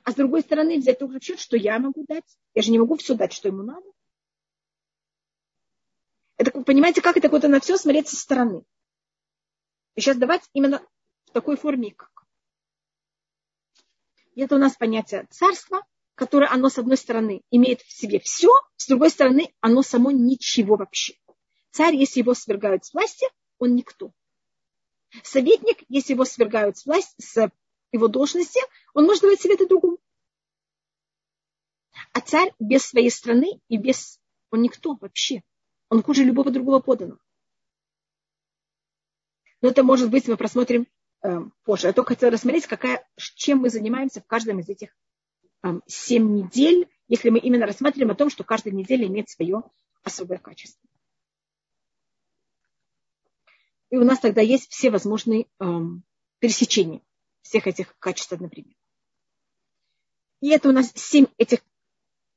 А 0.03 0.13
с 0.13 0.15
другой 0.15 0.41
стороны 0.41 0.79
взять 0.79 0.99
только 0.99 1.21
счет, 1.21 1.39
что 1.39 1.59
я 1.59 1.79
могу 1.79 2.07
дать. 2.09 2.39
Я 2.55 2.63
же 2.63 2.71
не 2.71 2.79
могу 2.79 2.97
все 2.97 3.15
дать, 3.15 3.35
что 3.35 3.49
ему 3.49 3.63
надо. 3.63 3.87
Это, 6.39 6.53
понимаете, 6.63 7.03
как 7.03 7.19
это 7.19 7.29
вот 7.29 7.43
на 7.43 7.61
все 7.61 7.77
смотреть 7.77 8.09
со 8.09 8.17
стороны. 8.17 8.65
И 9.97 10.03
сейчас 10.03 10.19
давать 10.19 10.43
именно 10.53 10.87
в 11.25 11.33
такой 11.33 11.57
форме, 11.57 11.93
как. 11.93 12.11
Это 14.37 14.57
у 14.57 14.59
нас 14.59 14.77
понятие 14.77 15.27
царства, 15.31 15.85
которое 16.15 16.51
оно, 16.51 16.69
с 16.69 16.79
одной 16.79 16.99
стороны, 16.99 17.43
имеет 17.51 17.81
в 17.81 17.91
себе 17.91 18.21
все, 18.21 18.51
с 18.77 18.87
другой 18.87 19.11
стороны, 19.11 19.55
оно 19.61 19.83
само 19.83 20.11
ничего 20.11 20.77
вообще. 20.77 21.15
Царь, 21.71 21.97
если 21.97 22.21
его 22.21 22.35
свергают 22.35 22.85
с 22.85 22.93
власти, 22.93 23.27
он 23.59 23.75
никто. 23.75 24.13
Советник, 25.23 25.79
если 25.89 26.13
его 26.13 26.27
свергают 26.27 26.77
с 26.77 26.85
власти, 26.85 27.15
с 27.19 27.51
его 27.93 28.09
должности, 28.09 28.61
он 28.93 29.07
может 29.07 29.23
давать 29.23 29.41
советы 29.41 29.67
другому. 29.67 29.99
А 32.13 32.21
царь 32.21 32.53
без 32.59 32.85
своей 32.85 33.11
страны 33.11 33.61
и 33.69 33.79
без... 33.79 34.21
Он 34.51 34.61
никто 34.61 34.97
вообще. 35.01 35.43
Он 35.89 36.03
хуже 36.03 36.25
любого 36.25 36.51
другого 36.51 36.81
поданного. 36.81 37.21
Но 39.63 39.71
это 39.71 39.83
может 39.83 40.11
быть, 40.11 40.29
мы 40.29 40.37
просмотрим 40.37 40.87
э, 41.23 41.41
позже. 41.65 41.89
Я 41.89 41.93
только 41.93 42.15
хотела 42.15 42.33
рассмотреть, 42.33 42.67
какая, 42.67 43.07
чем 43.17 43.59
мы 43.59 43.71
занимаемся 43.71 44.21
в 44.21 44.27
каждом 44.27 44.61
из 44.61 44.69
этих 44.69 44.91
э, 45.63 45.69
недель, 45.69 46.89
если 47.09 47.31
мы 47.31 47.39
именно 47.39 47.67
рассматриваем 47.67 48.11
о 48.11 48.17
том, 48.17 48.31
что 48.31 48.45
каждая 48.45 48.75
неделя 48.75 49.07
имеет 49.07 49.29
свое 49.29 49.63
особое 50.03 50.39
качество. 50.39 50.89
И 53.91 53.97
у 53.97 54.05
нас 54.05 54.19
тогда 54.19 54.41
есть 54.41 54.71
все 54.71 54.91
возможные 54.91 55.47
эм, 55.61 56.03
пересечения 56.41 57.01
всех 57.43 57.67
этих 57.67 57.97
качеств 57.99 58.33
одновременно. 58.33 58.75
И 60.41 60.51
это 60.51 60.69
у 60.69 60.73
нас 60.73 60.93
семь 60.95 61.27
этих 61.39 61.61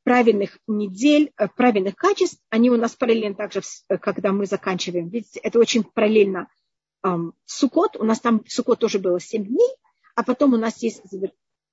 правильных 0.03 0.59
недель, 0.67 1.33
э, 1.37 1.47
правильных 1.47 1.95
качеств. 1.95 2.41
Они 2.49 2.69
у 2.69 2.77
нас 2.77 2.95
параллельно 2.95 3.35
также, 3.35 3.61
э, 3.89 3.97
когда 3.97 4.31
мы 4.31 4.45
заканчиваем. 4.45 5.09
Видите, 5.09 5.39
это 5.39 5.59
очень 5.59 5.83
параллельно 5.83 6.47
Сукот. 7.45 7.95
У 7.95 8.03
нас 8.03 8.19
там 8.19 8.43
Сукот 8.47 8.79
тоже 8.79 8.99
было 8.99 9.19
семь 9.19 9.45
дней, 9.45 9.69
а 10.15 10.23
потом 10.23 10.53
у 10.53 10.57
нас 10.57 10.81
есть 10.83 11.01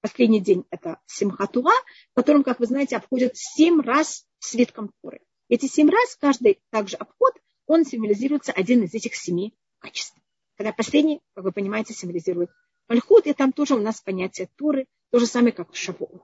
последний 0.00 0.40
день, 0.40 0.64
это 0.70 1.00
Симхатуа, 1.06 1.72
в 2.12 2.14
котором, 2.14 2.44
как 2.44 2.60
вы 2.60 2.66
знаете, 2.66 2.96
обходят 2.96 3.32
семь 3.36 3.80
раз 3.80 4.24
свитком 4.38 4.92
Торы. 5.02 5.20
Эти 5.48 5.66
семь 5.66 5.90
раз, 5.90 6.16
каждый 6.16 6.60
также 6.70 6.96
обход, 6.96 7.34
он 7.66 7.84
символизируется 7.84 8.52
один 8.52 8.84
из 8.84 8.94
этих 8.94 9.14
семи 9.14 9.54
качеств. 9.78 10.16
Когда 10.56 10.72
последний, 10.72 11.20
как 11.34 11.44
вы 11.44 11.52
понимаете, 11.52 11.92
символизирует 11.92 12.50
Мальхут, 12.88 13.26
и 13.26 13.32
там 13.32 13.52
тоже 13.52 13.74
у 13.74 13.80
нас 13.80 14.00
понятие 14.00 14.48
Туры, 14.56 14.86
то 15.10 15.18
же 15.18 15.26
самое, 15.26 15.52
как 15.52 15.74
Шавуот. 15.74 16.22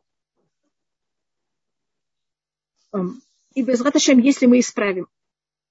Эм, 2.92 3.20
И 3.54 3.62
без 3.62 3.80
Раташем, 3.80 4.18
если 4.20 4.46
мы 4.46 4.60
исправим 4.60 5.08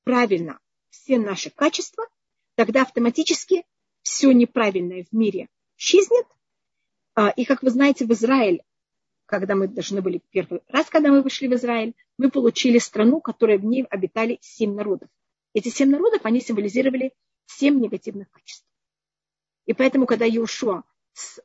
правильно 0.04 0.60
все 0.90 1.18
наши 1.18 1.50
качества, 1.50 2.08
тогда 2.56 2.84
автоматически 2.84 3.66
все 4.02 4.32
неправильное 4.32 5.04
в 5.04 5.16
мире 5.16 5.48
исчезнет. 5.78 6.26
А, 7.16 7.30
и 7.30 7.46
как 7.46 7.64
вы 7.64 7.70
знаете, 7.70 8.06
в 8.06 8.12
Израиль, 8.12 8.64
когда 9.26 9.56
мы 9.56 9.68
должны 9.68 10.02
были 10.02 10.22
первый 10.30 10.62
раз, 10.68 10.90
когда 10.90 11.10
мы 11.10 11.22
вышли 11.22 11.48
в 11.48 11.54
Израиль, 11.54 11.96
мы 12.18 12.30
получили 12.30 12.78
страну, 12.78 13.22
которая 13.22 13.58
в 13.58 13.66
ней 13.66 13.84
обитали 13.84 14.38
семь 14.42 14.76
народов. 14.76 15.10
Эти 15.54 15.70
семь 15.70 15.90
народов, 15.90 16.22
они 16.24 16.40
символизировали 16.40 17.14
семь 17.46 17.80
негативных 17.80 18.30
качеств. 18.30 18.66
И 19.66 19.74
поэтому, 19.74 20.06
когда 20.06 20.26
Иошуа 20.26 20.84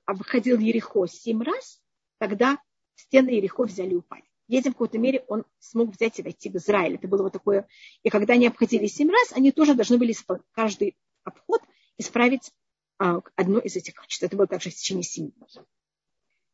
обходил 0.05 0.59
Ерехо 0.59 1.07
семь 1.07 1.43
раз, 1.43 1.81
тогда 2.19 2.59
стены 2.95 3.31
Ерехо 3.31 3.65
взяли 3.65 3.93
и 3.93 3.97
упали. 3.97 4.26
Этим 4.49 4.71
в 4.71 4.75
какой-то 4.75 4.99
мере 4.99 5.25
он 5.29 5.45
смог 5.59 5.91
взять 5.91 6.19
и 6.19 6.23
войти 6.23 6.49
в 6.51 6.57
Израиль. 6.57 6.95
Это 6.95 7.09
было 7.09 7.25
вот 7.25 7.33
такое. 7.33 7.67
И 8.03 8.11
когда 8.11 8.35
они 8.35 8.47
обходили 8.47 8.87
семь 8.87 9.11
раз, 9.11 9.33
они 9.33 9.51
тоже 9.51 9.75
должны 9.75 9.99
были 9.99 10.15
каждый 10.53 10.97
обход 11.25 11.63
исправить 11.99 12.53
а, 12.99 13.21
одно 13.35 13.59
из 13.59 13.75
этих 13.77 13.95
качеств. 13.95 14.23
Это 14.23 14.37
было 14.37 14.47
также 14.47 14.71
в 14.71 14.75
течение 14.75 15.03
семи 15.03 15.33
дней. 15.33 15.65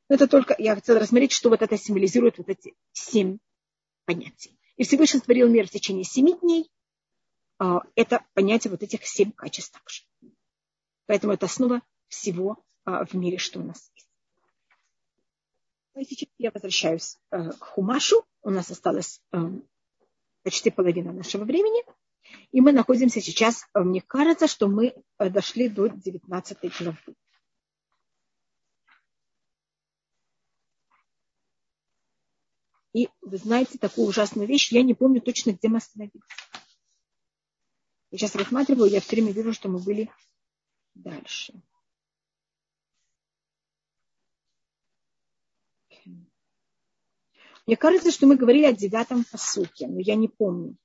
Но 0.08 0.16
это 0.16 0.26
только, 0.26 0.54
я 0.58 0.74
хотела 0.74 1.00
рассмотреть, 1.00 1.32
что 1.32 1.50
вот 1.50 1.62
это 1.62 1.76
символизирует 1.76 2.38
вот 2.38 2.48
эти 2.48 2.74
семь 2.92 3.38
понятий. 4.04 4.58
И 4.76 4.84
Всевышний 4.84 5.20
створил 5.20 5.48
мир 5.48 5.66
в 5.66 5.70
течение 5.70 6.04
семи 6.04 6.34
дней. 6.38 6.70
А, 7.58 7.82
это 7.94 8.24
понятие 8.32 8.70
вот 8.70 8.82
этих 8.82 9.06
семь 9.06 9.32
качеств 9.32 9.72
также. 9.72 10.02
Поэтому 11.06 11.34
это 11.34 11.46
основа 11.46 11.82
всего 12.08 12.64
а, 12.84 13.04
в 13.04 13.12
мире, 13.14 13.38
что 13.38 13.60
у 13.60 13.62
нас 13.62 13.90
есть. 13.94 14.08
Ну 15.94 16.02
сейчас 16.04 16.28
я 16.38 16.50
возвращаюсь 16.50 17.18
э, 17.30 17.50
к 17.50 17.64
Хумашу. 17.64 18.24
У 18.42 18.50
нас 18.50 18.70
осталось 18.70 19.20
э, 19.32 19.38
почти 20.42 20.70
половина 20.70 21.12
нашего 21.12 21.44
времени. 21.44 21.84
И 22.50 22.62
мы 22.62 22.72
находимся 22.72 23.20
сейчас, 23.20 23.66
э, 23.74 23.80
мне 23.80 24.00
кажется, 24.00 24.46
что 24.46 24.68
мы 24.68 24.94
дошли 25.18 25.68
до 25.68 25.88
19 25.88 26.78
главы. 26.78 26.98
И 32.94 33.08
вы 33.20 33.36
знаете 33.36 33.78
такую 33.78 34.06
ужасную 34.06 34.46
вещь, 34.48 34.72
я 34.72 34.82
не 34.82 34.94
помню 34.94 35.20
точно, 35.20 35.52
где 35.52 35.68
мы 35.68 35.78
остановились. 35.78 36.22
Я 38.10 38.18
сейчас 38.18 38.34
рассматриваю, 38.34 38.90
я 38.90 39.00
все 39.00 39.16
время 39.16 39.32
вижу, 39.32 39.52
что 39.52 39.68
мы 39.68 39.78
были 39.78 40.10
дальше. 40.94 41.62
Мне 47.66 47.76
кажется, 47.76 48.10
что 48.10 48.26
мы 48.26 48.36
говорили 48.36 48.64
о 48.64 48.72
девятом 48.72 49.24
посуке, 49.24 49.86
но 49.86 50.00
я 50.00 50.14
не 50.14 50.28
помню. 50.28 50.76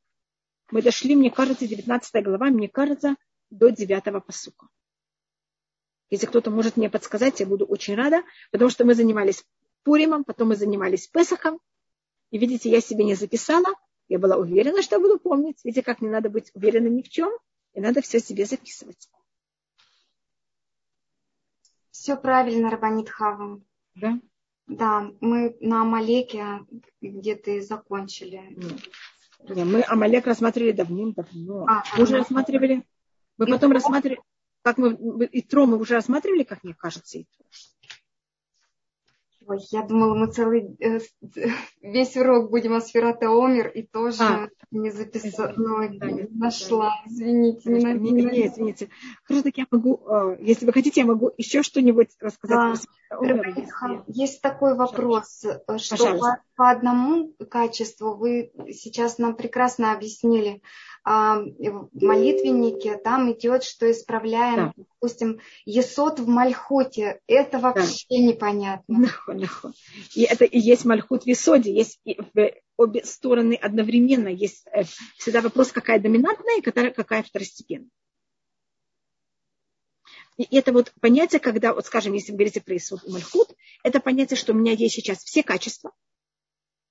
Мы 0.72 0.82
дошли, 0.82 1.16
мне 1.16 1.32
кажется, 1.32 1.68
19 1.68 2.24
глава, 2.24 2.48
мне 2.48 2.70
кажется, 2.70 3.16
до 3.50 3.70
девятого 3.70 4.20
посука. 4.20 4.68
Если 6.10 6.26
кто-то 6.26 6.52
может 6.52 6.78
мне 6.78 6.90
подсказать, 6.90 7.40
я 7.40 7.46
буду 7.46 7.66
очень 7.66 7.96
рада, 7.96 8.24
потому 8.52 8.70
что 8.70 8.86
мы 8.86 8.96
занимались 8.96 9.44
Пуримом, 9.84 10.24
потом 10.24 10.50
мы 10.50 10.56
занимались 10.56 11.08
Песохом. 11.08 11.60
И 12.30 12.38
видите, 12.38 12.70
я 12.70 12.82
себе 12.82 13.06
не 13.06 13.16
записала. 13.16 13.74
Я 14.10 14.20
была 14.20 14.38
уверена, 14.38 14.82
что 14.82 15.00
буду 15.00 15.20
помнить. 15.20 15.64
Видите, 15.64 15.84
как 15.84 16.02
не 16.02 16.10
надо 16.10 16.30
быть 16.30 16.52
уверенным 16.54 16.96
ни 16.96 17.02
в 17.02 17.10
чем. 17.10 17.32
И 17.74 17.80
надо 17.80 18.02
все 18.02 18.20
себе 18.20 18.46
записывать. 18.46 19.10
Все 21.92 22.16
правильно, 22.16 22.70
Рабанит 22.70 23.10
Хава. 23.10 23.62
Да? 23.96 24.20
Да, 24.68 25.12
мы 25.22 25.56
на 25.62 25.82
Амалеке 25.82 26.66
где-то 27.02 27.52
и 27.52 27.62
закончили. 27.62 28.42
Нет, 29.50 29.66
мы 29.66 29.84
Амалек 29.88 30.26
рассматривали 30.26 30.72
давным-давно. 30.72 31.66
А, 31.68 31.84
мы 31.96 32.04
уже 32.04 32.18
рассматривали. 32.18 32.84
Мы 33.38 33.48
и 33.48 33.52
потом 33.52 33.72
рассматривали, 33.72 34.20
как 34.64 34.78
мы, 34.78 35.26
и 35.26 35.42
Тро 35.42 35.66
мы 35.66 35.78
уже 35.78 35.94
рассматривали, 35.94 36.44
как 36.44 36.64
мне 36.64 36.74
кажется, 36.74 37.20
и 37.20 37.26
Тро. 37.26 37.46
Ой, 39.48 39.60
я 39.72 39.82
думала, 39.82 40.14
мы 40.14 40.28
целый 40.28 40.76
э, 40.82 41.00
весь 41.82 42.18
урок 42.18 42.50
будем 42.50 42.74
о 42.74 42.82
Сферата 42.82 43.30
Омер 43.30 43.70
и 43.70 43.82
тоже 43.82 44.24
а, 44.24 44.50
не 44.72 44.92
записала, 44.92 45.54
но 45.56 45.88
да, 45.88 46.12
не 46.12 46.28
нашла. 46.32 46.94
Извините, 47.06 47.70
не, 47.70 47.82
не, 47.82 48.12
не, 48.12 48.24
не, 48.26 48.48
извините. 48.48 48.90
Хорошо, 49.24 49.44
так 49.44 49.58
я 49.58 49.66
могу, 49.72 50.02
э, 50.06 50.38
если 50.42 50.66
вы 50.66 50.74
хотите, 50.74 51.00
я 51.00 51.08
могу 51.08 51.32
еще 51.38 51.64
что-нибудь 51.64 52.10
рассказать. 52.20 52.86
Да. 53.10 53.18
Омер, 53.18 54.04
есть 54.08 54.42
такой 54.42 54.76
вопрос, 54.76 55.46
э, 55.46 55.78
что 55.78 56.18
по, 56.18 56.42
по 56.58 56.70
одному 56.70 57.32
качеству 57.50 58.16
вы 58.16 58.52
сейчас 58.74 59.18
нам 59.18 59.38
прекрасно 59.38 59.94
объяснили. 59.94 60.62
А, 61.10 61.40
в 61.40 61.90
молитвеннике 61.94 62.98
там 62.98 63.32
идет, 63.32 63.64
что 63.64 63.90
исправляем, 63.90 64.74
да. 64.76 64.84
Допустим, 65.00 65.40
есот 65.66 66.20
в 66.20 66.28
мальхуте. 66.28 67.22
Это 67.28 67.60
вообще 67.60 68.06
да. 68.10 68.18
непонятно. 68.18 68.98
Легко, 69.04 69.32
легко. 69.32 69.72
И 70.16 70.24
это 70.24 70.46
и 70.46 70.60
есть 70.60 70.86
мальхут 70.86 71.24
в 71.24 71.28
есоде, 71.28 71.74
есть 71.74 72.00
в 72.06 72.52
обе 72.78 73.04
стороны 73.04 73.54
одновременно. 73.54 74.28
Есть 74.28 74.66
э, 74.72 74.84
всегда 75.18 75.42
вопрос, 75.42 75.72
какая 75.72 76.00
доминантная 76.00 76.58
и 76.58 76.62
какая 76.62 77.24
второстепенная. 77.24 77.90
И 80.38 80.56
это 80.56 80.72
вот 80.72 80.94
понятие, 81.02 81.40
когда, 81.40 81.74
вот 81.74 81.86
скажем, 81.88 82.14
если 82.14 82.32
вы 82.32 82.38
говорите 82.38 82.62
про 82.62 82.78
Исуд 82.78 83.04
и 83.04 83.12
Мальхут, 83.12 83.50
это 83.84 84.00
понятие, 84.00 84.38
что 84.38 84.54
у 84.54 84.56
меня 84.56 84.74
есть 84.74 84.94
сейчас 84.94 85.24
все 85.24 85.42
качества, 85.42 85.92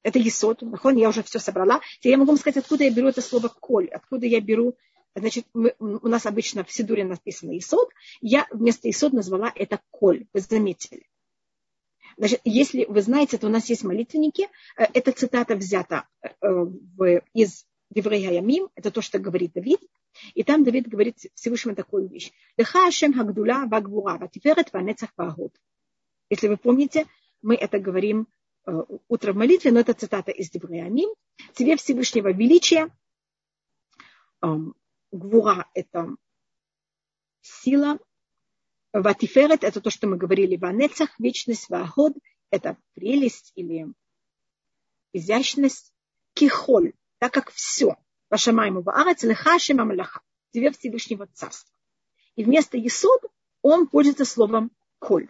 это 0.03 0.19
Есот, 0.19 0.63
я 0.95 1.09
уже 1.09 1.23
все 1.23 1.39
собрала. 1.39 1.81
Теперь 1.99 2.13
я 2.13 2.19
могу 2.19 2.33
вам 2.33 2.39
сказать, 2.39 2.63
откуда 2.63 2.85
я 2.85 2.91
беру 2.91 3.09
это 3.09 3.23
слово 3.23 3.49
коль, 3.49 3.89
откуда 3.89 4.27
я 4.27 4.41
беру, 4.41 4.77
значит, 5.19 5.47
мы, 5.55 5.75
у 5.79 6.09
нас 6.09 6.27
обычно 6.27 6.65
в 6.65 6.73
Сидуре 6.73 7.05
написано 7.05 7.53
Есот, 7.53 7.91
я 8.21 8.47
вместо 8.51 8.89
Есот 8.89 9.13
назвала 9.13 9.53
это 9.55 9.81
коль, 9.91 10.27
вы 10.33 10.41
заметили. 10.41 11.09
Значит, 12.17 12.41
если 12.45 12.85
вы 12.87 13.03
знаете, 13.03 13.37
то 13.39 13.47
у 13.47 13.51
нас 13.51 13.69
есть 13.69 13.85
молитвенники, 13.85 14.49
э, 14.77 14.85
эта 14.95 15.13
цитата 15.13 15.55
взята 15.55 16.09
э, 16.23 16.31
из 17.35 17.67
Еврея 17.95 18.33
Ямим, 18.33 18.69
это 18.75 18.91
то, 18.91 19.01
что 19.01 19.19
говорит 19.19 19.53
Давид, 19.53 19.81
и 20.35 20.43
там 20.43 20.65
Давид 20.65 20.89
говорит 20.89 21.19
Всевышнему 21.35 21.77
такую 21.77 22.09
вещь. 22.09 22.33
Леха 22.57 22.87
Ашем 22.87 23.13
Хагдула 23.13 23.67
Вагбура, 23.67 24.17
Ватиферет 24.19 24.73
Ванецах 24.73 25.11
Вагод. 25.17 25.53
Если 26.31 26.49
вы 26.49 26.57
помните, 26.57 27.07
мы 27.43 27.55
это 27.55 27.79
говорим 27.79 28.27
Э, 28.67 28.83
утро 29.09 29.33
в 29.33 29.37
молитве, 29.37 29.71
но 29.71 29.81
это 29.81 29.95
цитата 29.95 30.33
из 30.33 30.51
Девреамим. 30.51 31.09
Тебе 31.55 31.77
Всевышнего 31.77 32.33
величия. 32.33 32.91
Гвура– 35.13 35.69
это 35.75 36.09
сила. 37.41 37.99
Ватиферет– 38.93 39.63
это 39.65 39.81
то, 39.81 39.91
что 39.91 40.07
мы 40.07 40.17
говорили 40.17 40.57
в 40.57 40.65
Анецах, 40.65 41.19
вечность, 41.19 41.69
вагод– 41.69 42.15
это 42.51 42.77
прелесть 42.95 43.53
или 43.55 43.87
изящность. 45.13 45.93
Кихоль, 46.35 46.93
так 47.19 47.33
как 47.33 47.51
все. 47.51 47.97
Вашамайму 48.29 48.83
ваарец, 48.83 49.23
лехашем 49.23 49.81
амалаха. 49.81 50.21
Тебе 50.53 50.71
Всевышнего 50.71 51.27
царства. 51.29 51.75
И 52.35 52.45
вместо 52.45 52.77
Есуд 52.77 53.21
он 53.63 53.87
пользуется 53.87 54.25
словом 54.25 54.71
коль. 54.99 55.29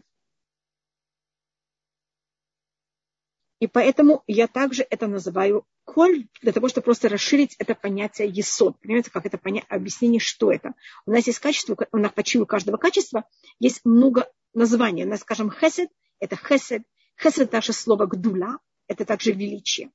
И 3.59 3.67
поэтому 3.67 4.23
я 4.27 4.49
также 4.49 4.87
это 4.89 5.07
называю 5.07 5.65
коль, 5.85 6.29
для 6.43 6.53
того, 6.53 6.69
чтобы 6.69 6.85
просто 6.85 7.09
расширить 7.09 7.57
это 7.59 7.75
понятие 7.75 8.29
есод. 8.29 8.79
Понимаете, 8.81 9.11
как 9.11 9.25
это 9.25 9.39
понятие, 9.39 9.69
объяснение, 9.71 10.21
что 10.21 10.53
это. 10.53 10.75
У 11.07 11.11
нас 11.11 11.27
есть 11.27 11.39
качество, 11.39 11.77
у 11.91 11.97
нас 11.97 12.13
почти 12.13 12.39
у 12.39 12.47
каждого 12.47 12.77
качества 12.77 13.25
есть 13.59 13.81
много 13.85 14.31
названий. 14.53 15.05
У 15.05 15.09
нас, 15.09 15.21
скажем, 15.21 15.51
хесед– 15.51 15.89
это 16.21 16.37
хесед. 16.37 16.83
Хесед– 17.19 17.51
также 17.51 17.73
слово 17.73 18.07
гдула, 18.07 18.59
это 18.89 19.07
также 19.07 19.33
величие. 19.33 19.91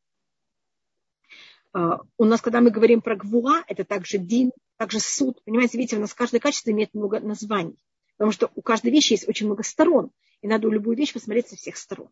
Uh, 1.73 1.99
у 2.17 2.25
нас, 2.25 2.41
когда 2.41 2.59
мы 2.59 2.69
говорим 2.69 3.01
про 3.01 3.15
гвуа, 3.15 3.63
это 3.67 3.85
также 3.85 4.17
дин, 4.17 4.51
также 4.77 4.99
суд. 4.99 5.41
Понимаете, 5.45 5.77
видите, 5.77 5.95
у 5.95 5.99
нас 5.99 6.13
каждое 6.13 6.39
качество 6.39 6.71
имеет 6.71 6.93
много 6.93 7.19
названий. 7.19 7.77
Потому 8.17 8.31
что 8.31 8.51
у 8.55 8.61
каждой 8.61 8.91
вещи 8.91 9.13
есть 9.13 9.29
очень 9.29 9.45
много 9.45 9.63
сторон. 9.63 10.11
И 10.41 10.47
надо 10.47 10.67
любую 10.67 10.97
вещь 10.97 11.13
посмотреть 11.13 11.47
со 11.47 11.55
всех 11.55 11.77
сторон. 11.77 12.09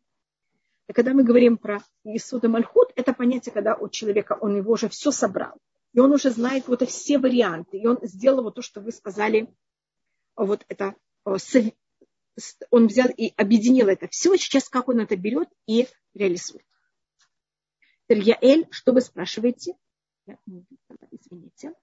И 0.90 0.94
когда 0.94 1.14
мы 1.14 1.24
говорим 1.24 1.58
про 1.60 1.84
Исуда 2.04 2.50
Мальхут, 2.50 2.92
это 2.96 3.14
понятие, 3.14 3.54
когда 3.54 3.76
у 3.76 3.90
человека, 3.90 4.36
он 4.42 4.58
его 4.58 4.74
уже 4.74 4.90
все 4.90 5.12
собрал. 5.12 5.56
И 5.94 6.00
он 6.00 6.12
уже 6.12 6.32
знает 6.32 6.68
вот 6.68 6.82
все 6.90 7.20
варианты. 7.20 7.78
И 7.78 7.86
он 7.86 8.00
сделал 8.02 8.42
вот 8.42 8.56
то, 8.56 8.64
что 8.64 8.82
вы 8.82 8.92
сказали, 8.92 9.54
вот 10.36 10.66
это, 10.68 10.96
он 11.24 12.88
взял 12.88 13.08
и 13.16 13.34
объединил 13.38 13.88
это 13.88 14.08
все. 14.08 14.36
Сейчас 14.36 14.68
как 14.68 14.90
он 14.90 15.00
это 15.00 15.16
берет 15.16 15.48
и 15.68 15.88
реализует. 16.16 16.66
Яэль, 18.08 18.68
что 18.72 18.92
вы 18.92 19.02
спрашиваете? 19.02 19.76
Извините. 21.12 21.74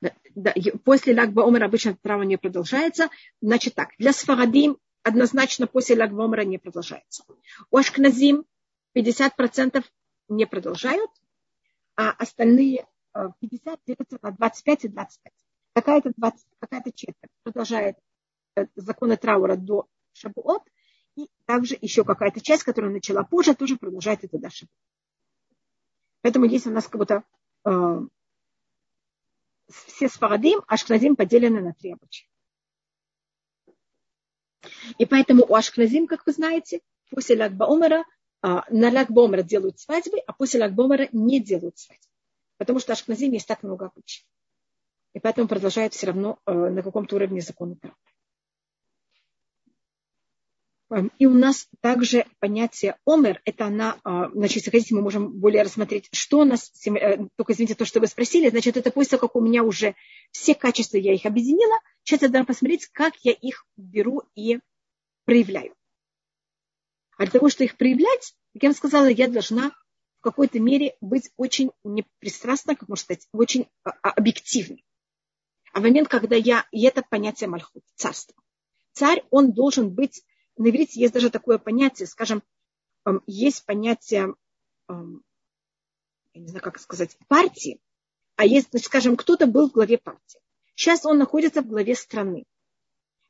Да, 0.00 0.14
да, 0.36 0.54
после 0.84 1.12
Лагба 1.16 1.44
Омер 1.44 1.64
обычно 1.64 1.96
право 1.96 2.22
не 2.22 2.36
продолжается. 2.36 3.08
Значит 3.40 3.74
так, 3.74 3.88
для 3.98 4.12
Сфарадим 4.12 4.78
однозначно 5.04 5.66
после 5.66 5.96
Лагвомра 5.96 6.42
не 6.42 6.58
продолжается. 6.58 7.24
У 7.70 7.76
Ашкназим 7.76 8.44
50% 8.96 9.84
не 10.28 10.46
продолжают, 10.46 11.10
а 11.94 12.10
остальные 12.10 12.86
50 13.12 13.80
делятся 13.86 14.18
на 14.22 14.32
25 14.32 14.84
и 14.84 14.88
25. 14.88 15.32
Какая-то, 15.74 16.12
20, 16.16 16.46
какая-то 16.58 16.92
четверть 16.92 17.30
продолжает 17.42 17.96
э, 18.56 18.66
законы 18.76 19.16
траура 19.16 19.56
до 19.56 19.86
Шабуот, 20.12 20.62
и 21.16 21.28
также 21.46 21.76
еще 21.80 22.04
какая-то 22.04 22.40
часть, 22.40 22.62
которая 22.62 22.92
начала 22.92 23.24
позже, 23.24 23.54
тоже 23.54 23.76
продолжает 23.76 24.24
это 24.24 24.38
до 24.38 24.50
Шабуот. 24.50 24.74
Поэтому 26.22 26.46
есть 26.46 26.66
у 26.66 26.70
нас 26.70 26.88
как 26.88 26.98
будто 26.98 27.24
э, 27.66 28.00
все 29.68 30.08
сфарадим, 30.08 30.62
ашкназим 30.66 31.16
поделены 31.16 31.60
на 31.60 31.74
три 31.74 31.92
обычая. 31.92 32.28
И 34.98 35.06
поэтому 35.06 35.44
у 35.48 35.54
ашкназим, 35.54 36.06
как 36.06 36.26
вы 36.26 36.32
знаете, 36.32 36.80
после 37.10 37.36
Лагбаумера, 37.36 38.04
а, 38.42 38.64
на 38.70 38.90
Лагбаумера 38.90 39.42
делают 39.42 39.78
свадьбы, 39.80 40.18
а 40.26 40.32
после 40.32 40.60
Лагбаумера 40.60 41.08
не 41.12 41.40
делают 41.40 41.78
свадьбы. 41.78 42.06
Потому 42.58 42.78
что 42.78 42.92
ашкназим 42.92 43.32
есть 43.32 43.48
так 43.48 43.62
много 43.62 43.86
обычаев. 43.86 44.26
И 45.14 45.20
поэтому 45.20 45.48
продолжают 45.48 45.94
все 45.94 46.08
равно 46.08 46.38
э, 46.44 46.52
на 46.52 46.82
каком-то 46.82 47.16
уровне 47.16 47.40
закона 47.40 47.76
права. 47.76 47.96
Эм, 50.90 51.10
и 51.18 51.26
у 51.26 51.32
нас 51.32 51.68
также 51.80 52.26
понятие 52.40 52.96
омер, 53.06 53.40
это 53.44 53.66
она, 53.66 53.98
а, 54.04 54.28
значит, 54.30 54.56
если 54.56 54.70
хотите, 54.70 54.94
мы 54.94 55.00
можем 55.00 55.32
более 55.32 55.62
рассмотреть, 55.62 56.08
что 56.12 56.40
у 56.40 56.44
нас, 56.44 56.70
э, 56.86 57.18
только 57.36 57.52
извините, 57.52 57.74
то, 57.74 57.86
что 57.86 58.00
вы 58.00 58.06
спросили, 58.06 58.50
значит, 58.50 58.76
это 58.76 58.90
после 58.90 59.16
как 59.18 59.34
у 59.34 59.40
меня 59.40 59.62
уже 59.62 59.94
все 60.30 60.54
качества, 60.54 60.98
я 60.98 61.14
их 61.14 61.24
объединила, 61.24 61.74
сейчас 62.02 62.22
я 62.22 62.28
должна 62.28 62.44
посмотреть, 62.44 62.86
как 62.88 63.14
я 63.22 63.32
их 63.32 63.66
беру 63.76 64.22
и 64.34 64.58
проявляю. 65.24 65.74
А 67.16 67.22
для 67.22 67.32
того, 67.32 67.48
чтобы 67.48 67.66
их 67.66 67.76
проявлять, 67.76 68.34
как 68.52 68.62
я 68.62 68.68
вам 68.68 68.76
сказала, 68.76 69.06
я 69.06 69.28
должна 69.28 69.70
в 70.18 70.20
какой-то 70.20 70.60
мере 70.60 70.96
быть 71.00 71.30
очень 71.36 71.70
непристрастна, 71.82 72.76
как 72.76 72.88
можно 72.88 73.04
сказать, 73.04 73.26
очень 73.32 73.68
а, 73.84 73.90
а, 74.02 74.10
объективной. 74.10 74.84
А 75.72 75.80
в 75.80 75.82
момент, 75.82 76.08
когда 76.08 76.36
я, 76.36 76.66
и 76.72 76.84
это 76.84 77.02
понятие 77.02 77.48
мальхут, 77.48 77.82
царство. 77.94 78.36
Царь, 78.92 79.24
он 79.30 79.52
должен 79.52 79.90
быть 79.90 80.22
на 80.56 80.68
иврите 80.68 81.00
есть 81.00 81.12
даже 81.12 81.30
такое 81.30 81.58
понятие, 81.58 82.06
скажем, 82.06 82.42
эм, 83.04 83.22
есть 83.26 83.64
понятие, 83.64 84.34
эм, 84.88 85.22
я 86.32 86.40
не 86.40 86.48
знаю, 86.48 86.62
как 86.62 86.78
сказать, 86.78 87.16
партии, 87.28 87.80
а 88.36 88.44
есть, 88.44 88.68
скажем, 88.84 89.16
кто-то 89.16 89.46
был 89.46 89.68
в 89.68 89.72
главе 89.72 89.98
партии. 89.98 90.40
Сейчас 90.74 91.04
он 91.06 91.18
находится 91.18 91.62
в 91.62 91.66
главе 91.66 91.94
страны. 91.94 92.44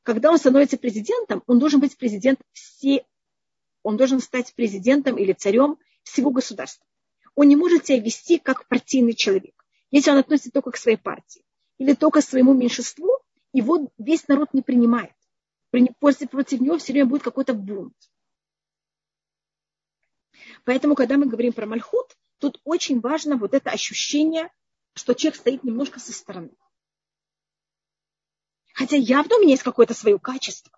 Когда 0.03 0.31
он 0.31 0.39
становится 0.39 0.79
президентом, 0.79 1.43
он 1.47 1.59
должен 1.59 1.81
быть 1.81 1.97
президент 1.97 2.41
все, 2.53 3.05
он 3.83 3.97
должен 3.97 4.21
стать 4.21 4.55
президентом 4.55 5.17
или 5.19 5.33
царем 5.33 5.79
всего 6.03 6.31
государства. 6.31 6.87
Он 7.35 7.49
не 7.49 7.57
может 7.57 7.87
себя 7.87 8.01
вести 8.01 8.39
как 8.39 8.67
партийный 8.69 9.15
человек. 9.15 9.55
Если 9.91 10.11
он 10.11 10.19
относится 10.19 10.51
только 10.51 10.73
к 10.73 10.77
своей 10.77 10.99
партии 10.99 11.45
или 11.79 11.95
только 11.95 12.21
к 12.21 12.25
своему 12.25 12.55
меньшинству, 12.55 13.19
его 13.53 13.91
весь 13.99 14.29
народ 14.29 14.53
не 14.53 14.63
принимает 14.63 15.13
после, 15.99 16.27
против 16.27 16.61
него 16.61 16.79
все 16.79 16.93
время 16.93 17.07
будет 17.07 17.23
какой-то 17.23 17.55
бунт. 17.55 17.95
Поэтому, 20.65 20.95
когда 20.95 21.17
мы 21.17 21.27
говорим 21.27 21.53
про 21.53 21.67
мальхут, 21.67 22.17
тут 22.39 22.61
очень 22.65 23.01
важно 23.01 23.37
вот 23.37 23.55
это 23.55 23.71
ощущение, 23.71 24.51
что 24.95 25.15
человек 25.15 25.41
стоит 25.41 25.65
немножко 25.65 26.01
со 26.01 26.13
стороны. 26.13 26.51
Хотя 28.73 28.97
явно 28.97 29.37
у 29.37 29.41
меня 29.41 29.53
есть 29.53 29.63
какое-то 29.63 29.95
свое 29.95 30.19
качество. 30.19 30.73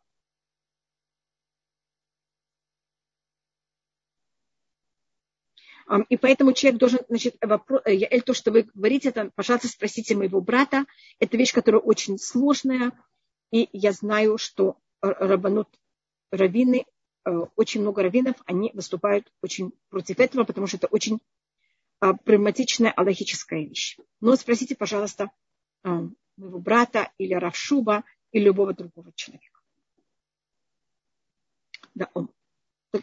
И 6.09 6.17
поэтому 6.17 6.53
человек 6.53 6.81
должен, 6.81 7.01
значит, 7.09 7.37
вопрос, 7.41 7.81
э, 7.85 8.21
то, 8.21 8.35
что 8.35 8.51
вы 8.51 8.69
говорите, 8.75 9.11
это, 9.11 9.31
пожалуйста, 9.37 9.69
спросите 9.69 10.17
моего 10.17 10.41
брата. 10.41 10.85
Это 11.21 11.37
вещь, 11.37 11.53
которая 11.53 11.81
очень 11.81 12.19
сложная. 12.19 12.93
И 13.53 13.69
я 13.73 13.93
знаю, 13.93 14.37
что 14.37 14.79
рабанут, 15.01 15.69
раввины, 16.31 16.87
э, 17.25 17.31
очень 17.57 17.81
много 17.81 18.03
раввинов, 18.03 18.37
они 18.47 18.71
выступают 18.75 19.33
очень 19.43 19.73
против 19.89 20.21
этого, 20.21 20.45
потому 20.45 20.67
что 20.67 20.77
это 20.77 20.87
очень 20.89 21.21
а, 21.99 22.15
прагматичная 22.15 22.91
аллахическая 22.91 23.61
вещь. 23.61 23.97
Но 24.21 24.37
спросите, 24.37 24.77
пожалуйста, 24.77 25.31
а, 25.83 26.09
моего 26.37 26.59
брата 26.59 27.11
или 27.17 27.35
Равшуба 27.35 28.05
или 28.33 28.45
любого 28.45 28.75
другого 28.75 29.13
человека. 29.15 29.61
Да, 31.95 32.11
он. 32.13 32.31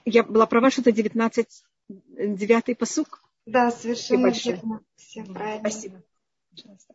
Я 0.06 0.24
была 0.24 0.46
права, 0.46 0.70
что 0.70 0.82
это 0.82 0.92
19, 0.92 1.64
9 1.90 2.78
посук? 2.78 3.24
Да, 3.46 3.72
совершенно 3.72 4.30
верно. 4.30 4.84
Все 4.96 5.24
правильно. 5.24 5.70
Спасибо. 5.70 6.04
Пожалуйста. 6.52 6.94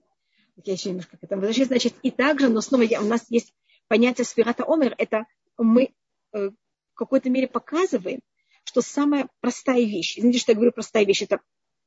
Я 0.64 0.72
еще 0.72 0.90
немножко 0.90 1.16
к 1.16 1.22
этому 1.22 1.40
возвращаюсь. 1.40 1.68
Значит, 1.68 1.94
и 2.02 2.10
также, 2.10 2.48
но 2.48 2.60
снова 2.60 2.82
я, 2.82 3.00
у 3.00 3.04
нас 3.04 3.26
есть 3.28 3.52
понятие 3.88 4.24
сферата 4.24 4.64
омер, 4.66 4.94
это 4.98 5.26
мы 5.56 5.94
э, 6.32 6.50
в 6.50 6.94
какой-то 6.94 7.30
мере 7.30 7.48
показываем, 7.48 8.20
что 8.64 8.82
самая 8.82 9.28
простая 9.40 9.80
вещь, 9.80 10.18
извините, 10.18 10.40
что 10.40 10.52
я 10.52 10.56
говорю 10.56 10.72
простая 10.72 11.04
вещь, 11.04 11.22
это 11.22 11.40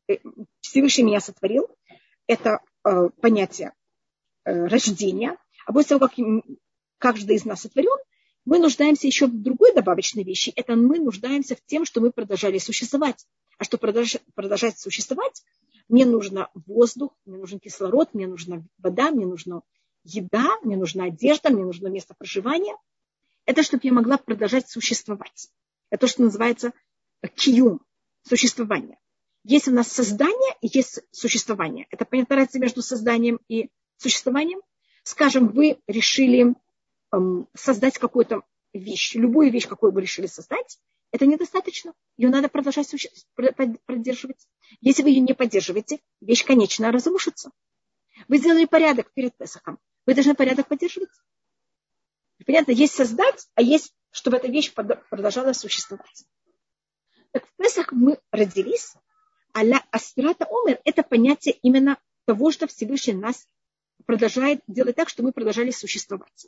э, 0.08 0.18
Всевышний 0.60 1.04
меня 1.04 1.22
сотворил, 1.22 1.68
это 2.28 2.60
э, 2.84 3.10
понятие 3.22 3.74
рождения, 4.44 5.38
а 5.68 5.74
после 5.74 5.90
того, 5.98 6.08
как 6.08 6.16
каждый 6.98 7.36
из 7.36 7.46
нас 7.46 7.62
сотворен, 7.62 7.98
мы 8.44 8.58
нуждаемся 8.58 9.06
еще 9.06 9.28
в 9.28 9.42
другой 9.42 9.74
добавочной 9.74 10.24
вещи. 10.24 10.52
Это 10.56 10.76
мы 10.76 11.00
нуждаемся 11.00 11.56
в 11.56 11.62
тем, 11.64 11.86
что 11.86 12.02
мы 12.02 12.12
продолжали 12.12 12.58
существовать. 12.58 13.28
А 13.60 13.64
чтобы 13.64 13.82
продолжать, 13.82 14.24
продолжать 14.34 14.80
существовать, 14.80 15.44
мне 15.90 16.06
нужно 16.06 16.50
воздух, 16.56 17.16
мне 17.26 17.38
нужен 17.38 17.60
кислород, 17.60 18.14
мне 18.14 18.26
нужна 18.26 18.64
вода, 18.80 19.12
мне 19.12 19.28
нужно 19.28 19.62
еда, 20.04 20.58
мне 20.64 20.78
нужна 20.78 21.06
одежда, 21.06 21.50
мне 21.50 21.64
нужно 21.64 21.88
место 21.88 22.14
проживания. 22.14 22.76
Это 23.46 23.64
чтобы 23.64 23.82
я 23.84 23.94
могла 23.94 24.18
продолжать 24.18 24.70
существовать. 24.70 25.50
Это 25.90 26.02
то, 26.02 26.08
что 26.08 26.24
называется 26.24 26.74
киюм, 27.36 27.82
существование. 28.24 28.98
Есть 29.44 29.68
у 29.68 29.72
нас 29.72 29.92
создание 29.92 30.56
и 30.62 30.68
есть 30.72 31.02
существование. 31.12 31.88
Это 31.90 32.06
понятная 32.06 32.38
разница 32.38 32.60
между 32.60 32.82
созданием 32.82 33.40
и 33.48 33.70
существованием. 33.98 34.62
Скажем, 35.04 35.48
вы 35.48 35.80
решили 35.88 36.56
эм, 37.12 37.48
создать 37.56 37.98
какую-то 37.98 38.44
вещь, 38.74 39.16
любую 39.16 39.52
вещь, 39.52 39.68
какую 39.68 39.92
вы 39.92 40.02
решили 40.02 40.28
создать, 40.28 40.80
это 41.12 41.26
недостаточно. 41.26 41.94
Ее 42.18 42.30
надо 42.30 42.48
продолжать 42.48 42.88
суще... 42.88 43.10
поддерживать. 43.36 44.48
Если 44.80 45.04
вы 45.04 45.10
ее 45.10 45.20
не 45.22 45.34
поддерживаете, 45.34 46.00
вещь, 46.22 46.46
конечно, 46.46 46.92
разрушится. 46.92 47.52
Вы 48.28 48.38
сделали 48.38 48.66
порядок 48.66 49.12
перед 49.14 49.36
Песохом 49.36 49.80
вы 50.06 50.14
должны 50.14 50.36
порядок 50.36 50.68
поддерживать. 50.68 51.10
Понятно, 52.46 52.72
есть 52.72 52.94
создать, 52.94 53.48
а 53.56 53.62
есть, 53.62 53.94
чтобы 54.10 54.38
эта 54.38 54.48
вещь 54.48 54.74
продолжала 54.74 55.54
существовать. 55.54 56.26
Так 57.32 57.46
в 57.46 57.56
Песах 57.56 57.92
мы 57.92 58.20
родились, 58.32 58.94
а 59.54 59.64
ля 59.64 59.84
аспирата 59.92 60.46
умер– 60.50 60.80
это 60.86 61.04
понятие 61.04 61.58
именно 61.62 61.98
того, 62.26 62.52
что 62.52 62.68
Всевышний 62.68 63.14
нас 63.14 63.48
продолжает 64.06 64.62
делать 64.68 64.96
так, 64.96 65.10
что 65.10 65.24
мы 65.24 65.32
продолжали 65.32 65.72
существовать. 65.72 66.48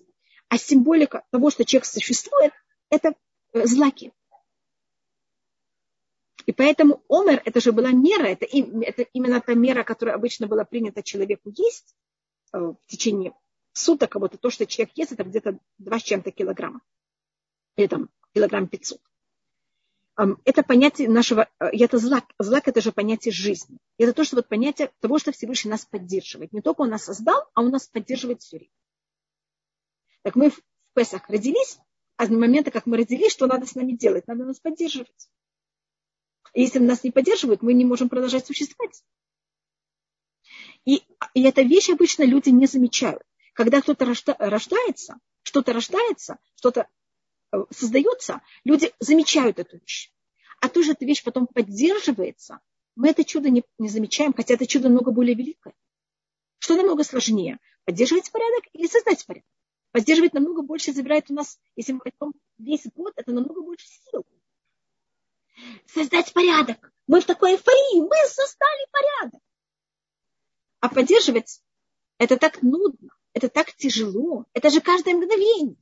А 0.49 0.57
символика 0.57 1.23
того, 1.31 1.49
что 1.51 1.63
человек 1.63 1.85
существует, 1.85 2.53
это 2.89 3.13
э, 3.53 3.65
злаки. 3.65 4.11
И 6.45 6.51
поэтому 6.51 7.03
омер, 7.07 7.41
это 7.45 7.61
же 7.61 7.71
была 7.71 7.91
мера, 7.91 8.25
это, 8.25 8.45
это 8.45 9.03
именно 9.13 9.39
та 9.39 9.53
мера, 9.53 9.83
которая 9.83 10.15
обычно 10.15 10.47
была 10.47 10.65
принята 10.65 11.01
человеку 11.01 11.49
есть 11.55 11.95
э, 12.51 12.57
в 12.57 12.85
течение 12.87 13.33
суток, 13.73 14.15
вот 14.15 14.39
то, 14.39 14.49
что 14.49 14.65
человек 14.65 14.95
ест, 14.95 15.11
это 15.11 15.23
где-то 15.23 15.59
2 15.79 15.99
с 15.99 16.03
чем-то 16.03 16.31
килограмма. 16.31 16.81
Или 17.75 17.87
там 17.87 18.09
килограмм 18.33 18.67
500. 18.67 19.01
Это 20.45 20.61
понятие 20.61 21.09
нашего, 21.09 21.49
э, 21.59 21.69
это 21.71 21.97
злак. 21.97 22.25
Злак 22.37 22.67
это 22.67 22.81
же 22.81 22.91
понятие 22.91 23.31
жизни. 23.31 23.79
Это 23.97 24.13
то, 24.13 24.23
что 24.23 24.35
вот 24.35 24.47
понятие 24.47 24.91
того, 24.99 25.17
что 25.17 25.31
Всевышний 25.31 25.71
нас 25.71 25.85
поддерживает. 25.85 26.53
Не 26.53 26.61
только 26.61 26.81
он 26.81 26.89
нас 26.89 27.05
создал, 27.05 27.49
а 27.55 27.61
он 27.61 27.71
нас 27.71 27.87
поддерживает 27.87 28.41
все 28.41 28.57
время. 28.57 28.71
Так 30.21 30.35
мы 30.35 30.51
в 30.51 30.61
Песах 30.93 31.27
родились, 31.29 31.79
а 32.17 32.27
с 32.27 32.29
момента, 32.29 32.69
как 32.69 32.85
мы 32.85 32.97
родились, 32.97 33.31
что 33.31 33.47
надо 33.47 33.65
с 33.65 33.73
нами 33.73 33.93
делать? 33.93 34.27
Надо 34.27 34.45
нас 34.45 34.59
поддерживать. 34.59 35.29
И 36.53 36.61
если 36.61 36.77
нас 36.77 37.03
не 37.03 37.09
поддерживают, 37.09 37.63
мы 37.63 37.73
не 37.73 37.83
можем 37.83 38.07
продолжать 38.07 38.45
существовать. 38.45 39.03
И, 40.85 41.01
и 41.33 41.43
эта 41.43 41.63
вещь 41.63 41.89
обычно 41.89 42.23
люди 42.23 42.49
не 42.49 42.67
замечают. 42.67 43.23
Когда 43.53 43.81
кто-то 43.81 44.05
рождается, 44.05 45.15
что-то 45.43 45.73
рождается, 45.73 46.37
что-то 46.55 46.87
э, 47.51 47.57
создается, 47.69 48.41
люди 48.63 48.91
замечают 48.99 49.59
эту 49.59 49.77
вещь. 49.77 50.11
А 50.59 50.69
то 50.69 50.81
же 50.81 50.93
эта 50.93 51.05
вещь 51.05 51.23
потом 51.23 51.47
поддерживается, 51.47 52.59
мы 52.95 53.09
это 53.09 53.23
чудо 53.23 53.49
не, 53.49 53.63
не 53.77 53.89
замечаем, 53.89 54.33
хотя 54.33 54.55
это 54.55 54.65
чудо 54.67 54.89
много 54.89 55.11
более 55.11 55.35
великое. 55.35 55.73
Что 56.59 56.75
намного 56.75 57.03
сложнее? 57.03 57.59
Поддерживать 57.85 58.31
порядок 58.31 58.63
или 58.73 58.87
создать 58.87 59.25
порядок? 59.25 59.49
Поддерживать 59.91 60.33
намного 60.33 60.63
больше 60.63 60.91
забирает 60.91 61.29
у 61.29 61.33
нас, 61.33 61.59
если 61.75 61.93
мы 61.93 62.01
возьмем 62.03 62.33
весь 62.57 62.85
год, 62.95 63.13
это 63.15 63.31
намного 63.31 63.61
больше 63.61 63.85
сил. 64.09 64.25
создать 65.85 66.33
порядок. 66.33 66.91
Мы 67.05 67.21
в 67.21 67.25
такой 67.25 67.51
эйфории, 67.53 68.01
мы 68.01 68.15
создали 68.27 68.87
порядок. 68.91 69.41
А 70.79 70.89
поддерживать 70.89 71.61
это 72.17 72.37
так 72.37 72.61
нудно, 72.61 73.09
это 73.33 73.49
так 73.49 73.73
тяжело, 73.75 74.45
это 74.53 74.69
же 74.69 74.81
каждое 74.81 75.15
мгновение. 75.15 75.77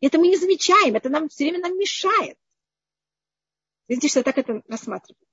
Это 0.00 0.18
мы 0.18 0.28
не 0.28 0.36
замечаем, 0.36 0.94
это 0.94 1.08
нам 1.08 1.28
все 1.28 1.44
время 1.44 1.60
нам 1.60 1.78
мешает. 1.78 2.38
Видите, 3.88 4.08
что 4.08 4.20
я 4.20 4.24
так 4.24 4.38
это 4.38 4.62
рассматриваю. 4.66 5.26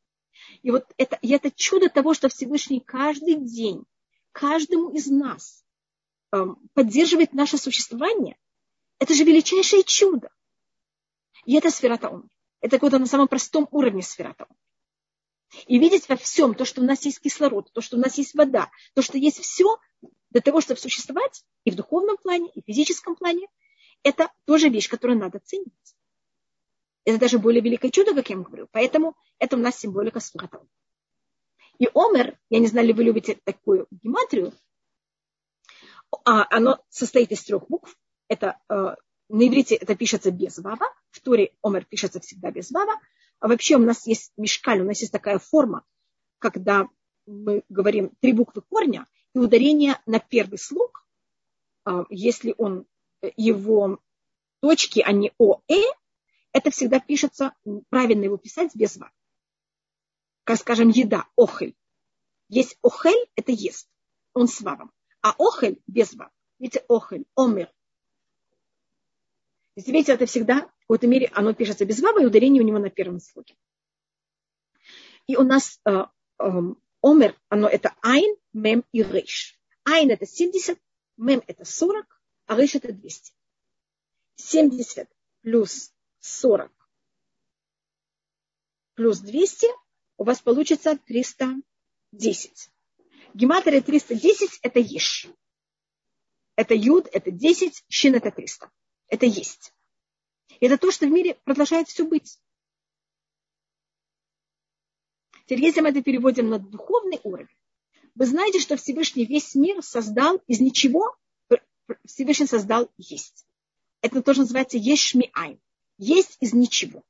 И 0.61 0.71
вот 0.71 0.85
это, 0.97 1.17
и 1.21 1.31
это 1.31 1.51
чудо 1.51 1.89
того, 1.89 2.13
что 2.13 2.29
Всевышний 2.29 2.79
каждый 2.79 3.35
день, 3.35 3.83
каждому 4.31 4.91
из 4.91 5.07
нас 5.07 5.63
эм, 6.31 6.55
поддерживает 6.73 7.33
наше 7.33 7.57
существование, 7.57 8.37
это 8.99 9.13
же 9.13 9.23
величайшее 9.23 9.83
чудо. 9.83 10.29
И 11.45 11.55
это 11.55 11.69
сферата 11.71 12.09
ум. 12.09 12.29
Это 12.61 12.77
вот 12.79 12.93
на 12.93 13.05
самом 13.05 13.27
простом 13.27 13.67
уровне 13.71 14.01
сферата 14.01 14.45
ум. 14.49 14.55
И 15.67 15.79
видеть 15.79 16.09
во 16.09 16.15
всем 16.15 16.55
то, 16.55 16.65
что 16.65 16.81
у 16.81 16.83
нас 16.83 17.05
есть 17.05 17.19
кислород, 17.19 17.71
то, 17.73 17.81
что 17.81 17.97
у 17.97 17.99
нас 17.99 18.17
есть 18.17 18.33
вода, 18.33 18.69
то, 18.93 19.01
что 19.01 19.17
есть 19.17 19.39
все 19.39 19.77
для 20.31 20.41
того, 20.41 20.61
чтобы 20.61 20.79
существовать 20.79 21.43
и 21.63 21.71
в 21.71 21.75
духовном 21.75 22.17
плане, 22.17 22.49
и 22.53 22.61
в 22.61 22.65
физическом 22.65 23.15
плане, 23.15 23.47
это 24.03 24.31
тоже 24.45 24.69
вещь, 24.69 24.89
которую 24.89 25.19
надо 25.19 25.39
ценить. 25.39 25.73
Это 27.05 27.19
даже 27.19 27.39
более 27.39 27.61
великое 27.61 27.91
чудо, 27.91 28.13
как 28.13 28.29
я 28.29 28.35
вам 28.35 28.45
говорю. 28.45 28.67
Поэтому 28.71 29.15
это 29.39 29.55
у 29.55 29.59
нас 29.59 29.77
символика 29.77 30.19
Сурата. 30.19 30.61
И 31.79 31.89
Омер, 31.93 32.37
я 32.49 32.59
не 32.59 32.67
знаю, 32.67 32.87
ли 32.87 32.93
вы 32.93 33.03
любите 33.03 33.39
такую 33.43 33.87
гематрию, 33.91 34.53
а, 36.25 36.45
оно 36.49 36.83
состоит 36.89 37.31
из 37.31 37.43
трех 37.43 37.67
букв. 37.67 37.97
Это 38.27 38.59
э, 38.69 38.95
на 39.29 39.47
иврите 39.47 39.75
это 39.75 39.95
пишется 39.95 40.31
без 40.31 40.59
вава, 40.59 40.85
в 41.09 41.19
Торе 41.21 41.55
Омер 41.61 41.85
пишется 41.85 42.19
всегда 42.19 42.51
без 42.51 42.71
вава. 42.71 42.93
А 43.43 43.49
вообще 43.49 43.75
у 43.75 43.79
нас 43.79 44.07
есть 44.07 44.31
мешкаль, 44.37 44.79
у 44.79 44.85
нас 44.85 45.01
есть 45.01 45.11
такая 45.11 45.37
форма, 45.37 45.83
когда 46.39 46.87
мы 47.25 47.63
говорим 47.67 48.15
три 48.21 48.31
буквы 48.31 48.61
корня, 48.61 49.05
и 49.35 49.37
ударение 49.37 49.99
на 50.05 50.19
первый 50.19 50.57
слог, 50.57 51.05
э, 51.85 52.05
если 52.09 52.55
он 52.57 52.85
его 53.35 53.99
точки, 54.61 55.01
а 55.01 55.11
не 55.11 55.33
О, 55.37 55.59
Э, 55.67 55.75
это 56.53 56.71
всегда 56.71 57.01
пишется, 57.01 57.53
правильно 57.89 58.23
его 58.23 58.37
писать 58.37 58.73
без 58.75 58.95
ва. 58.95 59.11
Как 60.45 60.57
скажем, 60.57 60.87
еда, 60.87 61.27
охель. 61.35 61.75
Есть 62.47 62.77
охель, 62.81 63.29
это 63.35 63.51
ест, 63.51 63.89
он 64.33 64.47
с 64.47 64.61
вавом. 64.61 64.89
А 65.21 65.35
охель 65.37 65.81
без 65.85 66.13
ва. 66.13 66.31
Видите, 66.59 66.85
охель, 66.87 67.25
омер. 67.35 67.69
Видите, 69.75 70.13
это 70.13 70.27
всегда, 70.27 70.72
в 70.83 70.87
какой-то 70.87 71.07
мере, 71.07 71.29
оно 71.33 71.53
пишется 71.53 71.85
без 71.85 72.01
вава, 72.01 72.21
и 72.21 72.25
ударение 72.25 72.61
у 72.61 72.65
него 72.65 72.79
на 72.79 72.89
первом 72.89 73.19
слоге. 73.19 73.55
И 75.27 75.37
у 75.37 75.43
нас 75.43 75.79
э, 75.85 75.91
э, 76.39 76.49
омер, 77.01 77.39
оно 77.49 77.67
это 77.67 77.95
айн, 78.01 78.35
мем 78.51 78.83
и 78.91 79.01
рейш. 79.01 79.57
Айн 79.85 80.11
это 80.11 80.25
70, 80.25 80.77
мем 81.17 81.41
это 81.47 81.63
40, 81.63 82.21
а 82.47 82.55
рейш 82.57 82.75
это 82.75 82.91
200. 82.91 83.33
70 84.35 85.07
плюс 85.41 85.93
40 86.19 86.71
плюс 88.95 89.19
200, 89.19 89.67
у 90.17 90.23
вас 90.23 90.41
получится 90.41 90.97
310. 90.97 92.69
Гематрия 93.33 93.81
310– 93.81 94.59
это 94.61 94.79
еш. 94.79 95.27
Это 96.55 96.75
юд, 96.75 97.07
это 97.11 97.31
10, 97.31 97.83
щин– 97.89 98.15
это 98.15 98.31
300. 98.31 98.69
Это 99.07 99.25
есть. 99.25 99.73
Это 100.65 100.77
то, 100.77 100.91
что 100.91 101.05
в 101.05 101.11
мире 101.11 101.35
продолжает 101.43 101.89
все 101.89 102.05
быть. 102.05 102.39
Теперь, 105.45 105.61
если 105.61 105.81
мы 105.81 105.89
это 105.89 106.01
переводим 106.01 106.49
на 106.49 106.57
духовный 106.57 107.19
уровень, 107.23 107.57
вы 108.15 108.25
знаете, 108.25 108.59
что 108.59 108.77
Всевышний 108.77 109.25
весь 109.25 109.55
мир 109.55 109.83
создал 109.83 110.37
из 110.47 110.61
ничего, 110.61 111.17
Всевышний 112.05 112.47
создал 112.47 112.89
есть. 112.97 113.45
Это 113.99 114.21
тоже 114.21 114.41
называется 114.41 114.77
ешмиайн 114.77 115.59
есть 115.97 116.37
из 116.39 116.53
ничего. 116.53 117.03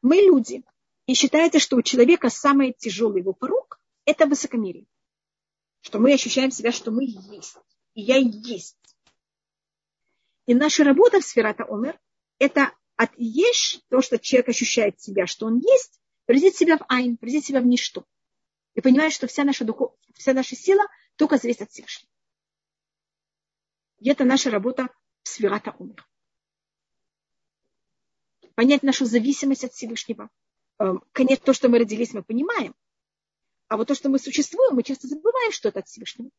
Мы 0.00 0.16
люди, 0.16 0.64
и 1.06 1.12
считается, 1.12 1.58
что 1.58 1.76
у 1.76 1.82
человека 1.82 2.30
самый 2.30 2.72
тяжелый 2.72 3.20
его 3.20 3.34
порог– 3.34 3.78
это 4.06 4.26
высокомерие. 4.26 4.86
Что 5.82 5.98
мы 5.98 6.14
ощущаем 6.14 6.50
себя, 6.50 6.72
что 6.72 6.90
мы 6.90 7.04
есть. 7.04 7.56
И 7.94 8.00
я 8.00 8.16
есть. 8.16 8.87
И 10.48 10.54
наша 10.54 10.82
работа 10.82 11.20
в 11.20 11.24
сферата 11.24 11.64
Омер– 11.64 12.00
это 12.38 12.72
от 12.96 13.10
ешь, 13.18 13.80
то, 13.90 14.00
что 14.00 14.18
человек 14.18 14.48
ощущает 14.48 14.98
себя, 14.98 15.26
что 15.26 15.44
он 15.44 15.58
есть, 15.58 16.00
превратить 16.24 16.56
себя 16.56 16.78
в 16.78 16.86
айн, 16.88 17.18
превратить 17.18 17.44
себя 17.44 17.60
в 17.60 17.66
ничто. 17.66 18.06
И 18.74 18.80
понимает, 18.80 19.12
что 19.12 19.26
вся 19.26 19.44
наша, 19.44 19.66
духов, 19.66 19.92
вся 20.14 20.32
наша 20.32 20.56
сила 20.56 20.86
только 21.16 21.36
зависит 21.36 21.60
от 21.60 21.70
Всевышнего. 21.70 22.10
И 23.98 24.08
это 24.08 24.24
наша 24.24 24.50
работа 24.50 24.88
в 25.22 25.28
сферата 25.28 25.76
Омер 25.78 26.08
понять 28.54 28.82
нашу 28.82 29.04
зависимость 29.04 29.64
от 29.64 29.74
Всевышнего. 29.74 30.30
Эм, 30.78 31.04
конечно, 31.12 31.44
то, 31.44 31.52
что 31.52 31.68
мы 31.68 31.78
родились, 31.78 32.14
мы 32.14 32.22
понимаем. 32.22 32.74
А 33.68 33.76
вот 33.76 33.88
то, 33.88 33.94
что 33.94 34.08
мы 34.08 34.18
существуем, 34.18 34.76
мы 34.76 34.82
часто 34.82 35.08
забываем, 35.08 35.52
что 35.52 35.68
это 35.68 35.80
от 35.80 35.88
Всевышнего. 35.88 36.30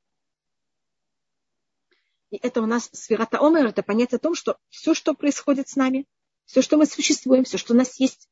И 2.32 2.38
это 2.38 2.62
у 2.62 2.66
нас 2.66 2.90
сферата 2.94 3.40
Омер, 3.40 3.68
это 3.68 3.84
понять 3.84 4.14
о 4.14 4.20
том, 4.20 4.36
что 4.36 4.58
все, 4.70 4.94
что 4.94 5.14
происходит 5.14 5.68
с 5.68 5.76
нами, 5.76 6.06
все, 6.46 6.62
что 6.62 6.78
мы 6.78 6.86
существуем, 6.86 7.44
все, 7.44 7.58
что 7.58 7.74
у 7.74 7.78
нас 7.78 8.00
есть, 8.00 8.30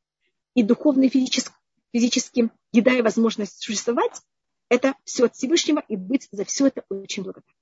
и 0.54 0.64
духовно, 0.64 1.04
и 1.04 1.10
физически, 1.10 1.52
физически 1.92 2.52
еда 2.72 2.94
и 2.94 3.02
возможность 3.02 3.62
существовать, 3.62 4.22
это 4.70 4.96
все 5.04 5.26
от 5.26 5.36
Всевышнего, 5.36 5.84
и 5.88 5.96
быть 5.96 6.28
за 6.32 6.46
все 6.46 6.68
это 6.68 6.84
очень 6.90 7.24
благодарным. 7.24 7.56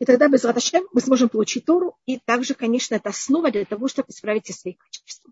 И 0.00 0.06
тогда 0.06 0.28
без 0.28 0.44
Раташем 0.44 0.88
мы 0.92 1.02
сможем 1.02 1.28
получить 1.28 1.66
Тору. 1.66 1.98
И 2.06 2.18
также, 2.18 2.54
конечно, 2.54 2.94
это 2.94 3.10
основа 3.10 3.50
для 3.50 3.66
того, 3.66 3.86
чтобы 3.86 4.08
исправить 4.08 4.44
все 4.46 4.54
свои 4.54 4.72
качества. 4.72 5.30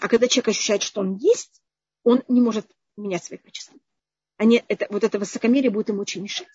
А 0.00 0.08
когда 0.08 0.28
человек 0.28 0.48
ощущает, 0.48 0.82
что 0.82 1.00
он 1.00 1.16
есть, 1.16 1.62
он 2.02 2.22
не 2.28 2.42
может 2.42 2.70
менять 2.98 3.24
свои 3.24 3.38
качества. 3.38 3.78
Они, 4.36 4.62
это, 4.68 4.86
вот 4.90 5.04
это 5.04 5.18
высокомерие 5.18 5.70
будет 5.70 5.88
ему 5.88 6.02
очень 6.02 6.22
мешать. 6.22 6.46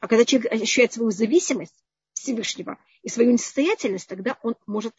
А 0.00 0.08
когда 0.08 0.24
человек 0.24 0.50
ощущает 0.52 0.92
свою 0.92 1.10
зависимость 1.10 1.84
Всевышнего 2.14 2.78
и 3.02 3.08
свою 3.08 3.32
несостоятельность, 3.32 4.08
тогда 4.08 4.38
он 4.42 4.56
может, 4.66 4.94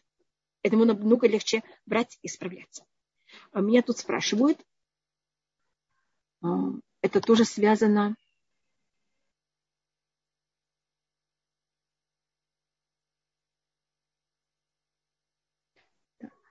этому 0.62 0.84
намного 0.84 1.26
легче 1.26 1.62
брать 1.86 2.18
и 2.22 2.28
справляться. 2.28 2.86
А 3.50 3.60
меня 3.60 3.82
тут 3.82 3.98
спрашивают, 3.98 4.60
а, 6.42 6.70
это 7.00 7.20
тоже 7.20 7.44
связано 7.44 8.16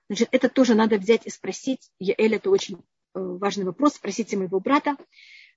Значит, 0.08 0.28
это 0.32 0.50
тоже 0.50 0.74
надо 0.74 0.98
взять 0.98 1.26
и 1.26 1.30
спросить. 1.30 1.90
Эль, 1.98 2.34
это 2.34 2.50
очень 2.50 2.76
э, 2.76 2.80
важный 3.14 3.64
вопрос. 3.64 3.94
Спросите 3.94 4.36
моего 4.36 4.60
брата. 4.60 4.98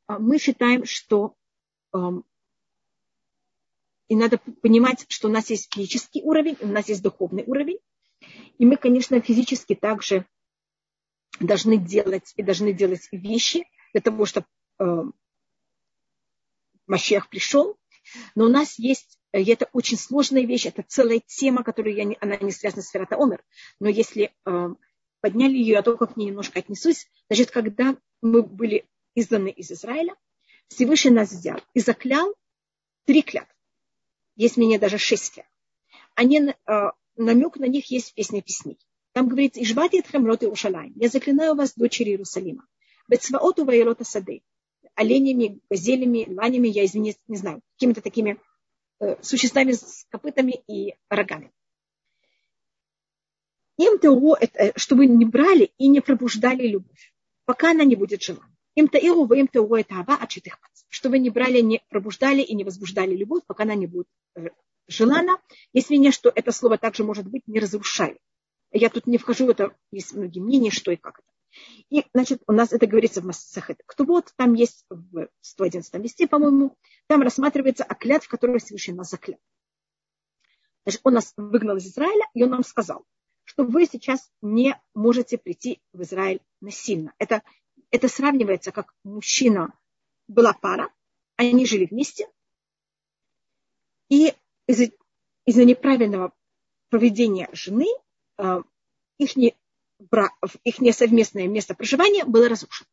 А, 0.08 0.18
мы 0.18 0.38
считаем, 0.38 0.86
что 0.86 1.36
и 4.08 4.16
надо 4.16 4.38
понимать, 4.62 5.06
что 5.10 5.28
у 5.28 5.32
нас 5.32 5.50
есть 5.50 5.74
физический 5.74 6.22
уровень, 6.24 6.58
у 6.62 6.68
нас 6.68 6.88
есть 6.90 7.02
духовный 7.02 7.44
уровень. 7.46 7.80
И 8.58 8.66
мы, 8.66 8.78
конечно, 8.78 9.20
физически 9.20 9.76
также 9.76 10.26
должны 11.40 11.78
делать 11.78 12.34
и 12.36 12.44
должны 12.44 12.74
делать 12.74 13.08
вещи 13.12 13.68
для 13.94 14.02
того, 14.02 14.26
чтобы 14.26 14.48
э, 14.80 15.04
Машех 16.88 17.30
пришел. 17.30 17.78
Но 18.36 18.46
у 18.46 18.50
нас 18.50 18.80
есть 18.80 19.20
Э, 19.36 19.42
и 19.42 19.52
это 19.52 19.70
очень 19.74 19.98
сложная 19.98 20.46
вещь, 20.46 20.66
это 20.66 20.84
целая 20.88 21.22
тема, 21.26 21.64
которую 21.64 21.96
я 21.96 22.06
не, 22.06 22.18
она 22.22 22.38
не 22.38 22.52
связана 22.52 22.82
с 22.82 22.90
Ферата 22.90 23.18
Омер. 23.18 23.44
Но 23.80 23.90
если 23.90 24.34
э, 24.46 24.68
подняли 25.20 25.58
ее, 25.58 25.74
я 25.74 25.82
только 25.82 26.08
к 26.08 26.16
ней 26.16 26.28
немножко 26.28 26.60
отнесусь. 26.60 27.08
Значит, 27.30 27.52
когда 27.52 27.98
мы 28.22 28.44
были 28.44 28.88
изгнаны 29.14 29.50
из 29.50 29.72
Израиля, 29.72 30.16
Всевышний 30.70 31.12
нас 31.12 31.32
взял 31.32 31.60
и 31.74 31.80
заклял 31.80 32.34
три 33.06 33.22
клятвы. 33.22 33.54
Есть 34.36 34.58
мне 34.58 34.80
даже 34.80 34.98
клятв. 34.98 35.50
Они, 36.16 36.40
э, 36.40 36.92
намек 37.16 37.58
на 37.58 37.66
них 37.66 37.90
есть 37.92 38.12
в 38.12 38.14
песне 38.14 38.42
песней. 38.42 38.78
Там 39.14 39.28
говорится, 39.28 39.62
«Ижбати 39.62 39.98
этхем 39.98 40.26
рот 40.26 40.44
Иерушалайм». 40.44 40.94
Я 40.96 41.10
заклинаю 41.10 41.56
вас, 41.56 41.74
дочери 41.76 42.12
Иерусалима. 42.12 42.66
Бецваоту 43.08 43.66
ваерота 43.66 44.04
сады. 44.04 44.42
Оленями, 44.96 45.60
газелями, 45.70 46.28
ланями, 46.30 46.68
я, 46.68 46.86
извиняюсь, 46.86 47.18
не 47.28 47.38
знаю, 47.38 47.62
какими-то 47.76 48.02
такими 48.02 48.40
Э, 48.98 49.22
существами 49.22 49.74
с 49.74 50.06
копытами 50.10 50.64
и 50.68 50.96
рогами. 51.10 51.52
Им 53.78 54.00
того, 54.00 54.38
э, 54.40 54.72
чтобы 54.78 55.06
не 55.06 55.26
брали 55.26 55.74
и 55.78 55.90
не 55.90 56.00
пробуждали 56.00 56.66
любовь, 56.66 57.14
пока 57.44 57.72
она 57.72 57.84
не 57.84 57.98
будет 57.98 58.22
жива. 58.22 58.46
Им 58.76 58.88
таиру, 58.90 59.26
им 59.34 59.48
того 59.48 59.78
это 59.78 59.96
ава 59.96 60.16
от 60.16 60.32
Чтобы 60.90 61.20
не 61.20 61.30
брали, 61.30 61.62
не 61.62 61.82
пробуждали 61.90 62.42
и 62.42 62.54
не 62.54 62.64
возбуждали 62.64 63.16
любовь, 63.16 63.44
пока 63.48 63.64
она 63.64 63.76
не 63.76 63.88
будет 63.88 64.08
э, 64.36 64.50
желана. 64.88 65.40
Есть 65.74 65.90
мнение, 65.90 66.12
что 66.12 66.32
это 66.34 66.52
слово 66.52 66.78
также 66.78 67.04
может 67.04 67.26
быть 67.28 67.48
не 67.48 67.60
разрушай. 67.60 68.20
Я 68.72 68.90
тут 68.90 69.08
не 69.08 69.18
вхожу 69.18 69.46
в 69.46 69.50
это, 69.50 69.76
есть 69.92 70.14
многие 70.14 70.40
мнения, 70.40 70.72
что 70.72 70.92
и 70.92 70.98
как 70.98 71.20
это. 71.20 71.28
И, 71.90 72.06
значит, 72.14 72.42
у 72.48 72.52
нас 72.52 72.74
это 72.74 72.86
говорится 72.86 73.22
в 73.22 73.26
Массахет. 73.26 73.82
Кто 73.86 74.04
вот, 74.04 74.34
там 74.36 74.54
есть 74.54 74.86
в 74.90 75.30
111 75.42 75.94
листе, 75.96 76.28
по-моему, 76.28 76.76
там 77.08 77.22
рассматривается 77.22 77.84
оклят, 77.84 78.24
в 78.24 78.28
которой 78.28 78.60
нас 78.94 79.10
заклял. 79.10 79.40
Значит, 80.84 81.02
он 81.04 81.14
нас 81.14 81.34
выгнал 81.38 81.78
из 81.78 81.88
Израиля, 81.88 82.26
и 82.34 82.44
он 82.44 82.50
нам 82.50 82.64
сказал, 82.64 83.06
что 83.44 83.64
вы 83.64 83.86
сейчас 83.86 84.30
не 84.42 84.80
можете 84.94 85.38
прийти 85.38 85.82
в 85.94 86.02
Израиль 86.02 86.42
насильно. 86.62 87.14
Это, 87.18 87.42
это 87.92 88.08
сравнивается, 88.08 88.72
как 88.72 88.94
мужчина 89.04 89.74
была 90.28 90.54
пара, 90.54 90.90
они 91.36 91.66
жили 91.66 91.86
вместе, 91.86 92.30
и 94.10 94.34
из-за 94.68 94.92
из 95.46 95.56
неправильного 95.58 96.34
поведения 96.90 97.50
жены 97.54 97.88
э, 98.38 98.62
их, 99.18 99.36
не, 99.36 99.56
их 100.64 100.96
совместное 100.96 101.48
место 101.48 101.76
проживания 101.76 102.26
было 102.26 102.50
разрушено. 102.50 102.88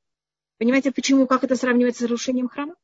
Понимаете, 0.58 0.92
почему, 0.92 1.26
как 1.26 1.44
это 1.44 1.56
сравнивается 1.56 2.00
с 2.00 2.04
разрушением 2.04 2.48
храма? 2.48 2.76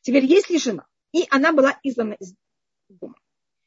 Теперь, 0.00 0.24
если 0.24 0.58
жена, 0.58 0.86
и 1.12 1.26
она 1.30 1.52
была 1.52 1.78
изгнана 1.82 2.14
из 2.14 2.34
дома, 2.88 3.16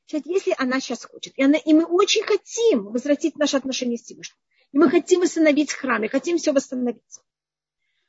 Сейчас, 0.08 0.26
если 0.26 0.56
она 0.58 0.80
сейчас 0.80 1.04
хочет, 1.04 1.38
и, 1.38 1.44
она, 1.44 1.58
и 1.58 1.74
мы 1.74 1.86
очень 1.86 2.24
хотим 2.24 2.86
возвратить 2.86 3.36
наши 3.36 3.58
отношения 3.58 3.98
с 3.98 4.04
Всевышним, 4.04 4.38
и 4.72 4.78
мы 4.78 4.90
хотим 4.90 5.22
восстановить 5.22 5.72
храм, 5.72 6.04
и 6.04 6.08
хотим 6.08 6.38
все 6.38 6.52
восстановить. 6.52 7.20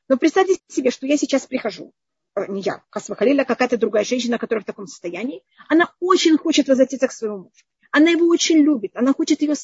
Но 0.08 0.16
представьте 0.16 0.58
себе, 0.68 0.90
что 0.90 1.06
я 1.06 1.16
сейчас 1.16 1.46
прихожу, 1.46 1.92
э, 2.34 2.46
не 2.48 2.62
я, 2.62 2.82
Касвахалиля, 2.90 3.44
какая-то 3.44 3.76
другая 3.76 4.04
женщина, 4.04 4.38
которая 4.38 4.62
в 4.62 4.66
таком 4.66 4.86
состоянии, 4.86 5.42
она 5.68 5.94
очень 6.00 6.36
хочет 6.38 6.68
возвратиться 6.68 7.08
к 7.08 7.12
своему 7.12 7.38
мужу. 7.38 7.64
Она 7.90 8.10
его 8.10 8.26
очень 8.26 8.58
любит, 8.58 8.96
она 8.96 9.12
хочет 9.12 9.40
ее, 9.42 9.54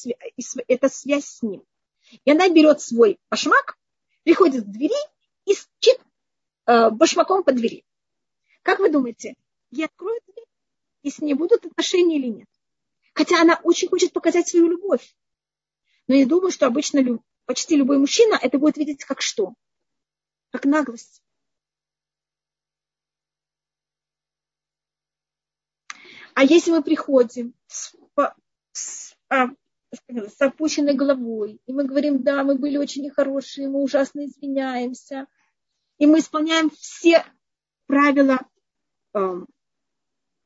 это 0.69 0.89
связь 0.89 1.27
с 1.27 1.43
ним. 1.43 1.63
И 2.25 2.31
она 2.31 2.49
берет 2.49 2.81
свой 2.81 3.19
башмак, 3.31 3.79
приходит 4.23 4.65
к 4.65 4.69
двери 4.69 4.95
и 5.47 5.55
стучит 5.55 6.01
э, 6.67 6.91
башмаком 6.91 7.43
по 7.43 7.53
двери. 7.53 7.85
Как 8.63 8.79
вы 8.79 8.91
думаете, 8.91 9.35
я 9.71 9.87
открою 9.87 10.21
дверь, 10.27 10.47
и 11.03 11.11
с 11.11 11.19
ней 11.19 11.35
будут 11.35 11.67
отношения 11.67 12.19
или 12.19 12.29
нет? 12.29 12.49
Хотя 13.15 13.41
она 13.41 13.61
очень 13.63 13.89
хочет 13.89 14.13
показать 14.13 14.49
свою 14.49 14.69
любовь. 14.69 15.15
Но 16.07 16.15
я 16.15 16.27
думаю, 16.27 16.51
что 16.51 16.67
обычно 16.67 17.03
почти 17.47 17.77
любой 17.77 17.99
мужчина 17.99 18.39
это 18.41 18.59
будет 18.59 18.77
видеть 18.77 19.05
как 19.05 19.21
что? 19.21 19.55
Как 20.51 20.65
наглость. 20.65 21.23
А 26.35 26.43
если 26.43 26.73
мы 26.73 26.83
приходим 26.83 27.55
с, 27.69 27.95
с, 28.73 29.17
а, 29.29 29.49
с 30.09 30.41
опущенной 30.41 30.95
головой, 30.95 31.61
и 31.65 31.73
мы 31.73 31.85
говорим, 31.85 32.23
да, 32.23 32.43
мы 32.43 32.57
были 32.57 32.77
очень 32.77 33.05
нехорошие, 33.05 33.69
мы 33.69 33.83
ужасно 33.83 34.27
извиняемся, 34.27 35.27
и 35.99 36.07
мы 36.07 36.19
исполняем 36.19 36.71
все 36.71 37.25
правила 37.87 38.41
Эм, 39.15 39.47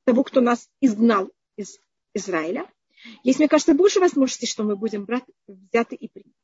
того, 0.04 0.24
кто 0.24 0.42
нас 0.42 0.70
изгнал 0.80 1.30
из 1.56 1.80
Израиля, 2.12 2.70
есть, 3.22 3.38
мне 3.38 3.48
кажется, 3.48 3.74
больше 3.74 4.00
возможностей, 4.00 4.46
что 4.46 4.64
мы 4.64 4.76
будем 4.76 5.04
брать, 5.04 5.24
взяты 5.46 5.96
и 5.96 6.08
приняты. 6.08 6.34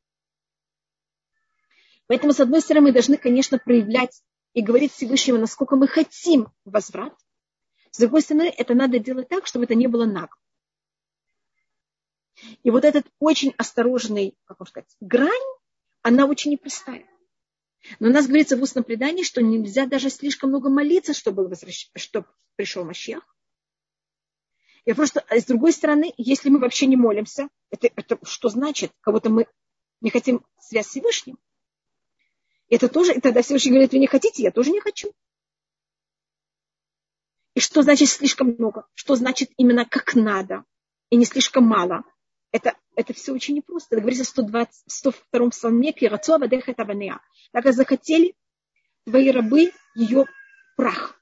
Поэтому, 2.07 2.33
с 2.33 2.39
одной 2.39 2.61
стороны, 2.61 2.87
мы 2.87 2.93
должны, 2.93 3.17
конечно, 3.17 3.57
проявлять 3.57 4.21
и 4.53 4.61
говорить 4.61 4.93
Всевышнему, 4.93 5.39
насколько 5.39 5.75
мы 5.75 5.87
хотим 5.87 6.47
возврат. 6.63 7.13
С 7.91 7.97
другой 7.97 8.21
стороны, 8.21 8.53
это 8.55 8.73
надо 8.73 8.99
делать 8.99 9.27
так, 9.27 9.47
чтобы 9.47 9.65
это 9.65 9.75
не 9.75 9.87
было 9.87 10.05
нагло. 10.05 10.37
И 12.63 12.69
вот 12.69 12.83
этот 12.83 13.05
очень 13.19 13.53
осторожный, 13.57 14.37
как 14.45 14.59
можно 14.59 14.69
сказать, 14.69 14.95
грань, 14.99 15.29
она 16.01 16.25
очень 16.25 16.51
непростая. 16.51 17.05
Но 17.99 18.09
у 18.09 18.11
нас 18.11 18.27
говорится 18.27 18.57
в 18.57 18.61
устном 18.61 18.83
предании, 18.83 19.23
что 19.23 19.41
нельзя 19.41 19.85
даже 19.85 20.09
слишком 20.09 20.49
много 20.49 20.69
молиться, 20.69 21.13
чтобы, 21.13 21.47
возвращ... 21.47 21.89
чтобы 21.95 22.27
пришел 22.55 22.83
Мащех. 22.83 23.23
И 24.85 24.93
просто, 24.93 25.23
а 25.27 25.39
с 25.39 25.45
другой 25.45 25.73
стороны, 25.73 26.13
если 26.17 26.49
мы 26.49 26.59
вообще 26.59 26.85
не 26.85 26.95
молимся, 26.95 27.49
это, 27.71 27.89
это 27.95 28.19
что 28.23 28.49
значит? 28.49 28.91
Кого-то 29.01 29.29
мы 29.29 29.47
не 30.01 30.11
хотим 30.11 30.45
связь 30.59 30.85
с 30.85 30.89
Всевышним. 30.89 31.37
Это 32.69 32.87
тоже, 32.87 33.15
и 33.15 33.19
тогда 33.19 33.41
Всевышний 33.41 33.71
говорит, 33.71 33.91
вы 33.91 33.97
не 33.97 34.07
хотите, 34.07 34.43
я 34.43 34.51
тоже 34.51 34.71
не 34.71 34.79
хочу. 34.79 35.11
И 37.55 37.59
что 37.59 37.81
значит 37.81 38.09
слишком 38.09 38.55
много? 38.57 38.85
Что 38.93 39.15
значит 39.15 39.49
именно 39.57 39.85
как 39.85 40.13
надо 40.13 40.65
и 41.09 41.15
не 41.15 41.25
слишком 41.25 41.65
мало? 41.65 42.03
Это, 42.51 42.77
это 42.95 43.13
все 43.13 43.33
очень 43.33 43.55
непросто. 43.55 43.95
Это 43.95 44.01
говорится 44.01 44.23
в 44.23 44.27
120, 44.27 44.83
102 44.87 45.49
псалме 45.49 45.93
«Кирацова 45.93 46.47
дехет 46.47 46.79
аванеа». 46.79 47.21
Так 47.51 47.71
захотели 47.73 48.35
твои 49.05 49.31
рабы 49.31 49.71
ее 49.95 50.25
прах, 50.75 51.19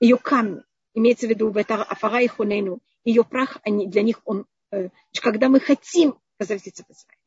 ее 0.00 0.18
камни. 0.18 0.62
Имеется 0.96 1.28
в 1.28 1.30
виду 1.30 1.52
это 1.52 1.84
афара 1.84 2.20
и 2.20 2.26
хунейну. 2.26 2.80
Ее 3.04 3.22
прах, 3.22 3.58
они, 3.62 3.86
для 3.86 4.02
них 4.02 4.20
он, 4.24 4.46
э, 4.72 4.88
когда 5.22 5.48
мы 5.48 5.60
хотим 5.60 6.18
возвратиться 6.38 6.82
в 6.82 6.90
Израиль. 6.90 7.18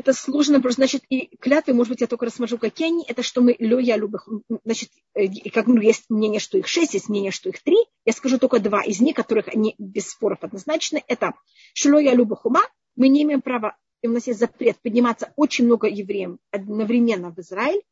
это 0.00 0.12
сложно, 0.12 0.60
просто, 0.60 0.80
значит, 0.80 1.02
и 1.08 1.36
клятвы, 1.36 1.74
может 1.74 1.90
быть, 1.90 2.00
я 2.00 2.06
только 2.06 2.26
рассмотрю, 2.26 2.58
какие 2.58 2.88
они, 2.88 3.04
это 3.06 3.22
что 3.22 3.42
мы 3.42 3.54
лёя 3.58 3.96
любых, 3.96 4.28
значит, 4.64 4.90
э, 5.14 5.26
как 5.50 5.66
ну, 5.66 5.80
есть 5.80 6.06
мнение, 6.08 6.40
что 6.40 6.58
их 6.58 6.66
шесть, 6.68 6.94
есть 6.94 7.08
мнение, 7.08 7.30
что 7.30 7.50
их 7.50 7.62
три, 7.62 7.76
я 8.04 8.12
скажу 8.12 8.38
только 8.38 8.60
два 8.60 8.82
из 8.82 9.00
них, 9.00 9.14
которых 9.14 9.48
они 9.48 9.74
без 9.78 10.08
споров 10.08 10.38
однозначны, 10.42 11.02
это 11.06 11.34
шлоя 11.74 12.14
любых 12.14 12.46
ума, 12.46 12.62
мы 12.96 13.08
не 13.08 13.24
имеем 13.24 13.42
права, 13.42 13.76
и 14.00 14.08
у 14.08 14.12
нас 14.12 14.26
есть 14.26 14.38
запрет 14.38 14.80
подниматься 14.80 15.32
очень 15.36 15.66
много 15.66 15.86
евреям 15.86 16.38
одновременно 16.50 17.30
в 17.30 17.38
Израиль, 17.38 17.80
а, 17.80 17.82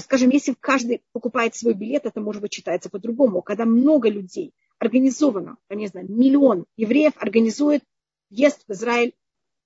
скажем, 0.00 0.30
если 0.30 0.54
каждый 0.58 1.02
покупает 1.12 1.54
свой 1.56 1.74
билет, 1.74 2.06
это, 2.06 2.20
может 2.20 2.42
быть, 2.42 2.52
читается 2.52 2.88
по-другому. 2.88 3.42
Когда 3.42 3.64
много 3.64 4.08
людей 4.08 4.54
организовано, 4.78 5.56
я 5.68 5.76
не 5.76 5.88
знаю, 5.88 6.10
миллион 6.10 6.66
евреев 6.76 7.12
организует 7.16 7.82
въезд 8.30 8.64
в 8.66 8.72
Израиль 8.72 9.14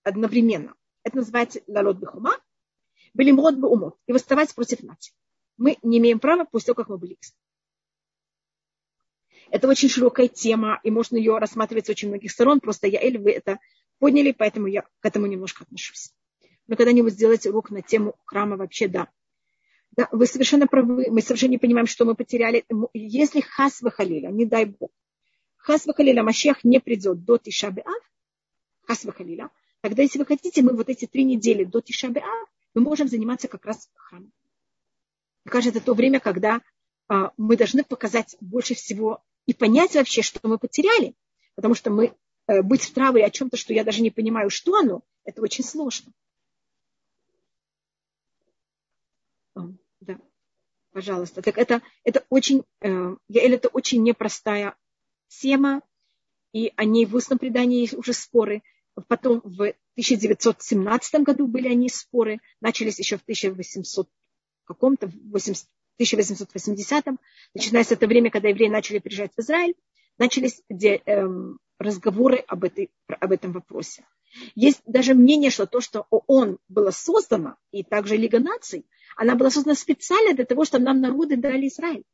одновременно. 0.02 0.74
Это 1.02 1.18
называется 1.18 1.60
лалот 1.66 1.98
бихума, 1.98 2.32
были 3.14 3.30
мрод 3.30 3.56
умот 3.56 3.96
и 4.06 4.12
восставать 4.12 4.54
против 4.54 4.82
нации. 4.82 5.14
Мы 5.56 5.78
не 5.82 5.98
имеем 5.98 6.18
права 6.18 6.44
после 6.44 6.66
того, 6.66 6.76
как 6.76 6.88
мы 6.88 6.98
были 6.98 7.16
Это 9.50 9.68
очень 9.68 9.88
широкая 9.88 10.28
тема, 10.28 10.80
и 10.82 10.90
можно 10.90 11.16
ее 11.16 11.38
рассматривать 11.38 11.86
с 11.86 11.90
очень 11.90 12.08
многих 12.08 12.30
сторон. 12.30 12.60
Просто 12.60 12.86
я, 12.86 13.00
Эль, 13.00 13.18
вы 13.18 13.32
это 13.32 13.58
подняли, 13.98 14.32
поэтому 14.32 14.66
я 14.66 14.82
к 14.82 14.88
этому 15.02 15.26
немножко 15.26 15.64
отношусь. 15.64 16.12
Но 16.66 16.76
когда-нибудь 16.76 17.12
сделать 17.12 17.46
урок 17.46 17.70
на 17.70 17.80
тему 17.80 18.16
храма 18.24 18.56
вообще, 18.56 18.88
да. 18.88 19.08
Да. 19.96 20.08
Вы 20.12 20.26
совершенно 20.26 20.66
правы, 20.66 21.06
мы 21.10 21.22
совершенно 21.22 21.52
не 21.52 21.58
понимаем, 21.58 21.86
что 21.86 22.04
мы 22.04 22.14
потеряли. 22.14 22.64
Если 22.92 23.40
хас 23.40 23.80
халиля, 23.80 24.28
не 24.28 24.44
дай 24.44 24.66
Бог, 24.66 24.90
хас 25.56 25.86
халиля 25.86 26.22
Машех 26.22 26.64
не 26.64 26.80
придет 26.80 27.24
до 27.24 27.38
Тишабеав, 27.38 28.02
хас 28.86 29.06
халиля, 29.16 29.50
Тогда, 29.80 30.02
если 30.02 30.18
вы 30.18 30.26
хотите, 30.26 30.62
мы 30.62 30.74
вот 30.74 30.88
эти 30.88 31.06
три 31.06 31.24
недели 31.24 31.64
до 31.64 31.80
Тишабеа, 31.80 32.24
мы 32.74 32.82
можем 32.82 33.08
заниматься 33.08 33.48
как 33.48 33.64
раз 33.64 33.88
храмом. 33.94 34.32
Мне 35.44 35.52
кажется, 35.52 35.78
это 35.78 35.86
то 35.86 35.94
время, 35.94 36.18
когда 36.18 36.60
а, 37.08 37.30
мы 37.36 37.56
должны 37.56 37.84
показать 37.84 38.36
больше 38.40 38.74
всего 38.74 39.22
и 39.46 39.54
понять 39.54 39.94
вообще, 39.94 40.22
что 40.22 40.40
мы 40.42 40.58
потеряли, 40.58 41.14
потому 41.54 41.74
что 41.74 41.90
мы 41.90 42.16
а, 42.46 42.62
быть 42.62 42.82
в 42.82 42.92
траве 42.92 43.24
о 43.24 43.30
чем-то, 43.30 43.56
что 43.56 43.72
я 43.72 43.84
даже 43.84 44.02
не 44.02 44.10
понимаю, 44.10 44.50
что 44.50 44.74
оно, 44.74 45.02
это 45.24 45.40
очень 45.40 45.62
сложно. 45.64 46.12
Да, 50.00 50.18
пожалуйста. 50.92 51.42
Так 51.42 51.58
это, 51.58 51.82
это 52.04 52.24
очень, 52.28 52.64
э, 52.80 53.16
это 53.32 53.68
очень 53.68 54.02
непростая 54.02 54.76
тема, 55.28 55.82
и 56.52 56.72
о 56.76 56.84
ней 56.84 57.06
в 57.06 57.14
устном 57.14 57.38
предании 57.38 57.80
есть 57.80 57.94
уже 57.94 58.12
споры. 58.12 58.62
Потом 59.08 59.40
в 59.44 59.60
1917 59.60 61.22
году 61.22 61.46
были 61.46 61.68
они 61.68 61.88
споры, 61.88 62.40
начались 62.60 62.98
еще 62.98 63.18
в 63.18 63.22
1800 63.22 64.08
каком-то, 64.64 65.08
1880-м, 65.08 67.20
начиная 67.54 67.84
с 67.84 67.92
этого 67.92 68.08
времени, 68.08 68.30
когда 68.30 68.48
евреи 68.48 68.68
начали 68.68 68.98
приезжать 68.98 69.32
в 69.36 69.40
Израиль, 69.40 69.74
начались 70.18 70.62
где, 70.68 71.02
эм, 71.04 71.58
разговоры 71.78 72.38
об, 72.38 72.64
этой, 72.64 72.90
об 73.06 73.32
этом 73.32 73.52
вопросе. 73.52 74.04
Есть 74.54 74.82
даже 74.86 75.14
мнение, 75.14 75.50
что 75.50 75.66
то, 75.66 75.80
что 75.80 76.06
ООН 76.10 76.58
было 76.68 76.90
создано, 76.90 77.56
и 77.70 77.82
также 77.82 78.16
Лига 78.16 78.38
наций, 78.38 78.86
она 79.16 79.34
была 79.34 79.50
создана 79.50 79.74
специально 79.74 80.34
для 80.34 80.44
того, 80.44 80.64
чтобы 80.64 80.84
нам 80.84 81.00
народы 81.00 81.36
дали 81.36 81.68
Израиль. 81.68 82.04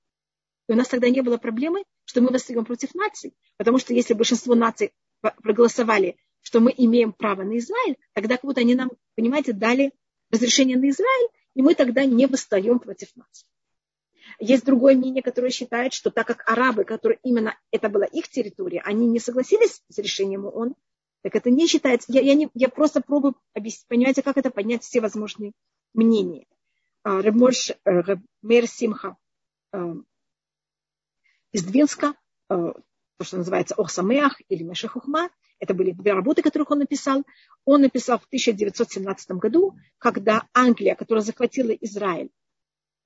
И 0.69 0.73
у 0.73 0.77
нас 0.77 0.89
тогда 0.89 1.09
не 1.09 1.21
было 1.23 1.37
проблемы, 1.37 1.85
что 2.05 2.21
мы 2.21 2.29
восстаем 2.29 2.65
против 2.65 2.95
наций. 2.95 3.35
Потому 3.57 3.79
что 3.79 3.93
если 3.95 4.15
большинство 4.15 4.55
наций 4.55 4.93
проголосовали 5.43 6.17
что 6.43 6.61
мы 6.61 6.75
имеем 6.77 7.13
право 7.13 7.43
на 7.45 7.57
Израиль, 7.59 7.97
тогда 8.13 8.37
как 8.37 8.45
будто 8.45 8.61
они 8.61 8.75
нам, 8.75 8.91
понимаете, 9.15 9.53
дали 9.53 9.93
разрешение 10.31 10.77
на 10.77 10.91
Израиль, 10.91 11.29
и 11.55 11.63
мы 11.63 11.75
тогда 11.75 12.05
не 12.05 12.27
восстаем 12.27 12.79
против 12.79 13.15
нас. 13.17 13.47
Есть 14.39 14.65
другое 14.65 14.97
мнение, 14.97 15.23
которое 15.23 15.51
считает, 15.51 15.93
что 15.93 16.11
так 16.11 16.27
как 16.27 16.49
арабы, 16.49 16.85
которые 16.85 17.21
именно 17.23 17.57
это 17.71 17.89
была 17.89 18.07
их 18.07 18.29
территория, 18.29 18.81
они 18.85 19.07
не 19.07 19.19
согласились 19.19 19.83
с 19.89 19.99
решением 19.99 20.47
ООН, 20.47 20.75
так 21.23 21.37
это 21.37 21.51
не 21.51 21.67
считается. 21.67 22.13
Я, 22.13 22.21
я, 22.21 22.35
не, 22.35 22.51
я 22.55 22.69
просто 22.69 23.01
пробую 23.01 23.37
объяснить, 23.55 23.87
понимаете, 23.87 24.23
как 24.23 24.37
это 24.37 24.51
поднять 24.51 24.83
все 24.83 25.01
возможные 25.01 25.53
мнения. 25.95 26.47
Ребморш 27.05 27.71
э, 27.71 28.17
Мер 28.43 28.67
Симха 28.67 29.17
э, 29.73 29.95
из 31.53 31.65
Двинска, 31.65 32.15
э, 32.49 32.55
то, 32.55 33.25
что 33.25 33.39
называется 33.39 33.75
Охсамеах 33.77 34.41
или 34.49 34.63
Мешахухма, 34.65 35.31
это 35.59 35.75
были 35.75 35.93
две 35.93 36.13
работы, 36.13 36.43
которых 36.43 36.71
он 36.73 36.81
написал. 36.81 37.25
Он 37.65 37.83
написал 37.83 38.19
в 38.19 38.27
1917 38.27 39.31
году, 39.33 39.77
когда 39.99 40.49
Англия, 40.53 40.97
которая 40.97 41.23
захватила 41.23 41.71
Израиль, 41.71 42.31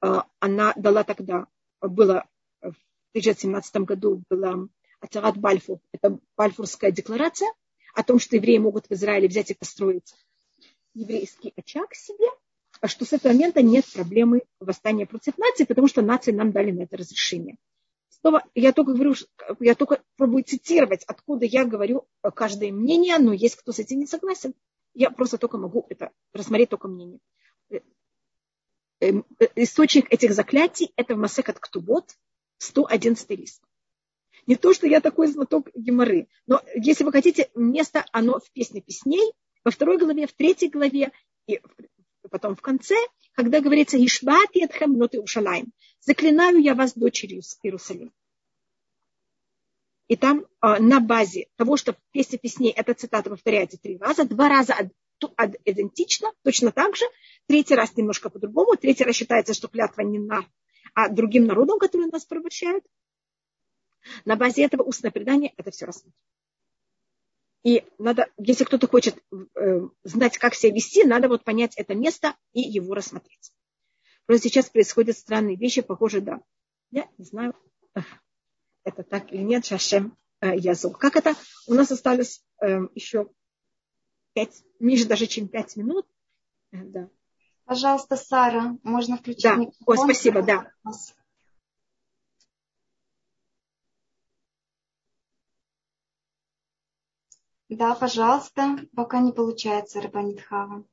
она 0.01 0.73
дала 0.77 1.05
тогда, 1.05 1.49
было 1.81 2.27
в 2.61 2.77
1917 3.13 3.77
году 3.79 4.23
была 4.31 4.69
Ацарат 5.01 5.37
Бальфур, 5.37 5.81
это 5.93 6.19
Бальфурская 6.37 6.93
декларация– 6.93 7.53
о 7.97 8.03
том, 8.03 8.19
что 8.19 8.37
евреи 8.37 8.59
могут 8.59 8.87
в 8.87 8.93
Израиле 8.93 9.27
взять 9.27 9.51
и 9.51 9.55
построить 9.55 10.15
еврейский 10.93 11.53
очаг 11.57 11.95
себе, 11.95 12.27
а 12.81 12.89
что 12.89 13.07
с 13.07 13.13
этого 13.15 13.33
момента 13.33 13.63
нет 13.63 13.87
проблемы 13.93 14.43
восстания 14.61 15.07
против 15.07 15.39
нации, 15.39 15.65
потому 15.65 15.89
что 15.89 16.03
нации 16.03 16.33
нам 16.33 16.53
дали 16.53 16.73
на 16.73 16.83
это 16.83 16.99
разрешение. 16.99 17.57
Снова 18.11 18.43
я 18.55 18.73
только 18.73 18.93
говорю, 18.93 19.15
я 19.61 19.75
только 19.75 20.03
пробую 20.17 20.45
цитировать, 20.45 21.05
откуда 21.05 21.47
я 21.47 21.65
говорю 21.65 22.07
каждое 22.35 22.71
мнение, 22.71 23.19
но 23.19 23.33
есть 23.33 23.57
кто 23.57 23.73
с 23.73 23.79
этим 23.79 23.99
не 23.99 24.07
согласен. 24.07 24.55
Я 24.95 25.11
просто 25.11 25.39
только 25.39 25.57
могу 25.57 25.87
это 25.89 26.11
рассмотреть 26.33 26.71
только 26.71 26.89
мнение. 26.89 27.21
Э, 27.71 27.81
э, 29.01 29.13
источник 29.57 30.13
этих 30.13 30.35
заклятий– 30.35 30.93
это 30.97 31.17
Масекат 31.17 31.59
Ктубот, 31.59 32.17
111 32.59 33.31
лист. 33.31 33.63
Не 34.47 34.57
то, 34.57 34.73
что 34.73 34.87
я 34.87 35.01
такой 35.01 35.27
знаток 35.27 35.69
геморы, 35.75 36.29
но 36.47 36.63
если 36.75 37.05
вы 37.05 37.13
хотите, 37.13 37.51
место, 37.55 38.05
оно 38.13 38.39
в 38.39 38.51
песне 38.53 38.81
песней, 38.81 39.33
во 39.65 39.71
второй 39.71 39.99
главе, 39.99 40.27
в 40.27 40.33
третьей 40.33 40.69
главе, 40.69 41.11
и 41.47 41.61
потом 42.31 42.55
в 42.55 42.61
конце, 42.61 42.95
когда 43.33 43.61
говорится 43.61 43.97
«Ишбати 43.97 44.65
этхем 44.65 44.97
ноты 44.97 45.21
ушалаем», 45.21 45.73
«Заклинаю 46.01 46.59
я 46.59 46.75
вас, 46.75 46.95
дочерью 46.95 47.43
Иерусалим». 47.63 48.13
И 50.07 50.15
там 50.15 50.47
э, 50.63 50.79
на 50.79 51.01
базе 51.01 51.49
того, 51.57 51.77
что 51.77 51.95
в 51.95 51.97
песне 52.13 52.39
песней 52.39 52.71
эта 52.71 52.95
цитата 52.95 53.29
повторяется 53.29 53.77
три 53.77 53.99
раза, 53.99 54.25
два 54.25 54.49
раза 54.49 54.75
идентично, 55.65 56.31
точно 56.43 56.71
так 56.71 56.95
же, 56.95 57.05
третий 57.47 57.75
раз 57.75 57.97
немножко 57.97 58.31
по-другому, 58.31 58.77
третий 58.77 59.03
раз 59.03 59.17
считается, 59.17 59.55
что 59.55 59.67
клятва 59.67 60.03
не 60.03 60.21
на, 60.21 60.45
а 60.95 61.09
другим 61.09 61.47
народам, 61.47 61.81
которые 61.81 62.09
нас 62.09 62.25
порабощают, 62.25 62.85
на 64.25 64.37
базе 64.37 64.65
этого 64.65 64.83
устное 64.83 65.11
предание 65.11 65.53
это 65.57 65.71
все 65.71 65.87
рассмотрим. 65.87 66.15
И 67.65 67.85
надо, 67.99 68.29
если 68.39 68.65
кто-то 68.65 68.87
хочет 68.87 69.19
э, 69.33 69.81
знать, 70.05 70.39
как 70.39 70.55
себя 70.55 70.73
вести, 70.73 71.05
надо 71.05 71.29
вот 71.29 71.43
понять 71.43 71.75
это 71.77 71.95
место 71.95 72.37
и 72.53 72.61
его 72.61 72.95
рассмотреть. 72.95 73.53
Просто 74.27 74.49
сейчас 74.49 74.71
происходят 74.71 75.17
странные 75.17 75.57
вещи, 75.57 75.83
похоже, 75.83 76.21
да. 76.21 76.41
Я 76.91 77.09
не 77.19 77.25
знаю, 77.25 77.55
это 78.85 79.03
так 79.03 79.33
или 79.33 79.43
нет, 79.43 79.67
Шашем 79.67 80.17
э, 80.41 80.57
Язу. 80.57 80.93
Как 80.93 81.17
это? 81.17 81.35
У 81.67 81.75
нас 81.75 81.91
осталось 81.91 82.45
э, 82.63 82.83
еще 82.95 83.29
пять, 84.33 84.63
меньше 84.79 85.07
даже, 85.07 85.27
чем 85.27 85.49
пять 85.49 85.77
минут. 85.77 86.07
Э, 86.71 86.79
да. 86.85 87.11
Пожалуйста, 87.65 88.17
Сара, 88.17 88.79
можно 88.85 89.17
включить 89.17 89.43
да. 89.43 89.57
микрофон? 89.57 89.99
О, 89.99 90.05
спасибо, 90.05 90.43
да. 90.43 90.71
Да, 97.69 97.95
пожалуйста, 97.95 98.79
пока 98.95 99.21
не 99.21 99.33
получается, 99.33 100.01
Рабанит 100.01 100.41
Хава. 100.41 100.85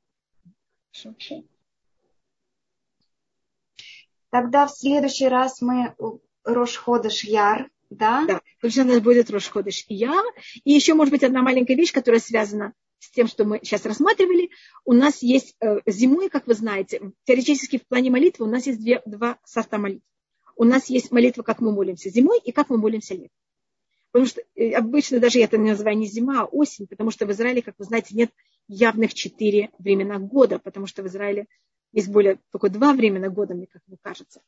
Тогда 4.31 4.65
в 4.65 4.71
следующий 4.71 5.27
раз 5.27 5.61
мы 5.61 5.95
Рош 6.43 6.75
Ходыш 6.77 7.23
Яр, 7.23 7.69
да? 7.91 8.25
Да, 8.25 8.41
точно 8.59 8.83
у 8.83 8.87
нас 8.87 9.01
будет 9.01 9.29
Рош 9.29 9.47
Ходыш 9.49 9.85
Яр. 9.87 10.25
И 10.63 10.71
еще, 10.71 10.95
может 10.95 11.11
быть, 11.11 11.23
одна 11.23 11.43
маленькая 11.43 11.75
вещь, 11.75 11.93
которая 11.93 12.19
связана 12.19 12.73
с 12.97 13.11
тем, 13.11 13.27
что 13.27 13.45
мы 13.45 13.59
сейчас 13.61 13.85
рассматривали. 13.85 14.49
У 14.85 14.93
нас 14.93 15.21
есть 15.21 15.55
э, 15.59 15.81
зимой, 15.85 16.29
как 16.29 16.47
вы 16.47 16.55
знаете, 16.55 17.11
теоретически 17.25 17.77
в 17.77 17.85
плане 17.85 18.09
молитвы 18.09 18.45
у 18.47 18.49
нас 18.49 18.65
есть 18.65 18.79
две, 18.79 19.03
два 19.05 19.37
сорта 19.45 19.77
молитв. 19.77 20.05
У 20.55 20.63
нас 20.63 20.89
есть 20.89 21.11
молитва, 21.11 21.43
как 21.43 21.59
мы 21.59 21.71
молимся 21.71 22.09
зимой, 22.09 22.39
и 22.39 22.51
как 22.51 22.69
мы 22.69 22.77
молимся 22.77 23.13
летом. 23.13 23.29
Потому 24.13 24.27
что 24.27 24.43
э, 24.55 24.73
обычно 24.73 25.19
даже 25.19 25.39
я 25.39 25.45
это 25.45 25.57
называю 25.57 25.97
не 25.97 26.05
зима, 26.05 26.41
а 26.41 26.45
осень, 26.45 26.85
потому 26.85 27.09
что 27.09 27.25
в 27.25 27.31
Израиле, 27.31 27.63
как 27.63 27.73
вы 27.79 27.85
знаете, 27.85 28.13
нет 28.15 28.29
явных 28.67 29.15
четыре 29.15 29.71
времена 29.79 30.19
года, 30.19 30.59
потому 30.59 30.85
что 30.85 31.01
в 31.01 31.07
Израиле 31.07 31.47
есть 31.93 32.09
более 32.09 32.39
только 32.51 32.69
два 32.69 32.93
времена 32.93 33.29
года, 33.29 33.55
мне 33.55 33.65
как 33.65 33.81
мне 33.87 33.97
кажется. 33.99 34.41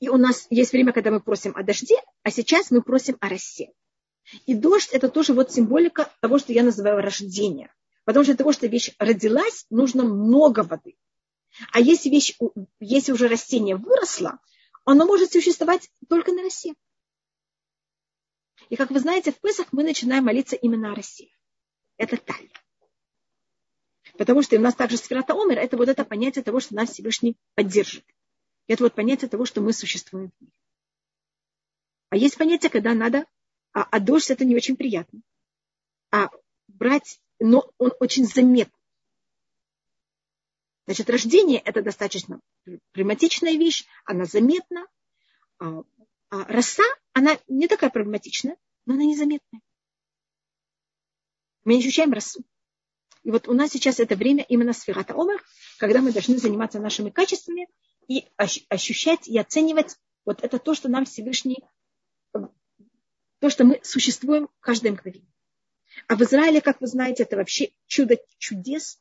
И 0.00 0.08
у 0.08 0.16
нас 0.16 0.48
есть 0.50 0.72
время, 0.72 0.92
когда 0.92 1.12
мы 1.12 1.20
просим 1.20 1.52
о 1.54 1.62
дожде, 1.62 1.94
а 2.24 2.32
сейчас 2.32 2.72
мы 2.72 2.82
просим 2.82 3.16
о 3.20 3.28
росе. 3.28 3.70
И 4.44 4.54
дождь– 4.54 4.90
это 4.92 5.08
тоже 5.08 5.32
вот 5.32 5.52
символика 5.52 6.10
того, 6.20 6.40
что 6.40 6.52
я 6.52 6.64
называю 6.64 7.00
рождение. 7.00 7.72
Потому 8.04 8.24
что 8.24 8.32
для 8.32 8.38
того, 8.38 8.50
что 8.50 8.66
вещь 8.66 8.90
родилась, 8.98 9.66
нужно 9.70 10.02
много 10.02 10.64
воды. 10.64 10.96
А 11.70 11.78
если, 11.78 12.10
вещь, 12.10 12.36
если 12.80 13.12
уже 13.12 13.28
растение 13.28 13.76
выросло, 13.76 14.40
оно 14.84 15.06
может 15.06 15.30
существовать 15.30 15.88
только 16.08 16.32
на 16.32 16.42
росе. 16.42 16.74
И 18.70 18.76
как 18.76 18.90
вы 18.90 18.98
знаете, 19.00 19.32
в 19.32 19.40
Песах 19.40 19.72
мы 19.72 19.84
начинаем 19.84 20.24
молиться 20.24 20.56
именно 20.56 20.92
о 20.92 20.94
России. 20.94 21.34
Это 21.96 22.16
таль. 22.16 22.50
Потому 24.16 24.42
что 24.42 24.56
у 24.56 24.60
нас 24.60 24.74
также 24.74 24.96
сферата 24.96 25.34
Омер, 25.34 25.58
это 25.58 25.76
вот 25.76 25.88
это 25.88 26.04
понятие 26.04 26.44
того, 26.44 26.60
что 26.60 26.74
нас 26.74 26.90
Всевышний 26.90 27.36
поддержит. 27.54 28.04
Это 28.66 28.84
вот 28.84 28.94
понятие 28.94 29.28
того, 29.28 29.44
что 29.44 29.60
мы 29.60 29.72
существуем 29.72 30.30
в 30.30 30.42
мире. 30.42 30.52
А 32.10 32.16
есть 32.16 32.38
понятие, 32.38 32.70
когда 32.70 32.94
надо, 32.94 33.26
а, 33.72 33.82
а 33.82 34.00
дождь 34.00 34.30
это 34.30 34.44
не 34.44 34.54
очень 34.54 34.76
приятно. 34.76 35.20
А 36.10 36.28
брать, 36.68 37.20
но 37.40 37.68
он 37.78 37.92
очень 37.98 38.24
заметный. 38.24 38.72
Значит, 40.86 41.10
рождение 41.10 41.58
это 41.60 41.82
достаточно 41.82 42.40
проблематичная 42.92 43.52
вещь, 43.52 43.84
она 44.04 44.26
заметна. 44.26 44.86
А, 46.34 46.44
роса 46.48 46.82
она 47.12 47.38
не 47.46 47.68
такая 47.68 47.90
проблематичная, 47.90 48.56
но 48.86 48.94
она 48.94 49.04
незаметная. 49.04 49.60
Мы 51.62 51.74
не 51.74 51.78
ощущаем 51.78 52.12
росу. 52.12 52.42
И 53.22 53.30
вот 53.30 53.46
у 53.46 53.52
нас 53.52 53.70
сейчас 53.70 54.00
это 54.00 54.16
время 54.16 54.44
именно 54.48 54.72
сферата 54.72 55.14
омер, 55.14 55.40
когда 55.78 56.00
мы 56.00 56.12
должны 56.12 56.36
заниматься 56.38 56.80
нашими 56.80 57.10
качествами 57.10 57.68
и 58.08 58.26
ощущать 58.36 59.28
и 59.28 59.38
оценивать 59.38 59.96
вот 60.24 60.42
это 60.42 60.58
то, 60.58 60.74
что 60.74 60.88
нам 60.88 61.04
Всевышний, 61.04 61.62
то, 62.32 63.48
что 63.48 63.62
мы 63.64 63.78
существуем 63.84 64.48
каждое 64.58 64.90
мгновение. 64.90 65.32
А 66.08 66.16
в 66.16 66.22
Израиле, 66.22 66.60
как 66.60 66.80
вы 66.80 66.88
знаете, 66.88 67.22
это 67.22 67.36
вообще 67.36 67.70
чудо 67.86 68.16
чудес. 68.38 68.98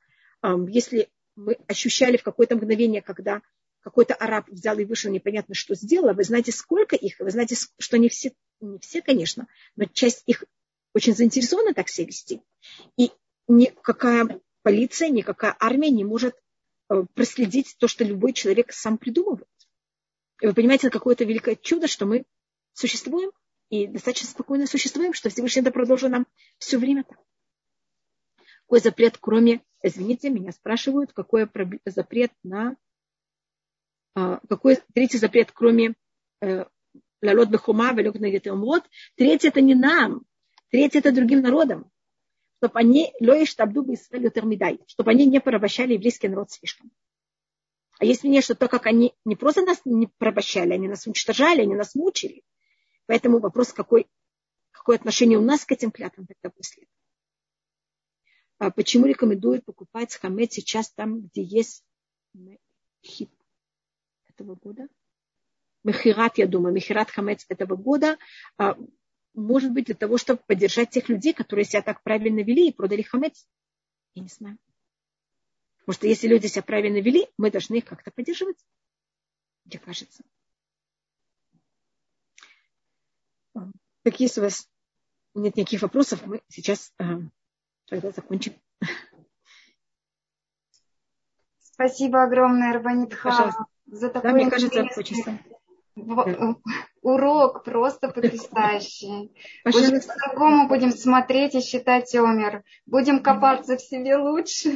Если 0.68 1.10
мы 1.36 1.58
ощущали 1.68 2.18
в 2.18 2.24
какое-то 2.24 2.56
мгновение, 2.56 3.02
когда 3.02 3.42
какой-то 3.84 4.16
араб 4.16 4.50
взял 4.50 4.78
и 4.80 4.86
вышел, 4.86 5.12
непонятно 5.12 5.54
что 5.54 5.76
сделал, 5.76 6.14
вы 6.14 6.24
знаете, 6.24 6.52
сколько 6.52 6.96
их, 6.96 7.20
вы 7.20 7.30
знаете, 7.30 7.56
что 7.78 7.98
не 7.98 8.10
все, 8.10 8.34
не 8.62 8.80
все, 8.80 9.02
конечно, 9.02 9.48
но 9.76 9.86
часть 9.86 10.24
их 10.26 10.46
очень 10.94 11.14
заинтересована 11.14 11.74
так 11.74 11.90
себя 11.90 12.08
вести. 12.08 12.42
И 12.98 13.12
никакая 13.48 14.40
полиция, 14.62 15.10
никакая 15.10 15.56
армия 15.60 15.90
не 15.90 16.06
может 16.06 16.36
э, 16.90 17.04
проследить 17.14 17.76
то, 17.78 17.88
что 17.88 18.04
любой 18.04 18.34
человек 18.34 18.72
сам 18.72 18.98
придумывает. 18.98 19.48
И 20.42 20.48
вы 20.48 20.54
понимаете, 20.54 20.90
какое-то 20.90 21.26
великое 21.26 21.56
чудо, 21.56 21.88
что 21.88 22.06
мы 22.06 22.26
существуем 22.74 23.32
и 23.70 23.88
достаточно 23.88 24.30
спокойно 24.30 24.66
существуем, 24.66 25.14
что 25.14 25.30
Всевышний 25.30 25.62
это 25.62 25.72
продолжил 25.72 26.10
нам 26.10 26.26
все 26.58 26.78
время 26.78 27.04
так. 27.04 27.20
Какой 28.66 28.80
запрет, 28.80 29.18
кроме, 29.20 29.62
извините, 29.82 30.30
меня 30.30 30.52
спрашивают, 30.52 31.12
какой 31.12 31.50
запрет 31.86 32.32
на 32.44 32.70
а, 32.70 32.76
какой 34.14 34.78
третий 34.94 35.18
запрет, 35.18 35.52
кроме 35.52 35.96
э, 36.42 36.66
лалот 37.22 37.50
бехума, 37.50 37.94
велек 37.94 38.16
умрот. 38.48 38.84
Третий 39.16 39.48
это 39.48 39.62
не 39.62 39.76
нам. 39.76 40.26
Третий 40.70 41.00
это 41.00 41.12
другим 41.12 41.42
народам. 41.42 41.90
Чтобы 42.58 42.80
они 42.80 43.14
лоиш 43.20 43.54
табду 43.56 43.84
бы 43.84 43.96
термидай, 43.96 44.80
чтобы 44.88 45.12
они 45.12 45.26
не 45.26 45.40
порабощали 45.40 45.94
еврейский 45.94 46.30
народ 46.30 46.52
слишком. 46.52 46.92
А 48.00 48.06
есть 48.06 48.24
мнение, 48.24 48.42
что 48.42 48.56
то, 48.56 48.68
как 48.68 48.86
они 48.86 49.14
не 49.26 49.36
просто 49.36 49.62
нас 49.62 49.82
не 49.86 50.08
порабощали, 50.18 50.74
они 50.74 50.88
нас 50.88 51.06
уничтожали, 51.06 51.62
они 51.62 51.76
нас 51.76 51.96
мучили. 51.96 52.44
Поэтому 53.06 53.40
вопрос, 53.40 53.74
какой, 53.74 54.08
какое 54.72 54.98
отношение 54.98 55.38
у 55.38 55.42
нас 55.42 55.66
к 55.66 55.72
этим 55.72 55.92
клятвам 55.92 56.26
тогда 56.26 56.50
после 56.56 56.88
а 58.64 58.72
почему 58.72 59.06
рекомендуют 59.08 59.66
покупать 59.66 60.16
хамет 60.16 60.54
сейчас 60.54 60.90
там, 60.92 61.24
где 61.24 61.44
есть 61.44 61.84
хип? 63.04 63.30
Этого 64.36 64.56
года. 64.56 64.88
Мехират, 65.84 66.38
я 66.38 66.48
думаю, 66.48 66.74
Мехират 66.74 67.12
Хамец 67.12 67.46
этого 67.50 67.76
года, 67.76 68.18
а, 68.58 68.78
может 69.34 69.72
быть, 69.72 69.86
для 69.86 69.96
того, 69.96 70.18
чтобы 70.18 70.42
поддержать 70.46 70.92
тех 70.92 71.10
людей, 71.10 71.34
которые 71.34 71.66
себя 71.66 71.82
так 71.82 72.02
правильно 72.04 72.40
вели 72.42 72.70
и 72.70 72.74
продали 72.74 73.02
Хамец. 73.02 73.48
Я 74.14 74.22
не 74.22 74.30
знаю. 74.30 74.58
Потому 75.80 75.96
что 75.96 76.08
если 76.08 76.28
люди 76.28 76.48
себя 76.48 76.64
правильно 76.64 77.02
вели, 77.02 77.28
мы 77.38 77.52
должны 77.52 77.76
их 77.76 77.86
как-то 77.86 78.12
поддерживать. 78.12 78.58
Мне 79.66 79.80
кажется. 79.80 80.24
Так 83.54 84.20
если 84.20 84.40
у 84.40 84.44
вас 84.44 84.70
нет 85.34 85.56
никаких 85.56 85.82
вопросов, 85.82 86.26
мы 86.26 86.42
сейчас 86.48 86.94
э, 87.00 87.04
тогда 87.88 88.12
закончим. 88.12 88.54
Спасибо 91.60 92.24
огромное, 92.24 92.72
Арбанит 92.72 93.14
за 93.86 94.10
такой 94.10 94.32
да, 94.32 94.36
мне 94.36 94.50
кажется, 94.50 94.88
хочется. 94.94 95.40
Да. 95.96 96.56
Урок 97.02 97.64
просто 97.64 98.10
потрясающий. 98.10 99.32
Уже 99.66 100.02
по-другому 100.02 100.68
будем 100.68 100.92
смотреть 100.92 101.54
и 101.56 101.62
считать 101.62 102.14
Омер. 102.16 102.64
Будем 102.86 103.22
копаться 103.22 103.78
в 103.78 103.82
себе 103.82 104.16
лучше. 104.16 104.74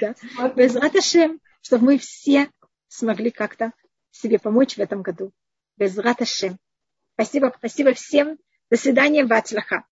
Да. 0.00 0.14
Без 0.54 0.76
Раташем, 0.76 1.40
чтобы 1.62 1.86
мы 1.86 1.98
все 1.98 2.50
смогли 2.88 3.30
как-то 3.30 3.72
себе 4.10 4.38
помочь 4.38 4.76
в 4.76 4.80
этом 4.80 5.02
году. 5.02 5.32
Без 5.76 5.96
Раташем. 5.96 6.58
Спасибо, 7.14 7.54
спасибо 7.56 7.94
всем. 7.94 8.38
До 8.70 8.76
свидания, 8.76 9.24
Вацлаха. 9.24 9.84